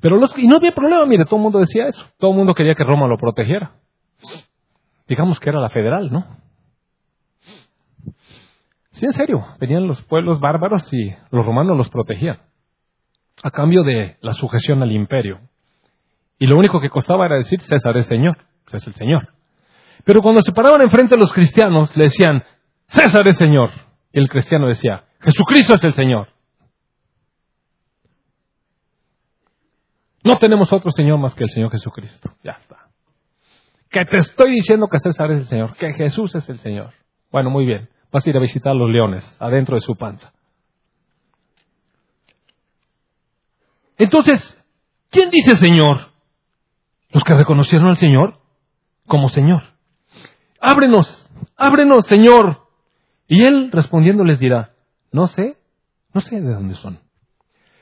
Pero 0.00 0.18
los, 0.18 0.36
y 0.36 0.46
no 0.46 0.56
había 0.56 0.72
problema, 0.72 1.06
mire, 1.06 1.24
todo 1.24 1.36
el 1.36 1.42
mundo 1.44 1.58
decía 1.60 1.86
eso. 1.86 2.04
Todo 2.18 2.32
el 2.32 2.36
mundo 2.36 2.52
quería 2.52 2.74
que 2.74 2.84
Roma 2.84 3.06
lo 3.06 3.16
protegiera. 3.16 3.76
Digamos 5.08 5.40
que 5.40 5.48
era 5.48 5.60
la 5.60 5.70
federal, 5.70 6.12
¿no? 6.12 6.41
En 9.02 9.12
serio, 9.12 9.44
venían 9.58 9.88
los 9.88 10.00
pueblos 10.02 10.38
bárbaros 10.38 10.90
y 10.92 11.12
los 11.30 11.44
romanos 11.44 11.76
los 11.76 11.88
protegían, 11.88 12.38
a 13.42 13.50
cambio 13.50 13.82
de 13.82 14.16
la 14.20 14.32
sujeción 14.32 14.80
al 14.82 14.92
imperio. 14.92 15.40
Y 16.38 16.46
lo 16.46 16.56
único 16.56 16.80
que 16.80 16.88
costaba 16.88 17.26
era 17.26 17.36
decir, 17.36 17.60
César 17.60 17.96
es 17.96 18.06
Señor, 18.06 18.38
es 18.72 18.86
el 18.86 18.94
Señor. 18.94 19.28
Pero 20.04 20.22
cuando 20.22 20.40
se 20.40 20.52
paraban 20.52 20.82
enfrente 20.82 21.16
a 21.16 21.18
los 21.18 21.32
cristianos, 21.32 21.96
le 21.96 22.04
decían, 22.04 22.44
César 22.86 23.26
es 23.26 23.36
Señor. 23.36 23.70
Y 24.12 24.20
el 24.20 24.28
cristiano 24.28 24.68
decía, 24.68 25.04
Jesucristo 25.20 25.74
es 25.74 25.84
el 25.84 25.92
Señor. 25.94 26.28
No 30.24 30.38
tenemos 30.38 30.72
otro 30.72 30.92
Señor 30.92 31.18
más 31.18 31.34
que 31.34 31.42
el 31.42 31.50
Señor 31.50 31.72
Jesucristo. 31.72 32.32
Ya 32.44 32.52
está. 32.52 32.88
Que 33.90 34.04
te 34.04 34.18
estoy 34.18 34.52
diciendo 34.52 34.86
que 34.86 34.98
César 35.00 35.32
es 35.32 35.40
el 35.40 35.46
Señor, 35.46 35.76
que 35.76 35.92
Jesús 35.94 36.34
es 36.36 36.48
el 36.48 36.60
Señor. 36.60 36.92
Bueno, 37.32 37.50
muy 37.50 37.66
bien. 37.66 37.88
Vas 38.12 38.26
a 38.26 38.30
ir 38.30 38.36
a 38.36 38.40
visitar 38.40 38.72
a 38.72 38.74
los 38.74 38.90
leones 38.90 39.24
adentro 39.40 39.74
de 39.74 39.80
su 39.80 39.96
panza. 39.96 40.32
Entonces, 43.96 44.58
¿quién 45.10 45.30
dice 45.30 45.56
Señor? 45.56 46.12
Los 47.10 47.24
que 47.24 47.34
reconocieron 47.34 47.88
al 47.88 47.96
Señor 47.96 48.38
como 49.06 49.28
Señor. 49.28 49.62
Ábrenos, 50.60 51.30
ábrenos, 51.56 52.06
Señor. 52.06 52.68
Y 53.28 53.44
él 53.44 53.70
respondiendo 53.72 54.24
les 54.24 54.38
dirá, 54.38 54.74
no 55.10 55.26
sé, 55.26 55.56
no 56.12 56.20
sé 56.20 56.40
de 56.40 56.52
dónde 56.52 56.74
son. 56.74 56.98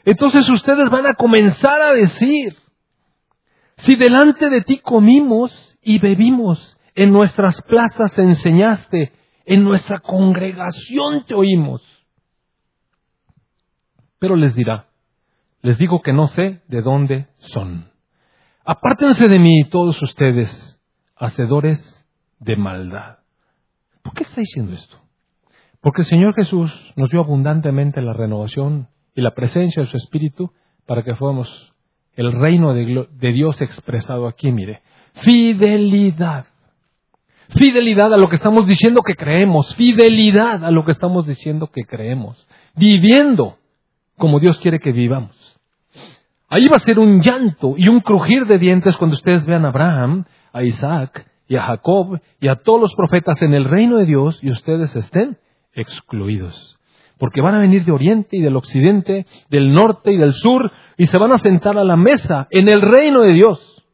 Entonces 0.05 0.49
ustedes 0.49 0.89
van 0.91 1.07
a 1.07 1.15
comenzar 1.15 1.83
a 1.83 1.93
decir, 1.93 2.57
si 3.77 3.97
delante 3.97 4.49
de 4.49 4.63
ti 4.63 4.79
comimos 4.79 5.77
y 5.83 5.99
bebimos, 5.99 6.77
en 6.95 7.13
nuestras 7.13 7.63
plazas 7.63 8.19
enseñaste, 8.19 9.13
en 9.45 9.65
nuestra 9.65 10.01
congregación 10.01 11.25
te 11.25 11.35
oímos. 11.35 11.83
Pero 14.19 14.37
les 14.37 14.55
dirá, 14.55 14.87
les 15.63 15.79
digo 15.79 16.03
que 16.03 16.13
no 16.13 16.27
sé 16.27 16.63
de 16.69 16.83
dónde 16.83 17.29
son. 17.39 17.91
Apártense 18.65 19.29
de 19.29 19.39
mí 19.39 19.65
todos 19.71 20.01
ustedes, 20.03 20.79
hacedores 21.17 22.07
de 22.39 22.57
maldad. 22.57 23.19
¿Por 24.03 24.15
qué 24.15 24.23
está 24.23 24.41
diciendo 24.41 24.73
esto? 24.73 24.99
Porque 25.81 26.03
el 26.03 26.07
Señor 26.07 26.35
Jesús 26.35 26.73
nos 26.97 27.11
dio 27.11 27.21
abundantemente 27.21 28.03
la 28.03 28.13
renovación 28.13 28.89
y 29.15 29.23
la 29.23 29.35
presencia 29.35 29.83
de 29.83 29.89
su 29.89 29.97
Espíritu 29.97 30.53
para 30.87 31.03
que 31.03 31.15
fuéramos 31.15 31.75
el 32.15 32.33
reino 32.33 32.75
de, 32.75 33.09
de 33.11 33.33
Dios 33.33 33.61
expresado 33.63 34.27
aquí, 34.27 34.53
mire. 34.53 34.83
Fidelidad. 35.15 36.47
Fidelidad 37.57 38.13
a 38.15 38.17
lo 38.17 38.29
que 38.29 38.37
estamos 38.37 38.67
diciendo 38.67 39.03
que 39.03 39.15
creemos. 39.15 39.75
Fidelidad 39.75 40.65
a 40.65 40.71
lo 40.71 40.85
que 40.85 40.93
estamos 40.93 41.27
diciendo 41.27 41.69
que 41.69 41.85
creemos. 41.85 42.47
Viviendo 42.75 43.59
como 44.17 44.39
Dios 44.39 44.59
quiere 44.61 44.79
que 44.79 44.93
vivamos. 44.93 45.37
Ahí 46.49 46.67
va 46.67 46.77
a 46.77 46.81
ser 46.81 46.99
un 46.99 47.21
llanto 47.21 47.75
y 47.77 47.89
un 47.89 48.01
crujir 48.01 48.47
de 48.47 48.59
dientes 48.59 48.97
cuando 48.97 49.15
ustedes 49.15 49.47
vean 49.47 49.65
a 49.65 49.69
Abraham, 49.69 50.25
a 50.53 50.63
Isaac 50.63 51.27
y 51.49 51.57
a 51.57 51.63
Jacob 51.63 52.21
y 52.41 52.49
a 52.49 52.57
todos 52.57 52.81
los 52.81 52.95
profetas 52.95 53.41
en 53.43 53.55
el 53.55 53.65
reino 53.65 53.99
de 53.99 54.07
Dios 54.07 54.39
y 54.43 54.51
ustedes 54.51 54.95
estén 54.95 55.39
excluidos. 55.73 56.77
Porque 57.19 57.41
van 57.41 57.55
a 57.55 57.61
venir 57.61 57.85
de 57.85 57.93
oriente 57.93 58.37
y 58.37 58.43
del 58.43 58.57
occidente, 58.57 59.27
del 59.49 59.73
norte 59.73 60.13
y 60.13 60.17
del 60.17 60.33
sur 60.33 60.71
y 60.97 61.07
se 61.07 61.19
van 61.19 61.33
a 61.33 61.39
sentar 61.39 61.79
a 61.79 61.85
la 61.85 61.97
mesa 61.97 62.47
en 62.51 62.69
el 62.69 62.81
reino 62.81 63.23
de 63.23 63.33
Dios. 63.33 63.85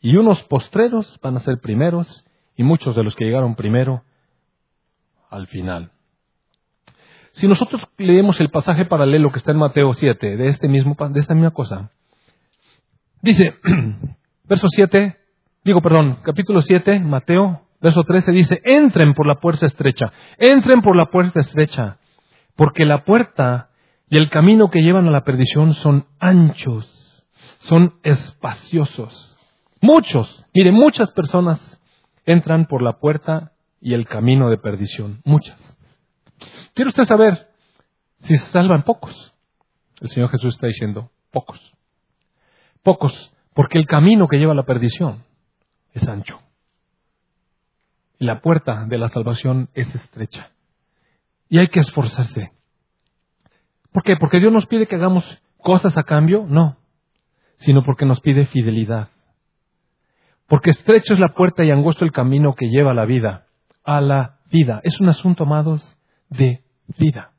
Y 0.00 0.16
unos 0.16 0.42
postreros 0.44 1.18
van 1.22 1.36
a 1.36 1.40
ser 1.40 1.58
primeros 1.60 2.24
y 2.58 2.64
muchos 2.64 2.94
de 2.96 3.04
los 3.04 3.14
que 3.14 3.24
llegaron 3.24 3.54
primero 3.54 4.02
al 5.30 5.46
final. 5.46 5.92
Si 7.34 7.46
nosotros 7.46 7.80
leemos 7.96 8.40
el 8.40 8.50
pasaje 8.50 8.84
paralelo 8.84 9.30
que 9.30 9.38
está 9.38 9.52
en 9.52 9.58
Mateo 9.58 9.94
7, 9.94 10.36
de, 10.36 10.48
este 10.48 10.66
mismo, 10.66 10.96
de 11.08 11.20
esta 11.20 11.34
misma 11.34 11.52
cosa, 11.52 11.92
dice, 13.22 13.54
verso 14.44 14.66
7, 14.68 15.16
digo, 15.64 15.80
perdón, 15.80 16.18
capítulo 16.24 16.60
7, 16.60 16.98
Mateo, 16.98 17.62
verso 17.80 18.02
13, 18.02 18.32
dice, 18.32 18.60
entren 18.64 19.14
por 19.14 19.28
la 19.28 19.36
puerta 19.36 19.64
estrecha, 19.64 20.12
entren 20.36 20.82
por 20.82 20.96
la 20.96 21.06
puerta 21.06 21.38
estrecha, 21.38 21.98
porque 22.56 22.84
la 22.84 23.04
puerta 23.04 23.70
y 24.10 24.18
el 24.18 24.30
camino 24.30 24.68
que 24.68 24.82
llevan 24.82 25.06
a 25.06 25.12
la 25.12 25.22
perdición 25.22 25.74
son 25.74 26.06
anchos, 26.18 27.24
son 27.60 28.00
espaciosos. 28.02 29.36
Muchos, 29.80 30.44
mire, 30.52 30.72
muchas 30.72 31.12
personas 31.12 31.77
entran 32.28 32.66
por 32.66 32.82
la 32.82 32.98
puerta 32.98 33.52
y 33.80 33.94
el 33.94 34.06
camino 34.06 34.50
de 34.50 34.58
perdición, 34.58 35.22
muchas. 35.24 35.58
¿Quiere 36.74 36.90
usted 36.90 37.04
saber 37.04 37.48
si 38.20 38.36
se 38.36 38.46
salvan 38.52 38.84
pocos? 38.84 39.34
El 40.00 40.10
Señor 40.10 40.30
Jesús 40.30 40.54
está 40.54 40.66
diciendo, 40.66 41.10
pocos. 41.30 41.58
Pocos, 42.82 43.34
porque 43.54 43.78
el 43.78 43.86
camino 43.86 44.28
que 44.28 44.36
lleva 44.36 44.52
a 44.52 44.56
la 44.56 44.66
perdición 44.66 45.24
es 45.94 46.06
ancho. 46.06 46.38
Y 48.18 48.26
la 48.26 48.40
puerta 48.40 48.84
de 48.86 48.98
la 48.98 49.08
salvación 49.08 49.70
es 49.74 49.92
estrecha. 49.94 50.50
Y 51.48 51.58
hay 51.58 51.68
que 51.68 51.80
esforzarse. 51.80 52.52
¿Por 53.90 54.02
qué? 54.02 54.16
¿Porque 54.20 54.38
Dios 54.38 54.52
nos 54.52 54.66
pide 54.66 54.86
que 54.86 54.96
hagamos 54.96 55.24
cosas 55.56 55.96
a 55.96 56.02
cambio? 56.02 56.44
No, 56.46 56.76
sino 57.56 57.84
porque 57.84 58.04
nos 58.04 58.20
pide 58.20 58.46
fidelidad. 58.46 59.08
Porque 60.48 60.70
estrecho 60.70 61.14
es 61.14 61.20
la 61.20 61.34
puerta 61.34 61.62
y 61.62 61.70
angosto 61.70 62.04
el 62.04 62.12
camino 62.12 62.54
que 62.54 62.70
lleva 62.70 62.92
a 62.92 62.94
la 62.94 63.04
vida. 63.04 63.46
A 63.84 64.00
la 64.00 64.38
vida. 64.50 64.80
Es 64.82 64.98
un 64.98 65.10
asunto, 65.10 65.44
amados, 65.44 65.96
de 66.30 66.62
vida. 66.98 67.32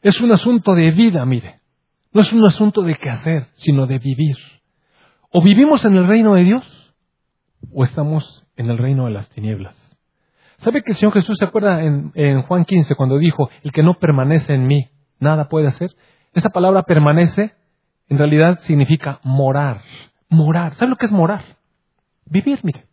Es 0.00 0.20
un 0.20 0.30
asunto 0.30 0.74
de 0.74 0.92
vida, 0.92 1.24
mire. 1.26 1.60
No 2.12 2.20
es 2.20 2.32
un 2.32 2.46
asunto 2.46 2.82
de 2.82 2.94
qué 2.94 3.10
hacer, 3.10 3.48
sino 3.54 3.86
de 3.86 3.98
vivir. 3.98 4.36
O 5.30 5.42
vivimos 5.42 5.84
en 5.84 5.96
el 5.96 6.06
reino 6.06 6.34
de 6.34 6.44
Dios, 6.44 6.94
o 7.74 7.84
estamos 7.84 8.46
en 8.56 8.70
el 8.70 8.78
reino 8.78 9.06
de 9.06 9.10
las 9.10 9.28
tinieblas. 9.30 9.74
¿Sabe 10.58 10.82
que 10.82 10.92
el 10.92 10.96
Señor 10.96 11.12
Jesús 11.14 11.36
se 11.38 11.44
acuerda 11.44 11.82
en, 11.82 12.12
en, 12.14 12.42
Juan 12.42 12.64
15 12.64 12.94
cuando 12.94 13.18
dijo, 13.18 13.50
el 13.62 13.72
que 13.72 13.82
no 13.82 13.94
permanece 13.94 14.54
en 14.54 14.66
mí, 14.66 14.88
nada 15.18 15.48
puede 15.48 15.66
hacer? 15.66 15.90
Esa 16.32 16.50
palabra 16.50 16.84
permanece 16.84 17.54
en 18.08 18.18
realidad 18.18 18.58
significa 18.60 19.20
morar. 19.22 19.82
Morar. 20.28 20.74
¿Sabe 20.74 20.90
lo 20.90 20.96
que 20.96 21.06
es 21.06 21.12
morar? 21.12 21.57
Vivir, 22.30 22.60
mire. 22.62 22.86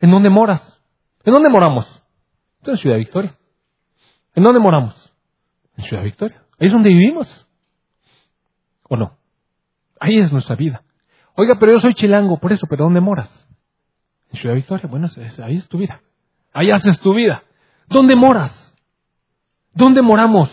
¿En 0.00 0.10
dónde 0.10 0.30
moras? 0.30 0.62
¿En 1.24 1.32
dónde 1.32 1.48
moramos? 1.48 2.02
En 2.64 2.76
Ciudad 2.76 2.96
Victoria. 2.96 3.36
¿En 4.34 4.42
dónde 4.42 4.60
moramos? 4.60 5.12
En 5.76 5.84
Ciudad 5.84 6.02
Victoria. 6.02 6.42
Ahí 6.58 6.66
es 6.66 6.72
donde 6.72 6.90
vivimos. 6.90 7.46
¿O 8.88 8.96
no? 8.96 9.16
Ahí 9.98 10.18
es 10.18 10.32
nuestra 10.32 10.56
vida. 10.56 10.82
Oiga, 11.34 11.56
pero 11.58 11.72
yo 11.72 11.80
soy 11.80 11.94
chilango, 11.94 12.38
por 12.38 12.52
eso, 12.52 12.66
pero 12.68 12.84
¿dónde 12.84 13.00
moras? 13.00 13.30
En 14.30 14.40
Ciudad 14.40 14.54
Victoria. 14.54 14.88
Bueno, 14.88 15.08
ahí 15.44 15.56
es 15.56 15.68
tu 15.68 15.78
vida. 15.78 16.00
Ahí 16.52 16.70
haces 16.70 16.98
tu 17.00 17.14
vida. 17.14 17.42
¿Dónde 17.88 18.16
moras? 18.16 18.52
¿Dónde 19.72 20.02
moramos? 20.02 20.50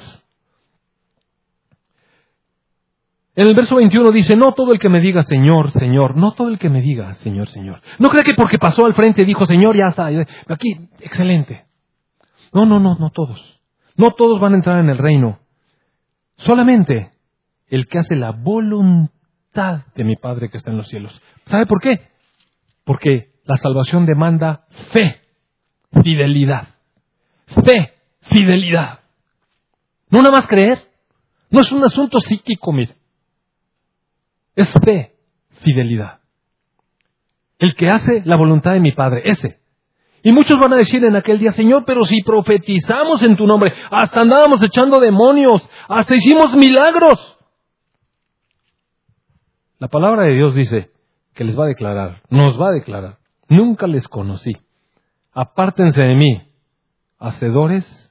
En 3.36 3.48
el 3.48 3.56
verso 3.56 3.78
21 3.78 4.12
dice, 4.12 4.36
no 4.36 4.52
todo 4.52 4.74
el 4.74 4.80
que 4.80 4.90
me 4.90 5.00
diga 5.00 5.24
Señor, 5.24 5.72
Señor, 5.72 6.16
no 6.16 6.34
todo 6.34 6.50
el 6.50 6.60
que 6.60 6.70
me 6.70 6.82
diga 6.82 7.16
Señor, 7.16 7.50
Señor. 7.50 7.82
No 7.98 8.10
crea 8.10 8.24
que 8.24 8.36
porque 8.36 8.60
pasó 8.60 8.86
al 8.86 8.94
frente 8.94 9.26
dijo 9.26 9.46
Señor, 9.48 9.76
ya 9.76 9.88
está. 9.88 10.10
Aquí, 10.48 10.90
excelente. 11.00 11.66
No, 12.54 12.66
no, 12.66 12.80
no, 12.80 12.96
no 12.96 13.10
todos. 13.10 13.60
No 13.96 14.12
todos 14.12 14.40
van 14.40 14.54
a 14.54 14.58
entrar 14.58 14.80
en 14.80 14.90
el 14.90 15.00
reino. 15.00 15.40
Solamente 16.38 17.12
el 17.68 17.88
que 17.88 17.98
hace 17.98 18.16
la 18.16 18.32
voluntad 18.32 19.86
de 19.96 20.04
mi 20.04 20.16
Padre 20.16 20.50
que 20.50 20.58
está 20.58 20.70
en 20.70 20.78
los 20.78 20.88
cielos. 20.88 21.20
¿Sabe 21.48 21.66
por 21.66 21.82
qué? 21.82 22.02
Porque 22.84 23.34
la 23.46 23.58
salvación 23.58 24.06
demanda 24.06 24.68
fe, 24.92 25.22
fidelidad. 26.04 26.68
Fe, 27.66 27.94
fidelidad. 28.22 29.00
No 30.10 30.20
nada 30.20 30.32
más 30.32 30.48
creer. 30.48 30.88
No 31.50 31.62
es 31.62 31.72
un 31.72 31.84
asunto 31.84 32.20
psíquico, 32.20 32.72
mire. 32.72 32.96
Es 34.56 34.72
fe, 34.84 35.16
fidelidad. 35.64 36.20
El 37.60 37.76
que 37.76 37.90
hace 37.90 38.22
la 38.26 38.38
voluntad 38.38 38.74
de 38.74 38.80
mi 38.80 38.92
Padre, 38.92 39.24
ese 39.26 39.64
y 40.26 40.32
muchos 40.32 40.58
van 40.58 40.72
a 40.72 40.78
decir 40.78 41.04
en 41.04 41.18
aquel 41.18 41.38
día, 41.38 41.52
Señor, 41.52 41.84
pero 41.86 42.06
si 42.06 42.24
profetizamos 42.24 43.22
en 43.24 43.36
tu 43.36 43.46
nombre, 43.46 43.74
hasta 43.92 44.22
andábamos 44.22 44.64
echando 44.64 45.02
demonios, 45.02 45.70
hasta 45.90 46.16
hicimos 46.16 46.56
milagros. 46.56 47.38
La 49.80 49.90
palabra 49.90 50.24
de 50.24 50.36
Dios 50.36 50.56
dice 50.56 50.92
que 51.34 51.44
les 51.44 51.60
va 51.60 51.66
a 51.66 51.68
declarar, 51.68 52.22
nos 52.30 52.58
va 52.60 52.70
a 52.70 52.72
declarar, 52.72 53.18
nunca 53.50 53.86
les 53.86 54.08
conocí. 54.08 54.54
Apártense 55.34 56.06
de 56.06 56.16
mí, 56.16 56.42
hacedores 57.20 58.10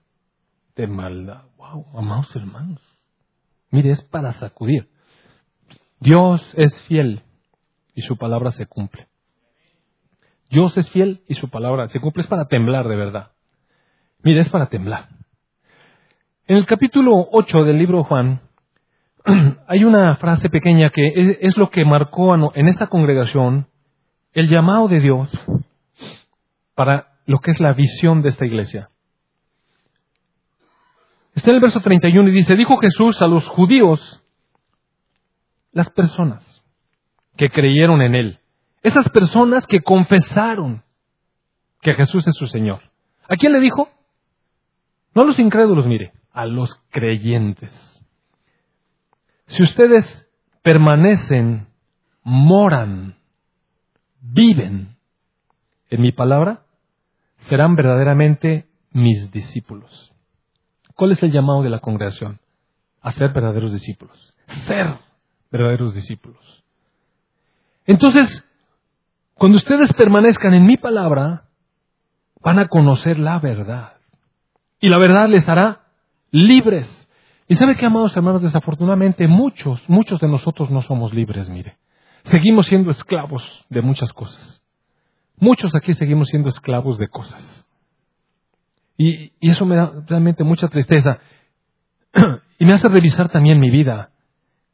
de 0.76 0.86
maldad. 0.88 1.44
Wow, 1.56 1.86
amados 1.96 2.36
hermanos. 2.36 2.82
Mire, 3.70 3.90
es 3.90 4.04
para 4.04 4.34
sacudir. 4.34 4.90
Dios 6.02 6.42
es 6.56 6.82
fiel 6.82 7.22
y 7.94 8.02
su 8.02 8.16
palabra 8.16 8.50
se 8.50 8.66
cumple. 8.66 9.06
Dios 10.50 10.76
es 10.76 10.90
fiel 10.90 11.22
y 11.28 11.36
su 11.36 11.48
palabra 11.48 11.86
se 11.88 12.00
cumple. 12.00 12.24
Es 12.24 12.28
para 12.28 12.48
temblar 12.48 12.88
de 12.88 12.96
verdad. 12.96 13.30
Mire, 14.24 14.40
es 14.40 14.48
para 14.48 14.66
temblar. 14.66 15.10
En 16.48 16.56
el 16.56 16.66
capítulo 16.66 17.28
8 17.30 17.62
del 17.62 17.78
libro 17.78 18.02
Juan, 18.02 18.40
hay 19.68 19.84
una 19.84 20.16
frase 20.16 20.50
pequeña 20.50 20.90
que 20.90 21.38
es, 21.40 21.56
lo 21.56 21.70
que 21.70 21.84
marcó 21.84 22.34
en 22.52 22.66
esta 22.66 22.88
congregación 22.88 23.68
el 24.32 24.48
llamado 24.48 24.88
de 24.88 24.98
Dios 24.98 25.30
para 26.74 27.12
lo 27.26 27.38
que 27.38 27.52
es 27.52 27.60
la 27.60 27.74
visión 27.74 28.22
de 28.22 28.30
esta 28.30 28.44
iglesia. 28.44 28.90
Está 31.36 31.50
en 31.50 31.56
el 31.56 31.62
verso 31.62 31.80
31 31.80 32.28
y 32.28 32.32
dice, 32.32 32.56
dijo 32.56 32.76
Jesús 32.78 33.22
a 33.22 33.28
los 33.28 33.46
judíos 33.46 34.21
las 35.72 35.90
personas 35.90 36.62
que 37.36 37.48
creyeron 37.48 38.02
en 38.02 38.14
Él. 38.14 38.38
Esas 38.82 39.08
personas 39.08 39.66
que 39.66 39.80
confesaron 39.80 40.82
que 41.80 41.94
Jesús 41.94 42.26
es 42.26 42.34
su 42.34 42.46
Señor. 42.46 42.82
¿A 43.28 43.36
quién 43.36 43.52
le 43.52 43.60
dijo? 43.60 43.88
No 45.14 45.22
a 45.22 45.24
los 45.26 45.38
incrédulos, 45.38 45.86
mire, 45.86 46.12
a 46.32 46.46
los 46.46 46.74
creyentes. 46.90 47.72
Si 49.46 49.62
ustedes 49.62 50.26
permanecen, 50.62 51.68
moran, 52.22 53.16
viven 54.20 54.96
en 55.90 56.00
mi 56.00 56.12
palabra, 56.12 56.62
serán 57.48 57.74
verdaderamente 57.74 58.68
mis 58.92 59.30
discípulos. 59.30 60.12
¿Cuál 60.94 61.12
es 61.12 61.22
el 61.22 61.32
llamado 61.32 61.62
de 61.62 61.70
la 61.70 61.80
congregación? 61.80 62.40
A 63.00 63.12
ser 63.12 63.32
verdaderos 63.32 63.72
discípulos. 63.72 64.34
Ser 64.66 64.98
verdaderos 65.52 65.94
discípulos. 65.94 66.64
Entonces, 67.86 68.42
cuando 69.34 69.56
ustedes 69.56 69.92
permanezcan 69.92 70.54
en 70.54 70.66
mi 70.66 70.76
palabra, 70.76 71.44
van 72.42 72.58
a 72.58 72.68
conocer 72.68 73.18
la 73.18 73.38
verdad. 73.38 73.94
Y 74.80 74.88
la 74.88 74.98
verdad 74.98 75.28
les 75.28 75.48
hará 75.48 75.82
libres. 76.30 76.90
Y 77.48 77.54
sabe 77.54 77.76
que, 77.76 77.86
amados 77.86 78.16
hermanos, 78.16 78.42
desafortunadamente 78.42 79.28
muchos, 79.28 79.80
muchos 79.88 80.20
de 80.20 80.28
nosotros 80.28 80.70
no 80.70 80.82
somos 80.82 81.12
libres, 81.12 81.48
mire. 81.48 81.76
Seguimos 82.24 82.66
siendo 82.66 82.90
esclavos 82.90 83.44
de 83.68 83.82
muchas 83.82 84.12
cosas. 84.12 84.62
Muchos 85.36 85.74
aquí 85.74 85.92
seguimos 85.92 86.28
siendo 86.28 86.48
esclavos 86.48 86.98
de 86.98 87.08
cosas. 87.08 87.66
Y, 88.96 89.32
y 89.40 89.50
eso 89.50 89.66
me 89.66 89.76
da 89.76 89.92
realmente 90.06 90.44
mucha 90.44 90.68
tristeza. 90.68 91.18
y 92.58 92.64
me 92.64 92.72
hace 92.72 92.88
revisar 92.88 93.28
también 93.28 93.58
mi 93.58 93.70
vida. 93.70 94.11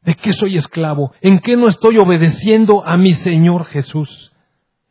¿De 0.09 0.15
qué 0.15 0.33
soy 0.33 0.57
esclavo? 0.57 1.13
¿En 1.21 1.37
qué 1.37 1.55
no 1.55 1.67
estoy 1.67 1.99
obedeciendo 1.99 2.83
a 2.83 2.97
mi 2.97 3.13
Señor 3.13 3.65
Jesús? 3.65 4.31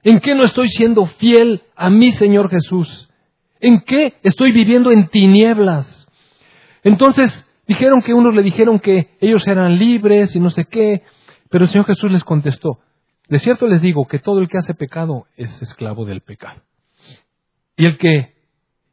¿En 0.04 0.20
qué 0.20 0.36
no 0.36 0.44
estoy 0.44 0.68
siendo 0.68 1.06
fiel 1.06 1.62
a 1.74 1.90
mi 1.90 2.12
Señor 2.12 2.48
Jesús? 2.48 3.10
¿En 3.58 3.80
qué 3.80 4.14
estoy 4.22 4.52
viviendo 4.52 4.92
en 4.92 5.08
tinieblas? 5.08 6.06
Entonces 6.84 7.44
dijeron 7.66 8.00
que 8.00 8.14
unos 8.14 8.32
le 8.32 8.44
dijeron 8.44 8.78
que 8.78 9.08
ellos 9.20 9.44
eran 9.48 9.76
libres 9.76 10.36
y 10.36 10.38
no 10.38 10.50
sé 10.50 10.66
qué, 10.66 11.02
pero 11.50 11.64
el 11.64 11.70
Señor 11.70 11.86
Jesús 11.86 12.12
les 12.12 12.22
contestó, 12.22 12.78
de 13.28 13.40
cierto 13.40 13.66
les 13.66 13.82
digo 13.82 14.06
que 14.06 14.20
todo 14.20 14.38
el 14.38 14.48
que 14.48 14.58
hace 14.58 14.74
pecado 14.74 15.26
es 15.36 15.60
esclavo 15.60 16.04
del 16.04 16.20
pecado. 16.20 16.62
Y 17.76 17.86
el 17.86 17.98
que 17.98 18.36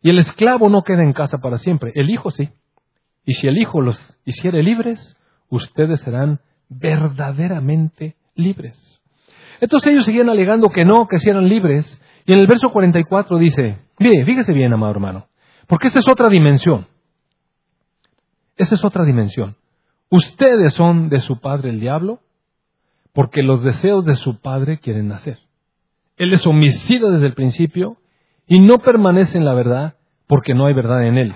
y 0.02 0.10
el 0.10 0.18
esclavo 0.18 0.70
no 0.70 0.82
queda 0.82 1.04
en 1.04 1.14
casa 1.14 1.38
para 1.38 1.60
siempre, 1.60 1.92
el 1.94 2.10
hijo 2.10 2.32
sí. 2.32 2.50
Y 3.26 3.36
si 3.36 3.46
el 3.46 3.60
hijo 3.60 3.80
los 3.80 4.00
hiciere 4.26 4.64
libres, 4.64 5.16
ustedes 5.50 6.02
serán 6.02 6.40
verdaderamente 6.70 8.16
libres. 8.36 9.02
Entonces 9.62 9.92
ellos 9.92 10.06
seguían 10.06 10.30
alegando 10.30 10.70
que 10.70 10.84
no, 10.84 11.08
que 11.08 11.20
si 11.20 11.30
eran 11.30 11.48
libres. 11.48 12.02
Y 12.26 12.34
en 12.34 12.40
el 12.40 12.48
verso 12.48 12.72
44 12.72 13.38
dice, 13.38 13.80
mire, 14.00 14.26
fíjese 14.26 14.54
bien, 14.54 14.74
amado 14.74 14.92
hermano, 14.92 15.28
porque 15.68 15.88
esta 15.88 16.00
es 16.00 16.08
otra 16.08 16.30
dimensión. 16.30 16.88
Esa 18.58 18.76
es 18.76 18.84
otra 18.84 19.06
dimensión. 19.06 19.56
Ustedes 20.10 20.74
son 20.74 21.10
de 21.10 21.22
su 21.22 21.40
padre 21.40 21.70
el 21.70 21.80
diablo, 21.80 22.20
porque 23.14 23.44
los 23.44 23.64
deseos 23.64 24.06
de 24.06 24.16
su 24.16 24.40
padre 24.40 24.80
quieren 24.80 25.08
nacer. 25.08 25.40
Él 26.18 26.34
es 26.34 26.46
homicida 26.46 27.10
desde 27.10 27.28
el 27.28 27.34
principio 27.34 27.98
y 28.48 28.60
no 28.60 28.80
permanece 28.80 29.38
en 29.38 29.46
la 29.46 29.54
verdad 29.54 29.96
porque 30.28 30.54
no 30.54 30.66
hay 30.66 30.74
verdad 30.74 31.06
en 31.06 31.18
él. 31.18 31.36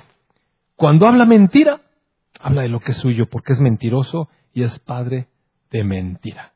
Cuando 0.76 1.08
habla 1.08 1.26
mentira, 1.26 1.82
habla 2.40 2.64
de 2.64 2.70
lo 2.70 2.80
que 2.80 2.94
es 2.94 2.98
suyo 2.98 3.28
porque 3.30 3.54
es 3.54 3.60
mentiroso 3.60 4.30
y 4.54 4.64
es 4.64 4.80
padre 4.80 5.28
de 5.70 5.84
mentira. 5.84 6.54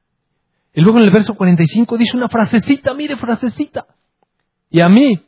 Y 0.73 0.81
luego 0.81 0.97
en 0.99 1.05
el 1.05 1.11
verso 1.11 1.35
45 1.35 1.97
dice 1.97 2.17
una 2.17 2.29
frasecita, 2.29 2.93
mire, 2.93 3.15
frasecita. 3.17 3.85
Y 4.69 4.81
a 4.81 4.89
mí, 4.89 5.21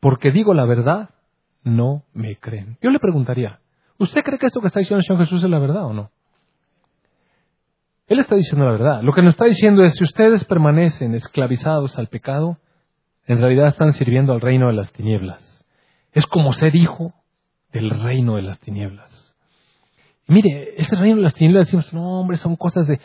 porque 0.00 0.32
digo 0.32 0.52
la 0.54 0.64
verdad, 0.64 1.10
no 1.62 2.02
me 2.12 2.36
creen. 2.36 2.78
Yo 2.82 2.90
le 2.90 2.98
preguntaría, 2.98 3.60
¿usted 3.98 4.22
cree 4.22 4.38
que 4.38 4.46
esto 4.46 4.60
que 4.60 4.66
está 4.66 4.80
diciendo 4.80 4.98
el 5.00 5.04
Señor 5.04 5.24
Jesús 5.24 5.44
es 5.44 5.50
la 5.50 5.58
verdad 5.58 5.84
o 5.84 5.92
no? 5.92 6.10
Él 8.08 8.18
está 8.18 8.34
diciendo 8.34 8.66
la 8.66 8.72
verdad. 8.72 9.02
Lo 9.02 9.12
que 9.12 9.22
nos 9.22 9.34
está 9.34 9.44
diciendo 9.44 9.84
es, 9.84 9.94
si 9.94 10.02
ustedes 10.02 10.44
permanecen 10.46 11.14
esclavizados 11.14 11.96
al 11.96 12.08
pecado, 12.08 12.58
en 13.26 13.38
realidad 13.38 13.68
están 13.68 13.92
sirviendo 13.92 14.32
al 14.32 14.40
reino 14.40 14.66
de 14.66 14.72
las 14.72 14.90
tinieblas. 14.92 15.64
Es 16.10 16.26
como 16.26 16.52
ser 16.52 16.74
hijo 16.74 17.14
del 17.72 17.90
reino 17.90 18.34
de 18.34 18.42
las 18.42 18.58
tinieblas. 18.58 19.09
Mire, 20.30 20.74
ese 20.76 20.94
reino 20.96 21.16
de 21.16 21.22
las 21.22 21.34
tinieblas 21.34 21.66
decimos, 21.66 21.92
no, 21.92 22.20
hombre, 22.20 22.36
son 22.36 22.56
cosas 22.56 22.86
de, 22.86 23.00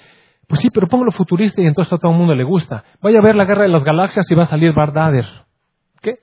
pues 0.48 0.62
sí, 0.62 0.70
pero 0.70 0.88
póngalo 0.88 1.12
futurista 1.12 1.62
y 1.62 1.68
entonces 1.68 1.94
a 1.94 1.98
todo 1.98 2.12
el 2.12 2.18
mundo 2.18 2.36
le 2.36 2.44
gusta. 2.44 2.84
Vaya 3.02 3.20
a 3.20 3.22
ver 3.22 3.36
la 3.36 3.46
guerra 3.46 3.64
de 3.64 3.70
las 3.70 3.84
galaxias 3.84 4.30
y 4.30 4.36
va 4.36 4.44
a 4.44 4.48
salir 4.48 4.74
Darth 4.74 4.94
Vader. 4.94 5.26
¿Qué? 6.02 6.20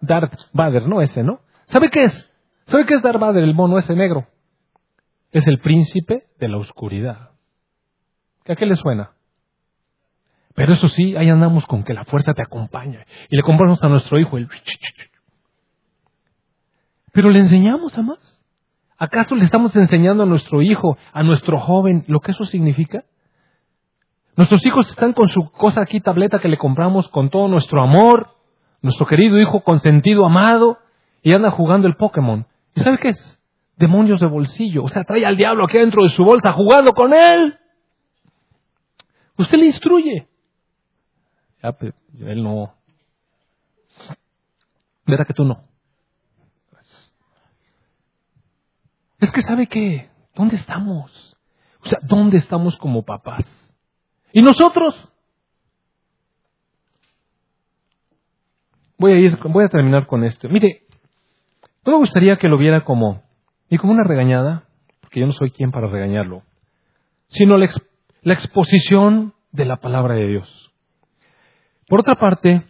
Darth 0.00 0.38
Vader, 0.52 0.86
no 0.86 1.02
ese, 1.02 1.22
¿no? 1.22 1.40
¿Sabe 1.66 1.90
qué 1.90 2.04
es? 2.04 2.30
¿Sabe 2.66 2.86
qué 2.86 2.94
es 2.94 3.02
Darth 3.02 3.20
Vader, 3.20 3.42
el 3.42 3.54
mono 3.54 3.78
ese 3.78 3.94
negro? 3.94 4.26
Es 5.32 5.46
el 5.46 5.58
príncipe 5.58 6.24
de 6.38 6.48
la 6.48 6.58
oscuridad. 6.58 7.30
¿A 8.46 8.54
qué 8.54 8.66
le 8.66 8.76
suena? 8.76 9.12
Pero 10.54 10.74
eso 10.74 10.86
sí, 10.88 11.16
ahí 11.16 11.28
andamos 11.28 11.66
con 11.66 11.82
que 11.82 11.94
la 11.94 12.04
fuerza 12.04 12.32
te 12.32 12.42
acompaña. 12.42 13.04
Y 13.28 13.36
le 13.36 13.42
compramos 13.42 13.82
a 13.82 13.88
nuestro 13.88 14.18
hijo 14.20 14.36
el... 14.36 14.48
Pero 17.12 17.30
le 17.30 17.40
enseñamos 17.40 17.98
a 17.98 18.02
más. 18.02 18.33
¿Acaso 18.98 19.34
le 19.34 19.44
estamos 19.44 19.74
enseñando 19.76 20.22
a 20.22 20.26
nuestro 20.26 20.62
hijo, 20.62 20.96
a 21.12 21.22
nuestro 21.22 21.58
joven, 21.58 22.04
lo 22.06 22.20
que 22.20 22.30
eso 22.30 22.44
significa? 22.44 23.04
Nuestros 24.36 24.64
hijos 24.66 24.88
están 24.88 25.12
con 25.12 25.28
su 25.28 25.50
cosa 25.50 25.82
aquí, 25.82 26.00
tableta 26.00 26.38
que 26.38 26.48
le 26.48 26.58
compramos 26.58 27.08
con 27.08 27.30
todo 27.30 27.48
nuestro 27.48 27.82
amor, 27.82 28.30
nuestro 28.82 29.06
querido 29.06 29.38
hijo 29.38 29.60
consentido, 29.60 30.26
amado, 30.26 30.78
y 31.22 31.32
anda 31.32 31.50
jugando 31.50 31.88
el 31.88 31.96
Pokémon. 31.96 32.46
¿Y 32.74 32.80
sabe 32.82 32.98
qué 32.98 33.10
es? 33.10 33.40
Demonios 33.76 34.20
de 34.20 34.26
bolsillo. 34.26 34.84
O 34.84 34.88
sea, 34.88 35.04
trae 35.04 35.24
al 35.24 35.36
diablo 35.36 35.64
aquí 35.64 35.78
dentro 35.78 36.04
de 36.04 36.10
su 36.10 36.24
bolsa 36.24 36.52
jugando 36.52 36.92
con 36.92 37.12
él. 37.14 37.58
Usted 39.36 39.58
le 39.58 39.66
instruye. 39.66 40.28
Ya, 41.62 41.72
pero 41.72 41.94
él 42.20 42.42
no. 42.42 42.74
Verá 45.06 45.24
que 45.24 45.34
tú 45.34 45.44
no. 45.44 45.64
Es 49.20 49.30
que 49.30 49.42
sabe 49.42 49.66
que, 49.66 50.10
¿dónde 50.34 50.56
estamos? 50.56 51.36
O 51.84 51.88
sea, 51.88 51.98
¿dónde 52.02 52.38
estamos 52.38 52.76
como 52.78 53.04
papás? 53.04 53.44
¿Y 54.32 54.42
nosotros? 54.42 55.12
Voy 58.98 59.12
a 59.12 59.18
ir, 59.18 59.38
voy 59.44 59.64
a 59.64 59.68
terminar 59.68 60.06
con 60.06 60.24
esto. 60.24 60.48
Mire, 60.48 60.82
no 61.84 61.92
me 61.92 61.98
gustaría 61.98 62.38
que 62.38 62.48
lo 62.48 62.58
viera 62.58 62.84
como, 62.84 63.22
y 63.68 63.76
como 63.76 63.92
una 63.92 64.04
regañada, 64.04 64.64
porque 65.00 65.20
yo 65.20 65.26
no 65.26 65.32
soy 65.32 65.50
quien 65.50 65.70
para 65.70 65.88
regañarlo, 65.88 66.42
sino 67.28 67.56
la 67.56 68.32
exposición 68.32 69.34
de 69.52 69.64
la 69.64 69.76
palabra 69.76 70.14
de 70.14 70.26
Dios. 70.26 70.72
Por 71.88 72.00
otra 72.00 72.14
parte, 72.14 72.64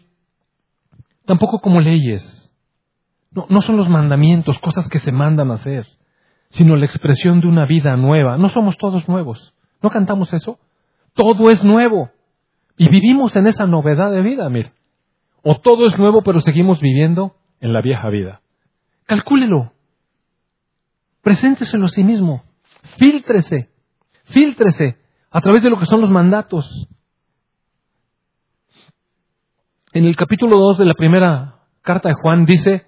tampoco 1.24 1.60
como 1.60 1.80
leyes. 1.80 2.52
No, 3.30 3.46
no 3.48 3.62
son 3.62 3.76
los 3.76 3.88
mandamientos, 3.88 4.58
cosas 4.58 4.88
que 4.88 4.98
se 4.98 5.12
mandan 5.12 5.50
a 5.50 5.54
hacer, 5.54 5.86
sino 6.54 6.76
la 6.76 6.84
expresión 6.84 7.40
de 7.40 7.48
una 7.48 7.66
vida 7.66 7.96
nueva. 7.96 8.38
No 8.38 8.48
somos 8.48 8.76
todos 8.78 9.08
nuevos. 9.08 9.54
¿No 9.82 9.90
cantamos 9.90 10.32
eso? 10.32 10.60
Todo 11.12 11.50
es 11.50 11.64
nuevo. 11.64 12.10
Y 12.76 12.88
vivimos 12.88 13.34
en 13.34 13.48
esa 13.48 13.66
novedad 13.66 14.12
de 14.12 14.22
vida, 14.22 14.48
mire. 14.48 14.72
O 15.42 15.58
todo 15.60 15.88
es 15.88 15.98
nuevo, 15.98 16.22
pero 16.22 16.38
seguimos 16.40 16.80
viviendo 16.80 17.34
en 17.60 17.72
la 17.72 17.82
vieja 17.82 18.08
vida. 18.08 18.40
Calcúlelo. 19.06 19.72
Presénteselo 21.22 21.86
a 21.86 21.88
sí 21.88 22.04
mismo. 22.04 22.44
Fíltrese. 22.98 23.70
Fíltrese 24.26 24.96
a 25.32 25.40
través 25.40 25.64
de 25.64 25.70
lo 25.70 25.78
que 25.80 25.86
son 25.86 26.00
los 26.00 26.10
mandatos. 26.10 26.88
En 29.92 30.04
el 30.04 30.14
capítulo 30.14 30.56
2 30.58 30.78
de 30.78 30.84
la 30.84 30.94
primera 30.94 31.62
carta 31.82 32.10
de 32.10 32.14
Juan 32.14 32.46
dice, 32.46 32.86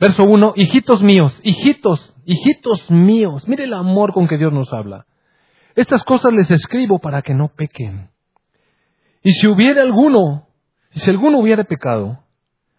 verso 0.00 0.24
1, 0.24 0.54
hijitos 0.56 1.02
míos, 1.02 1.38
hijitos, 1.42 2.13
hijitos 2.26 2.90
míos, 2.90 3.46
mire 3.48 3.64
el 3.64 3.74
amor 3.74 4.12
con 4.12 4.28
que 4.28 4.38
Dios 4.38 4.52
nos 4.52 4.72
habla. 4.72 5.06
Estas 5.74 6.04
cosas 6.04 6.32
les 6.32 6.50
escribo 6.50 6.98
para 6.98 7.22
que 7.22 7.34
no 7.34 7.48
pequen. 7.48 8.10
Y 9.22 9.32
si 9.32 9.48
hubiera 9.48 9.82
alguno, 9.82 10.46
si 10.90 11.10
alguno 11.10 11.38
hubiera 11.38 11.64
pecado, 11.64 12.20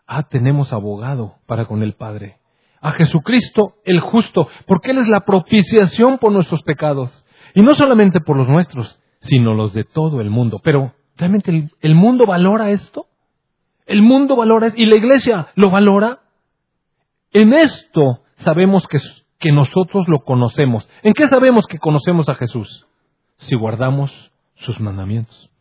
ah, 0.07 0.23
tenemos 0.23 0.71
abogado 0.71 1.35
para 1.45 1.65
con 1.65 1.83
el 1.83 1.93
Padre, 1.93 2.37
a 2.81 2.91
Jesucristo 2.91 3.75
el 3.83 3.99
justo, 3.99 4.47
porque 4.67 4.91
Él 4.91 4.99
es 4.99 5.07
la 5.07 5.21
propiciación 5.21 6.19
por 6.19 6.31
nuestros 6.31 6.61
pecados, 6.61 7.25
y 7.53 7.61
no 7.61 7.75
solamente 7.75 8.19
por 8.21 8.37
los 8.37 8.47
nuestros, 8.47 9.01
sino 9.21 9.53
los 9.53 9.73
de 9.73 9.83
todo 9.83 10.21
el 10.21 10.29
mundo. 10.29 10.61
Pero, 10.63 10.93
¿realmente 11.17 11.51
el, 11.51 11.71
el 11.81 11.95
mundo 11.95 12.25
valora 12.25 12.69
esto? 12.69 13.07
¿El 13.87 14.01
mundo 14.01 14.35
valora 14.35 14.67
esto? 14.67 14.79
¿Y 14.79 14.85
la 14.85 14.97
iglesia 14.97 15.47
lo 15.55 15.71
valora? 15.71 16.19
En 17.31 17.53
esto 17.53 18.21
sabemos 18.37 18.87
que 18.87 18.99
que 19.45 19.51
nosotros 19.51 20.07
lo 20.07 20.23
conocemos. 20.23 20.89
¿En 21.03 21.13
qué 21.13 21.27
sabemos 21.27 21.67
que 21.67 21.77
conocemos 21.77 22.27
a 22.29 22.33
Jesús? 22.33 22.87
Si 23.37 23.55
guardamos 23.55 24.11
sus 24.55 24.79
mandamientos. 24.79 25.51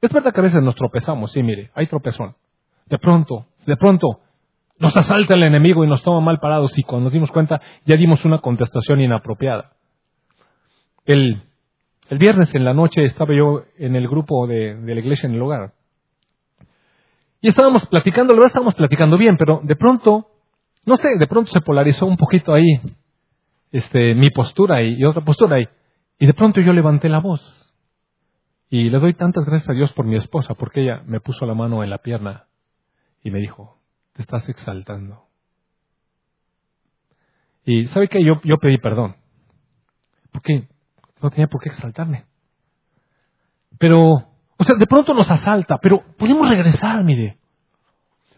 Es 0.00 0.12
verdad 0.12 0.32
que 0.32 0.38
a 0.38 0.44
veces 0.44 0.62
nos 0.62 0.76
tropezamos, 0.76 1.32
sí, 1.32 1.42
mire, 1.42 1.72
hay 1.74 1.88
tropezón. 1.88 2.36
De 2.86 2.98
pronto, 2.98 3.46
de 3.66 3.76
pronto, 3.76 4.20
nos 4.78 4.96
asalta 4.96 5.34
el 5.34 5.42
enemigo 5.42 5.82
y 5.82 5.88
nos 5.88 6.00
toma 6.04 6.20
mal 6.20 6.38
parados 6.38 6.78
y 6.78 6.84
cuando 6.84 7.06
nos 7.06 7.12
dimos 7.12 7.32
cuenta 7.32 7.60
ya 7.84 7.96
dimos 7.96 8.24
una 8.24 8.38
contestación 8.38 9.00
inapropiada. 9.00 9.72
El, 11.04 11.42
viernes 12.08 12.54
en 12.54 12.64
la 12.64 12.72
noche 12.72 13.04
estaba 13.04 13.34
yo 13.34 13.64
en 13.78 13.96
el 13.96 14.06
grupo 14.06 14.46
de, 14.46 14.76
de 14.76 14.94
la 14.94 15.00
iglesia 15.00 15.28
en 15.28 15.34
el 15.34 15.42
hogar. 15.42 15.72
Y 17.40 17.48
estábamos 17.48 17.84
platicando, 17.88 18.32
la 18.32 18.36
verdad 18.36 18.50
estábamos 18.50 18.76
platicando 18.76 19.18
bien, 19.18 19.36
pero 19.36 19.60
de 19.64 19.74
pronto, 19.74 20.28
no 20.84 20.96
sé, 20.96 21.08
de 21.18 21.26
pronto 21.26 21.52
se 21.52 21.60
polarizó 21.60 22.06
un 22.06 22.16
poquito 22.16 22.52
ahí 22.52 22.80
este, 23.72 24.14
mi 24.14 24.30
postura 24.30 24.82
y, 24.82 25.02
otra 25.04 25.24
postura 25.24 25.56
ahí. 25.56 25.68
Y 26.18 26.26
de 26.26 26.34
pronto 26.34 26.60
yo 26.60 26.72
levanté 26.72 27.08
la 27.08 27.18
voz. 27.18 27.40
Y 28.68 28.90
le 28.90 28.98
doy 28.98 29.14
tantas 29.14 29.44
gracias 29.44 29.70
a 29.70 29.74
Dios 29.74 29.92
por 29.92 30.06
mi 30.06 30.16
esposa, 30.16 30.54
porque 30.54 30.82
ella 30.82 31.02
me 31.06 31.20
puso 31.20 31.44
la 31.46 31.54
mano 31.54 31.82
en 31.82 31.90
la 31.90 31.98
pierna 31.98 32.46
y 33.22 33.30
me 33.30 33.38
dijo, 33.38 33.78
te 34.12 34.22
estás 34.22 34.48
exaltando. 34.48 35.24
Y 37.64 37.86
¿sabe 37.86 38.08
qué? 38.08 38.24
Yo, 38.24 38.40
yo 38.44 38.58
pedí 38.58 38.78
perdón. 38.78 39.16
Porque 40.32 40.68
no 41.20 41.30
tenía 41.30 41.46
por 41.46 41.60
qué 41.60 41.68
exaltarme. 41.68 42.24
Pero, 43.78 44.10
o 44.56 44.64
sea, 44.64 44.76
de 44.76 44.86
pronto 44.86 45.14
nos 45.14 45.30
asalta, 45.30 45.78
pero 45.78 46.02
podemos 46.16 46.48
regresar, 46.48 47.02
mire. 47.04 47.38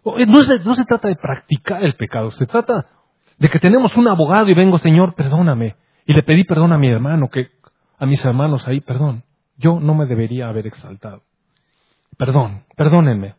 No 0.04 0.44
se, 0.44 0.58
no 0.60 0.74
se 0.74 0.84
trata 0.84 1.08
de 1.08 1.16
practicar 1.16 1.82
el 1.82 1.94
pecado, 1.94 2.30
se 2.32 2.46
trata 2.46 2.86
de 3.38 3.48
que 3.48 3.58
tenemos 3.58 3.96
un 3.96 4.06
abogado 4.08 4.48
y 4.48 4.54
vengo, 4.54 4.78
Señor, 4.78 5.14
perdóname. 5.14 5.76
Y 6.06 6.12
le 6.12 6.22
pedí 6.22 6.44
perdón 6.44 6.72
a 6.72 6.78
mi 6.78 6.88
hermano, 6.88 7.28
que 7.28 7.48
a 7.98 8.06
mis 8.06 8.24
hermanos 8.24 8.66
ahí, 8.68 8.80
perdón. 8.80 9.24
Yo 9.56 9.80
no 9.80 9.94
me 9.94 10.06
debería 10.06 10.48
haber 10.48 10.66
exaltado. 10.66 11.22
Perdón, 12.16 12.64
perdónenme. 12.76 13.34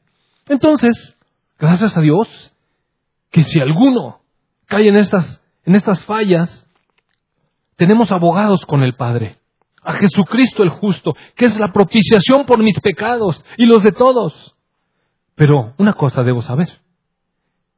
Entonces, 0.48 1.16
gracias 1.60 1.98
a 1.98 2.02
Dios, 2.02 2.28
que 3.32 3.44
si 3.44 3.60
alguno 3.60 4.22
cae 4.66 4.88
en 4.88 4.96
estas, 4.96 5.42
en 5.66 5.76
estas 5.76 6.04
fallas, 6.06 6.66
tenemos 7.76 8.12
abogados 8.12 8.62
con 8.68 8.84
el 8.84 8.96
Padre. 8.96 9.40
A 9.84 9.94
Jesucristo 9.94 10.64
el 10.64 10.70
justo, 10.70 11.16
que 11.36 11.46
es 11.46 11.58
la 11.60 11.72
propiciación 11.72 12.46
por 12.46 12.64
mis 12.64 12.80
pecados 12.80 13.44
y 13.58 13.66
los 13.66 13.84
de 13.84 13.92
todos. 13.92 14.55
Pero 15.36 15.74
una 15.78 15.94
cosa 15.94 16.24
debo 16.24 16.42
saber, 16.42 16.70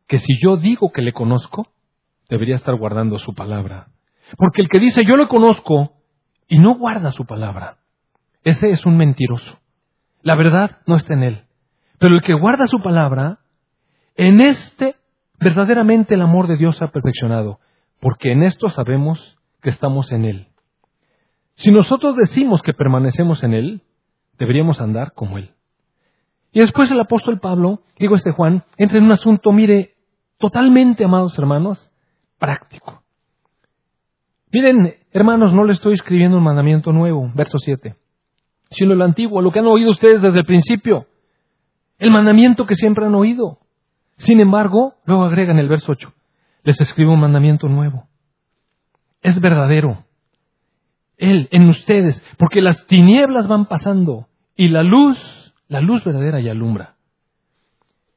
que 0.07 0.19
si 0.19 0.39
yo 0.41 0.57
digo 0.57 0.91
que 0.91 1.01
le 1.01 1.13
conozco, 1.13 1.67
debería 2.29 2.55
estar 2.55 2.75
guardando 2.75 3.19
su 3.19 3.33
palabra. 3.33 3.87
Porque 4.37 4.61
el 4.61 4.69
que 4.69 4.79
dice 4.79 5.03
yo 5.05 5.15
lo 5.17 5.27
conozco 5.27 5.93
y 6.47 6.59
no 6.59 6.77
guarda 6.77 7.11
su 7.11 7.25
palabra, 7.25 7.77
ese 8.43 8.71
es 8.71 8.85
un 8.85 8.97
mentiroso. 8.97 9.59
La 10.21 10.35
verdad 10.35 10.81
no 10.85 10.95
está 10.95 11.13
en 11.13 11.23
él. 11.23 11.43
Pero 11.99 12.15
el 12.15 12.21
que 12.21 12.33
guarda 12.33 12.67
su 12.67 12.81
palabra, 12.81 13.39
en 14.15 14.39
este 14.39 14.95
verdaderamente 15.39 16.15
el 16.15 16.21
amor 16.21 16.47
de 16.47 16.57
Dios 16.57 16.81
ha 16.81 16.87
perfeccionado, 16.87 17.59
porque 17.99 18.31
en 18.31 18.43
esto 18.43 18.69
sabemos 18.69 19.37
que 19.61 19.69
estamos 19.69 20.11
en 20.11 20.25
Él. 20.25 20.47
Si 21.55 21.71
nosotros 21.71 22.15
decimos 22.15 22.61
que 22.61 22.73
permanecemos 22.73 23.43
en 23.43 23.53
Él, 23.53 23.81
deberíamos 24.37 24.81
andar 24.81 25.13
como 25.13 25.37
Él. 25.37 25.51
Y 26.57 26.59
después 26.59 26.89
el 26.89 26.99
apóstol 26.99 27.39
Pablo, 27.39 27.83
digo 27.99 28.15
este 28.15 28.31
Juan, 28.31 28.63
entra 28.77 28.97
en 28.97 29.03
un 29.03 29.11
asunto, 29.11 29.51
mire, 29.51 29.93
totalmente, 30.39 31.05
amados 31.05 31.37
hermanos, 31.37 31.91
práctico. 32.39 33.03
Miren, 34.51 34.95
hermanos, 35.11 35.53
no 35.53 35.65
le 35.65 35.73
estoy 35.73 35.93
escribiendo 35.93 36.39
un 36.39 36.43
mandamiento 36.43 36.91
nuevo, 36.91 37.31
verso 37.35 37.59
7, 37.59 37.95
sino 38.71 38.95
lo 38.95 39.05
antiguo, 39.05 39.39
lo 39.43 39.51
que 39.51 39.59
han 39.59 39.67
oído 39.67 39.91
ustedes 39.91 40.19
desde 40.23 40.39
el 40.39 40.45
principio, 40.47 41.05
el 41.99 42.09
mandamiento 42.09 42.65
que 42.65 42.73
siempre 42.73 43.05
han 43.05 43.13
oído. 43.13 43.59
Sin 44.15 44.39
embargo, 44.39 44.95
luego 45.05 45.25
agrega 45.25 45.51
en 45.51 45.59
el 45.59 45.69
verso 45.69 45.91
8, 45.91 46.11
les 46.63 46.81
escribo 46.81 47.13
un 47.13 47.19
mandamiento 47.19 47.67
nuevo. 47.67 48.07
Es 49.21 49.39
verdadero. 49.39 50.05
Él 51.17 51.49
en 51.51 51.69
ustedes, 51.69 52.25
porque 52.39 52.63
las 52.63 52.83
tinieblas 52.87 53.47
van 53.47 53.67
pasando 53.67 54.25
y 54.55 54.69
la 54.69 54.81
luz, 54.81 55.19
la 55.67 55.81
luz 55.81 56.03
verdadera 56.03 56.39
ya 56.39 56.51
alumbra. 56.51 56.95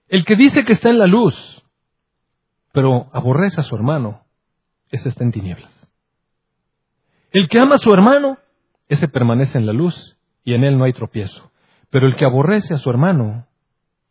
El 0.09 0.25
que 0.25 0.37
dice 0.37 0.65
que 0.65 0.73
está 0.73 0.91
en 0.91 0.99
la 0.99 1.07
luz, 1.07 1.35
pero 2.73 3.09
aborrece 3.13 3.61
a 3.61 3.65
su 3.65 3.75
hermano, 3.75 4.23
ese 4.91 5.09
está 5.09 5.25
en 5.25 5.33
tinieblas. 5.33 5.71
El 7.33 7.49
que 7.49 7.61
ama 7.61 7.77
a 7.77 7.79
su 7.79 7.93
hermano, 7.93 8.39
ese 8.89 9.09
permanece 9.09 9.59
en 9.59 9.67
la 9.67 9.73
luz 9.73 10.17
y 10.43 10.55
en 10.55 10.65
él 10.65 10.79
no 10.79 10.85
hay 10.85 10.93
tropiezo. 10.93 11.51
Pero 11.91 12.07
el 12.07 12.17
que 12.17 12.25
aborrece 12.25 12.75
a 12.75 12.79
su 12.79 12.91
hermano, 12.91 13.47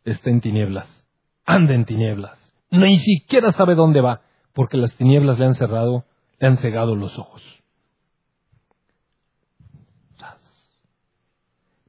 está 0.04 0.30
en 0.30 0.40
tinieblas, 0.40 0.88
anda 1.44 1.74
en 1.74 1.84
tinieblas, 1.84 2.38
ni 2.70 2.98
siquiera 2.98 3.50
sabe 3.50 3.74
dónde 3.74 4.00
va, 4.00 4.22
porque 4.54 4.76
las 4.76 4.94
tinieblas 4.94 5.38
le 5.38 5.46
han 5.46 5.54
cerrado, 5.54 6.04
le 6.38 6.48
han 6.48 6.56
cegado 6.56 6.96
los 6.96 7.18
ojos. 7.18 7.42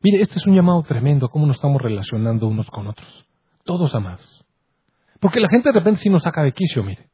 Mire, 0.04 0.22
este 0.22 0.40
es 0.40 0.48
un 0.48 0.56
llamado 0.56 0.82
tremendo, 0.84 1.30
cómo 1.30 1.46
nos 1.46 1.58
estamos 1.58 1.82
relacionando 1.82 2.48
unos 2.48 2.70
con 2.72 2.88
otros, 2.88 3.26
todos 3.64 3.94
amados. 3.94 4.46
Porque 5.20 5.40
la 5.40 5.50
gente 5.50 5.70
de 5.70 5.74
repente 5.74 6.02
sí 6.02 6.10
nos 6.10 6.24
saca 6.24 6.42
de 6.44 6.52
quicio, 6.52 6.84
mire. 6.84 7.08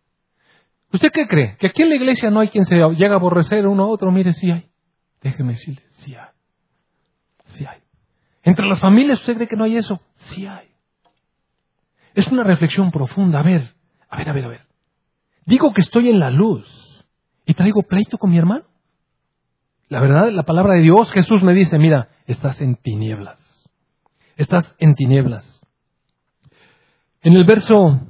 ¿Usted 0.94 1.12
qué 1.12 1.28
cree? 1.28 1.58
¿Que 1.58 1.68
aquí 1.68 1.84
en 1.84 1.90
la 1.90 1.96
iglesia 1.96 2.32
no 2.32 2.40
hay 2.40 2.48
quien 2.48 2.64
se 2.64 2.76
llega 2.76 3.14
a 3.14 3.18
aborrecer 3.18 3.68
uno 3.68 3.84
a 3.84 3.88
otro? 3.88 4.10
Mire, 4.12 4.32
sí 4.32 4.50
hay. 4.50 4.70
Déjeme 5.22 5.54
decirle, 5.54 5.84
sí 5.98 6.16
hay. 6.16 6.30
Sí 7.48 7.66
hay. 7.66 7.80
Entre 8.44 8.66
las 8.66 8.80
familias, 8.80 9.20
¿usted 9.20 9.36
cree 9.36 9.48
que 9.48 9.58
no 9.58 9.66
hay 9.66 9.76
eso? 9.76 10.00
Sí 10.16 10.46
hay. 10.46 10.70
Es 12.14 12.28
una 12.28 12.44
reflexión 12.44 12.92
profunda. 12.92 13.40
A 13.40 13.44
ver, 13.44 13.74
a 14.08 14.18
ver, 14.18 14.30
a 14.30 14.34
ver, 14.34 14.46
a 14.46 14.48
ver. 14.48 14.62
Digo 15.46 15.74
que 15.74 15.82
estoy 15.82 16.10
en 16.10 16.20
la 16.20 16.30
luz 16.30 17.06
y 17.46 17.54
traigo 17.54 17.84
pleito 17.84 18.18
con 18.18 18.32
mi 18.32 18.38
hermano. 18.38 18.64
La 19.90 20.00
verdad, 20.00 20.32
la 20.32 20.44
palabra 20.44 20.74
de 20.74 20.82
Dios, 20.82 21.12
Jesús 21.12 21.44
me 21.44 21.54
dice, 21.54 21.78
mira, 21.78 22.10
estás 22.28 22.62
en 22.62 22.76
tinieblas. 22.76 23.40
Estás 24.36 24.76
en 24.78 24.94
tinieblas. 24.94 25.62
En 27.22 27.34
el 27.34 27.46
verso 27.46 28.02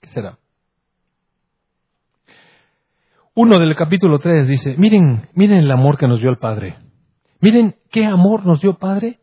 ¿Qué 0.00 0.08
será? 0.08 0.38
Uno 3.34 3.58
del 3.58 3.76
capítulo 3.76 4.18
3 4.18 4.48
dice, 4.48 4.76
miren, 4.78 5.28
miren 5.34 5.58
el 5.58 5.70
amor 5.70 5.98
que 5.98 6.08
nos 6.08 6.20
dio 6.20 6.30
el 6.30 6.38
Padre. 6.38 6.78
Miren 7.40 7.76
qué 7.90 8.06
amor 8.06 8.46
nos 8.46 8.60
dio 8.62 8.78
Padre 8.78 9.20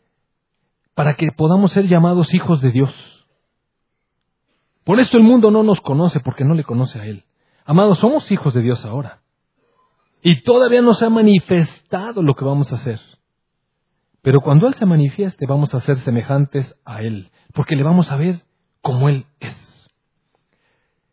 para 0.93 1.15
que 1.15 1.31
podamos 1.31 1.71
ser 1.71 1.87
llamados 1.87 2.31
hijos 2.33 2.61
de 2.61 2.71
Dios. 2.71 2.93
Por 4.83 4.99
esto 4.99 5.17
el 5.17 5.23
mundo 5.23 5.49
no 5.49 5.63
nos 5.63 5.81
conoce 5.81 6.19
porque 6.19 6.43
no 6.43 6.53
le 6.53 6.63
conoce 6.63 6.99
a 6.99 7.05
Él. 7.05 7.25
Amados, 7.65 7.99
somos 7.99 8.29
hijos 8.31 8.53
de 8.53 8.61
Dios 8.61 8.83
ahora. 8.85 9.21
Y 10.21 10.43
todavía 10.43 10.81
no 10.81 10.93
se 10.93 11.05
ha 11.05 11.09
manifestado 11.09 12.21
lo 12.21 12.35
que 12.35 12.45
vamos 12.45 12.71
a 12.71 12.75
hacer. 12.75 12.99
Pero 14.21 14.41
cuando 14.41 14.67
Él 14.67 14.73
se 14.75 14.85
manifieste 14.85 15.45
vamos 15.45 15.73
a 15.73 15.81
ser 15.81 15.97
semejantes 15.99 16.75
a 16.85 17.01
Él, 17.01 17.29
porque 17.53 17.75
le 17.75 17.83
vamos 17.83 18.11
a 18.11 18.15
ver 18.15 18.41
como 18.81 19.09
Él 19.09 19.25
es. 19.39 19.89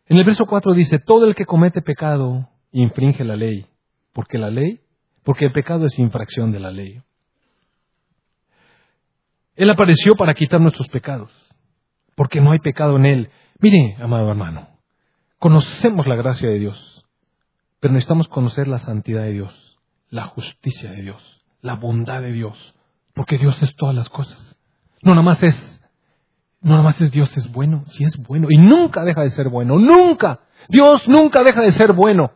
En 0.07 0.17
el 0.17 0.25
verso 0.25 0.47
4 0.47 0.75
dice, 0.75 0.99
todo 0.99 1.27
el 1.27 1.35
que 1.35 1.47
comete 1.47 1.83
pecado 1.83 2.49
infringe 2.73 3.25
la 3.25 3.37
ley, 3.37 3.67
porque 4.13 4.39
la 4.39 4.51
ley 4.51 4.81
porque 5.23 5.47
el 5.47 5.53
pecado 5.53 5.87
es 5.87 5.99
infracción 5.99 6.53
de 6.53 6.61
la 6.61 6.71
ley. 6.71 7.03
Él 9.57 9.71
apareció 9.71 10.17
para 10.17 10.35
quitar 10.35 10.61
nuestros 10.61 10.89
pecados, 10.89 11.31
porque 12.15 12.41
no 12.41 12.53
hay 12.53 12.59
pecado 12.59 12.97
en 12.97 13.07
Él. 13.07 13.31
Mire, 13.59 13.97
amado 14.01 14.31
hermano, 14.31 14.69
conocemos 15.41 16.07
la 16.07 16.14
gracia 16.14 16.49
de 16.49 16.61
Dios, 16.61 17.05
pero 17.80 17.93
necesitamos 17.93 18.28
conocer 18.28 18.68
la 18.68 18.78
santidad 18.78 19.22
de 19.22 19.32
Dios, 19.32 19.80
la 20.09 20.26
justicia 20.26 20.93
de 20.93 21.03
Dios, 21.03 21.43
la 21.61 21.74
bondad 21.74 22.22
de 22.22 22.30
Dios, 22.30 22.76
porque 23.12 23.36
Dios 23.36 23.61
es 23.61 23.74
todas 23.74 23.97
las 23.97 24.09
cosas. 24.09 24.57
No 25.03 25.11
nada 25.11 25.22
más 25.22 25.43
es, 25.43 25.82
no 26.61 26.70
nada 26.70 26.84
más 26.84 27.01
es 27.01 27.11
Dios 27.11 27.36
es 27.36 27.51
bueno, 27.51 27.82
sí 27.88 28.05
es 28.05 28.16
bueno, 28.16 28.47
y 28.49 28.59
nunca 28.59 29.03
deja 29.03 29.22
de 29.22 29.30
ser 29.30 29.49
bueno, 29.49 29.76
nunca. 29.80 30.38
Dios 30.68 31.09
nunca 31.09 31.43
deja 31.43 31.62
de 31.62 31.72
ser 31.72 31.93
bueno, 31.93 32.30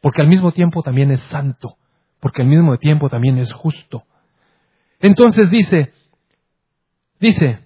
porque 0.00 0.22
al 0.22 0.28
mismo 0.28 0.52
tiempo 0.52 0.84
también 0.84 1.10
es 1.10 1.20
santo 1.22 1.76
porque 2.20 2.42
al 2.42 2.48
mismo 2.48 2.76
tiempo 2.78 3.08
también 3.08 3.38
es 3.38 3.52
justo. 3.52 4.04
Entonces 5.00 5.50
dice, 5.50 5.92
dice, 7.20 7.60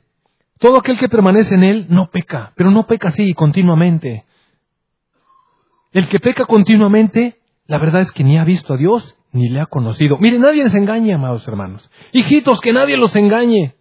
todo 0.59 0.79
aquel 0.79 0.99
que 0.99 1.09
permanece 1.09 1.55
en 1.55 1.65
él 1.65 1.87
no 1.89 2.11
peca, 2.11 2.53
pero 2.57 2.71
no 2.71 2.87
peca 2.87 3.09
así 3.09 3.33
continuamente. 3.35 4.25
El 5.93 6.09
que 6.09 6.21
peca 6.21 6.45
continuamente, 6.47 7.41
la 7.67 7.79
verdad 7.79 8.03
es 8.03 8.13
que 8.13 8.25
ni 8.25 8.39
ha 8.39 8.45
visto 8.45 8.75
a 8.75 8.77
Dios 8.77 9.17
ni 9.33 9.49
le 9.49 9.61
ha 9.61 9.67
conocido. 9.67 10.19
Mire, 10.19 10.39
nadie 10.39 10.65
les 10.65 10.75
engañe, 10.75 11.15
amados 11.15 11.47
hermanos. 11.47 11.91
Hijitos, 12.13 12.61
que 12.61 12.73
nadie 12.73 12.97
los 12.97 13.15
engañe. 13.17 13.75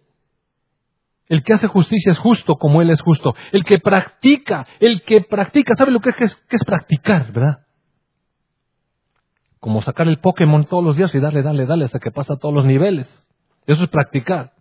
El 1.28 1.42
que 1.44 1.52
hace 1.52 1.68
justicia 1.68 2.12
es 2.12 2.18
justo 2.18 2.56
como 2.56 2.82
Él 2.82 2.90
es 2.90 3.00
justo. 3.00 3.34
El 3.52 3.64
que 3.64 3.78
practica, 3.78 4.66
el 4.80 5.02
que 5.02 5.20
practica, 5.22 5.76
¿sabe 5.76 5.92
lo 5.92 6.00
que 6.00 6.10
es, 6.10 6.34
que 6.48 6.56
es 6.56 6.64
practicar, 6.64 7.32
verdad? 7.32 7.66
Como 9.60 9.82
sacar 9.82 10.08
el 10.08 10.18
Pokémon 10.18 10.64
todos 10.64 10.82
los 10.82 10.96
días 10.96 11.14
y 11.14 11.20
darle, 11.20 11.42
darle, 11.42 11.66
darle 11.66 11.84
hasta 11.84 12.00
que 12.00 12.10
pasa 12.10 12.36
todos 12.36 12.54
los 12.54 12.64
niveles. 12.64 13.08
Eso 13.66 13.84
es 13.84 13.90
practicar. 13.90 14.52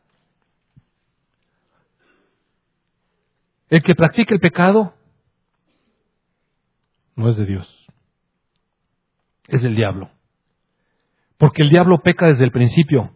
El 3.69 3.81
que 3.81 3.95
practica 3.95 4.33
el 4.33 4.39
pecado 4.39 4.93
no 7.19 7.29
es 7.29 7.35
de 7.35 7.45
Dios, 7.45 7.87
es 9.49 9.61
del 9.61 9.75
diablo. 9.75 10.09
Porque 11.37 11.63
el 11.63 11.69
diablo 11.69 11.99
peca 12.01 12.27
desde 12.27 12.45
el 12.45 12.51
principio. 12.51 13.11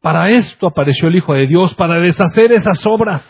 Para 0.00 0.28
esto 0.30 0.66
apareció 0.66 1.08
el 1.08 1.16
Hijo 1.16 1.34
de 1.34 1.46
Dios, 1.46 1.72
para 1.74 2.00
deshacer 2.00 2.50
esas 2.52 2.84
obras, 2.84 3.22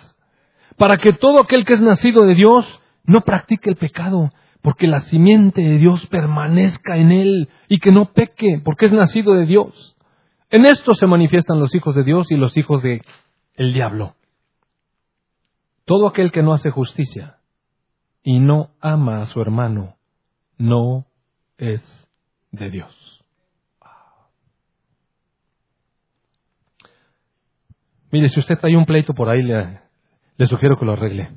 para 0.79 0.97
que 0.97 1.13
todo 1.13 1.41
aquel 1.41 1.67
que 1.67 1.75
es 1.75 1.83
nacido 1.83 2.25
de 2.25 2.35
Dios 2.35 2.67
no 3.05 3.21
practique 3.21 3.69
el 3.69 3.77
pecado, 3.77 4.31
porque 4.63 4.87
la 4.87 5.01
simiente 5.03 5.61
de 5.61 5.77
Dios 5.77 6.07
permanezca 6.07 6.97
en 6.97 7.13
él 7.13 7.49
y 7.69 7.79
que 7.79 7.93
no 7.93 8.13
peque, 8.13 8.63
porque 8.65 8.87
es 8.87 8.93
nacido 8.93 9.35
de 9.35 9.45
Dios. 9.45 9.97
En 10.51 10.65
esto 10.65 10.95
se 10.95 11.07
manifiestan 11.07 11.61
los 11.61 11.75
hijos 11.75 11.95
de 11.95 12.05
Dios 12.05 12.31
y 12.31 12.37
los 12.37 12.57
hijos 12.57 12.83
de 12.83 13.03
el 13.55 13.75
diablo. 13.75 14.15
Todo 15.85 16.09
aquel 16.09 16.33
que 16.33 16.43
no 16.43 16.55
hace 16.55 16.71
justicia 16.71 17.39
y 18.23 18.39
no 18.39 18.71
ama 18.81 19.23
a 19.23 19.27
su 19.27 19.41
hermano 19.41 19.98
no 20.59 21.07
es 21.57 21.83
de 22.51 22.71
Dios. 22.71 23.25
Mire, 28.11 28.29
si 28.29 28.41
usted 28.41 28.59
trae 28.59 28.77
un 28.77 28.87
pleito 28.87 29.15
por 29.15 29.29
ahí, 29.29 29.43
le, 29.43 29.81
le 30.37 30.47
sugiero 30.47 30.79
que 30.79 30.85
lo 30.85 30.93
arregle. 30.93 31.31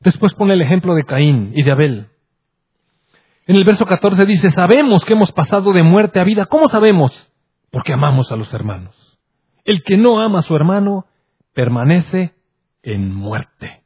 Después 0.00 0.34
pone 0.34 0.54
el 0.54 0.62
ejemplo 0.62 0.94
de 0.94 1.04
Caín 1.04 1.52
y 1.54 1.62
de 1.62 1.72
Abel. 1.72 2.08
En 3.46 3.56
el 3.56 3.64
verso 3.64 3.84
14 3.84 4.24
dice, 4.24 4.50
sabemos 4.50 5.04
que 5.04 5.12
hemos 5.12 5.32
pasado 5.32 5.72
de 5.72 5.82
muerte 5.82 6.20
a 6.20 6.24
vida. 6.24 6.46
¿Cómo 6.46 6.68
sabemos? 6.68 7.12
Porque 7.70 7.92
amamos 7.92 8.32
a 8.32 8.36
los 8.36 8.52
hermanos. 8.54 9.18
El 9.64 9.82
que 9.82 9.98
no 9.98 10.20
ama 10.20 10.38
a 10.38 10.42
su 10.42 10.56
hermano 10.56 11.06
permanece 11.52 12.32
en 12.82 13.14
muerte. 13.14 13.82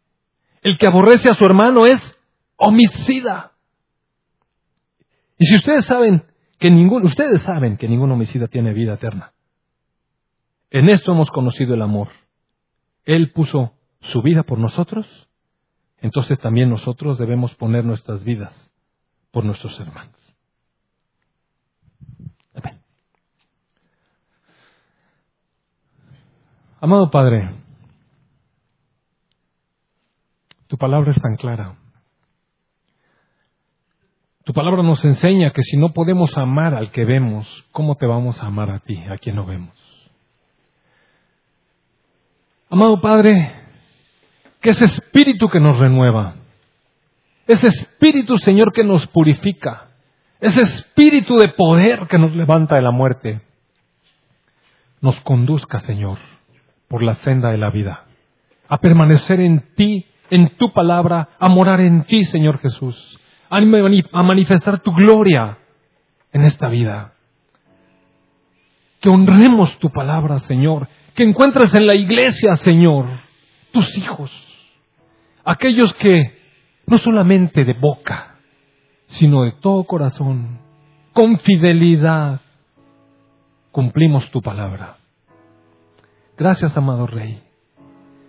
El 0.63 0.79
que 0.79 0.87
aborrece 0.87 1.29
a 1.29 1.35
su 1.35 1.45
hermano 1.45 1.87
es 1.87 2.14
homicida. 2.57 3.53
Y 5.39 5.47
si 5.47 5.57
ustedes 5.57 5.85
saben 5.87 6.25
que 6.59 6.71
ningún, 6.71 7.05
ustedes 7.05 7.43
saben 7.43 7.77
que 7.77 7.89
ningún 7.89 8.13
homicida 8.13 8.47
tiene 8.47 8.73
vida 8.73 8.95
eterna. 8.95 9.33
En 10.71 10.89
esto 10.89 11.13
hemos 11.13 11.31
conocido 11.31 11.75
el 11.75 11.83
amor. 11.83 12.09
Él 13.05 13.33
puso 13.33 13.75
su 14.01 14.23
vida 14.23 14.43
por 14.43 14.59
nosotros, 14.59 15.29
entonces 15.99 16.39
también 16.39 16.71
nosotros 16.71 17.19
debemos 17.19 17.55
poner 17.55 17.85
nuestras 17.85 18.25
vidas 18.25 18.71
por 19.31 19.45
nuestros 19.45 19.79
hermanos. 19.81 20.15
Amado 26.81 27.11
Padre, 27.11 27.51
tu 30.67 30.77
palabra 30.77 31.13
es 31.13 31.21
tan 31.21 31.37
clara. 31.37 31.79
Tu 34.45 34.53
palabra 34.53 34.83
nos 34.83 35.03
enseña 35.07 35.53
que 35.53 35.63
si 35.63 35.79
no 35.79 35.95
podemos 35.95 36.37
amar 36.37 36.75
al 36.75 36.91
que 36.91 37.07
vemos, 37.07 37.49
¿cómo 37.73 37.95
te 37.97 38.05
vamos 38.05 38.43
a 38.43 38.47
amar 38.47 38.71
a 38.71 38.79
ti, 38.81 39.03
a 39.11 39.17
quien 39.17 39.37
no 39.37 39.47
vemos? 39.47 39.73
Amado 42.69 43.01
Padre, 43.01 43.53
que 44.61 44.71
ese 44.71 44.85
espíritu 44.85 45.49
que 45.49 45.61
nos 45.61 45.79
renueva, 45.79 46.35
ese 47.47 47.69
espíritu, 47.69 48.37
Señor, 48.37 48.75
que 48.75 48.85
nos 48.85 49.07
purifica, 49.07 49.89
ese 50.41 50.61
espíritu 50.61 51.39
de 51.39 51.49
poder 51.49 52.07
que 52.07 52.19
nos 52.19 52.37
levanta 52.37 52.77
de 52.77 52.83
la 52.83 52.91
muerte, 52.91 53.41
nos 55.01 55.19
conduzca, 55.21 55.79
Señor, 55.79 56.19
por 56.89 57.03
la 57.03 57.15
senda 57.15 57.51
de 57.51 57.59
la 57.59 57.71
vida, 57.71 58.05
a 58.69 58.77
permanecer 58.77 59.41
en 59.41 59.75
ti, 59.75 60.05
en 60.29 60.51
tu 60.59 60.75
palabra, 60.75 61.31
a 61.39 61.49
morar 61.49 61.81
en 61.81 62.05
ti, 62.05 62.25
Señor 62.25 62.59
Jesús, 62.59 63.19
a 64.13 64.23
manifestar 64.23 64.81
tu 64.81 64.93
gloria 64.93 65.59
en 66.33 66.45
esta 66.45 66.69
vida. 66.69 67.13
Que 69.01 69.09
honremos 69.09 69.79
tu 69.79 69.91
palabra, 69.91 70.41
Señor, 70.41 70.89
que 71.15 71.23
encuentres 71.23 71.75
en 71.75 71.87
la 71.87 71.95
iglesia, 71.95 72.57
Señor, 72.57 73.07
tus 73.73 73.97
hijos, 73.99 74.31
aquellos 75.45 75.93
que 75.95 76.39
no 76.87 76.99
solamente 76.99 77.65
de 77.65 77.75
boca, 77.75 78.37
sino 79.07 79.45
de 79.45 79.53
todo 79.53 79.85
corazón, 79.85 80.61
con 81.13 81.39
fidelidad, 81.39 82.41
cumplimos 83.71 84.29
tu 84.31 84.43
palabra. 84.43 84.97
Gracias, 86.37 86.77
amado 86.77 87.07
Rey. 87.07 87.41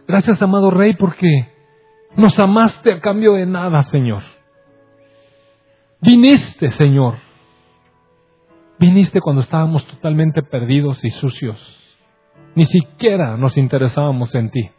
Gracias, 0.07 0.41
amado 0.41 0.69
Rey, 0.69 0.93
porque 0.93 1.49
nos 2.15 2.37
amaste 2.37 2.93
a 2.93 2.99
cambio 2.99 3.33
de 3.33 3.47
nada, 3.47 3.81
Señor. 3.81 4.34
Viniste, 6.01 6.69
Señor. 6.71 7.19
Viniste 8.79 9.21
cuando 9.21 9.41
estábamos 9.41 9.85
totalmente 9.87 10.43
perdidos 10.43 11.03
y 11.03 11.11
sucios. 11.11 11.57
Ni 12.55 12.65
siquiera 12.65 13.37
nos 13.37 13.57
interesábamos 13.57 14.33
en 14.35 14.49
ti. 14.49 14.69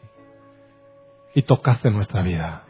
Y 1.34 1.42
tocaste 1.42 1.90
nuestra 1.90 2.22
vida. 2.22 2.64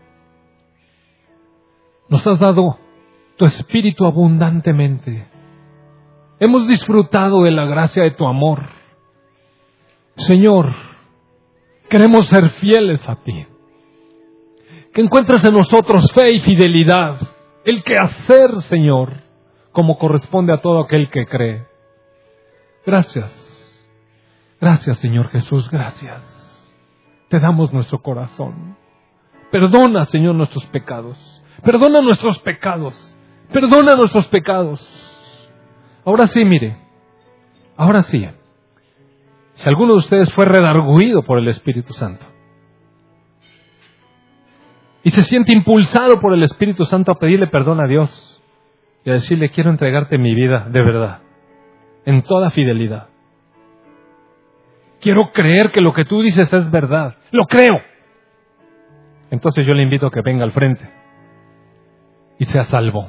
Nos 2.09 2.27
has 2.27 2.39
dado 2.39 2.79
tu 3.37 3.45
espíritu 3.45 4.05
abundantemente. 4.07 5.27
Hemos 6.39 6.69
disfrutado 6.69 7.43
de 7.43 7.51
la 7.51 7.65
gracia 7.65 8.03
de 8.03 8.13
tu 8.13 8.27
amor. 8.27 8.69
Señor, 10.17 10.75
queremos 11.89 12.27
ser 12.27 12.51
fieles 12.51 13.09
a 13.09 13.17
ti 13.17 13.47
que 14.97 15.03
encuentres 15.03 15.45
en 15.45 15.53
nosotros 15.53 16.11
fe 16.15 16.37
y 16.37 16.41
fidelidad, 16.41 17.21
el 17.67 17.83
que 17.83 17.97
hacer, 17.97 18.55
Señor, 18.63 19.25
como 19.73 19.99
corresponde 19.99 20.55
a 20.55 20.63
todo 20.63 20.81
aquel 20.81 21.11
que 21.11 21.27
cree. 21.27 21.67
Gracias. 22.87 23.43
Gracias, 24.61 24.99
Señor 24.99 25.29
Jesús, 25.31 25.69
gracias. 25.71 26.23
Te 27.29 27.41
damos 27.41 27.73
nuestro 27.73 28.01
corazón. 28.01 28.77
Perdona, 29.51 30.05
Señor, 30.07 30.37
nuestros 30.37 30.65
pecados. 30.67 31.43
Perdona 31.65 32.01
nuestros 32.01 32.39
pecados. 32.41 32.95
Perdona 33.53 33.97
nuestros 33.97 34.27
pecados. 34.29 34.81
Ahora 36.05 36.29
sí, 36.29 36.45
mire. 36.45 36.77
Ahora 37.77 38.05
sí. 38.05 38.27
Si 39.55 39.69
alguno 39.69 39.95
de 39.95 39.99
ustedes 39.99 40.33
fue 40.35 40.45
redarguido 40.45 41.23
por 41.23 41.39
el 41.39 41.49
Espíritu 41.49 41.93
Santo, 41.95 42.25
y 45.07 45.11
se 45.11 45.23
siente 45.23 45.53
impulsado 45.53 46.19
por 46.19 46.35
el 46.35 46.43
Espíritu 46.43 46.85
Santo 46.85 47.13
a 47.13 47.15
pedirle 47.15 47.47
perdón 47.47 47.81
a 47.81 47.87
Dios 47.87 48.43
y 49.05 49.11
a 49.11 49.13
decirle, 49.13 49.51
quiero 49.51 49.71
entregarte 49.71 50.19
mi 50.19 50.35
vida 50.35 50.67
de 50.69 50.83
verdad, 50.83 51.21
en 52.05 52.23
toda 52.23 52.51
fidelidad. 52.51 53.07
Quiero 55.01 55.31
creer 55.31 55.71
que 55.71 55.81
lo 55.81 55.93
que 55.93 56.05
tú 56.05 56.23
dices 56.23 56.53
es 56.53 56.71
verdad. 56.73 57.15
Lo 57.31 57.47
creo. 57.47 57.81
Entonces 59.31 59.65
yo 59.65 59.75
le 59.75 59.85
invito 59.85 60.09
a 60.09 60.11
que 60.11 60.23
venga 60.23 60.43
al 60.43 60.51
frente 60.51 60.91
y 62.41 62.45
sea 62.47 62.65
salvo, 62.65 63.09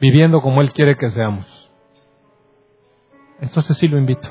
viviendo 0.00 0.40
como 0.40 0.62
Él 0.62 0.72
quiere 0.72 0.96
que 0.96 1.10
seamos. 1.10 1.70
Entonces 3.42 3.76
sí 3.76 3.86
lo 3.86 3.98
invito. 3.98 4.30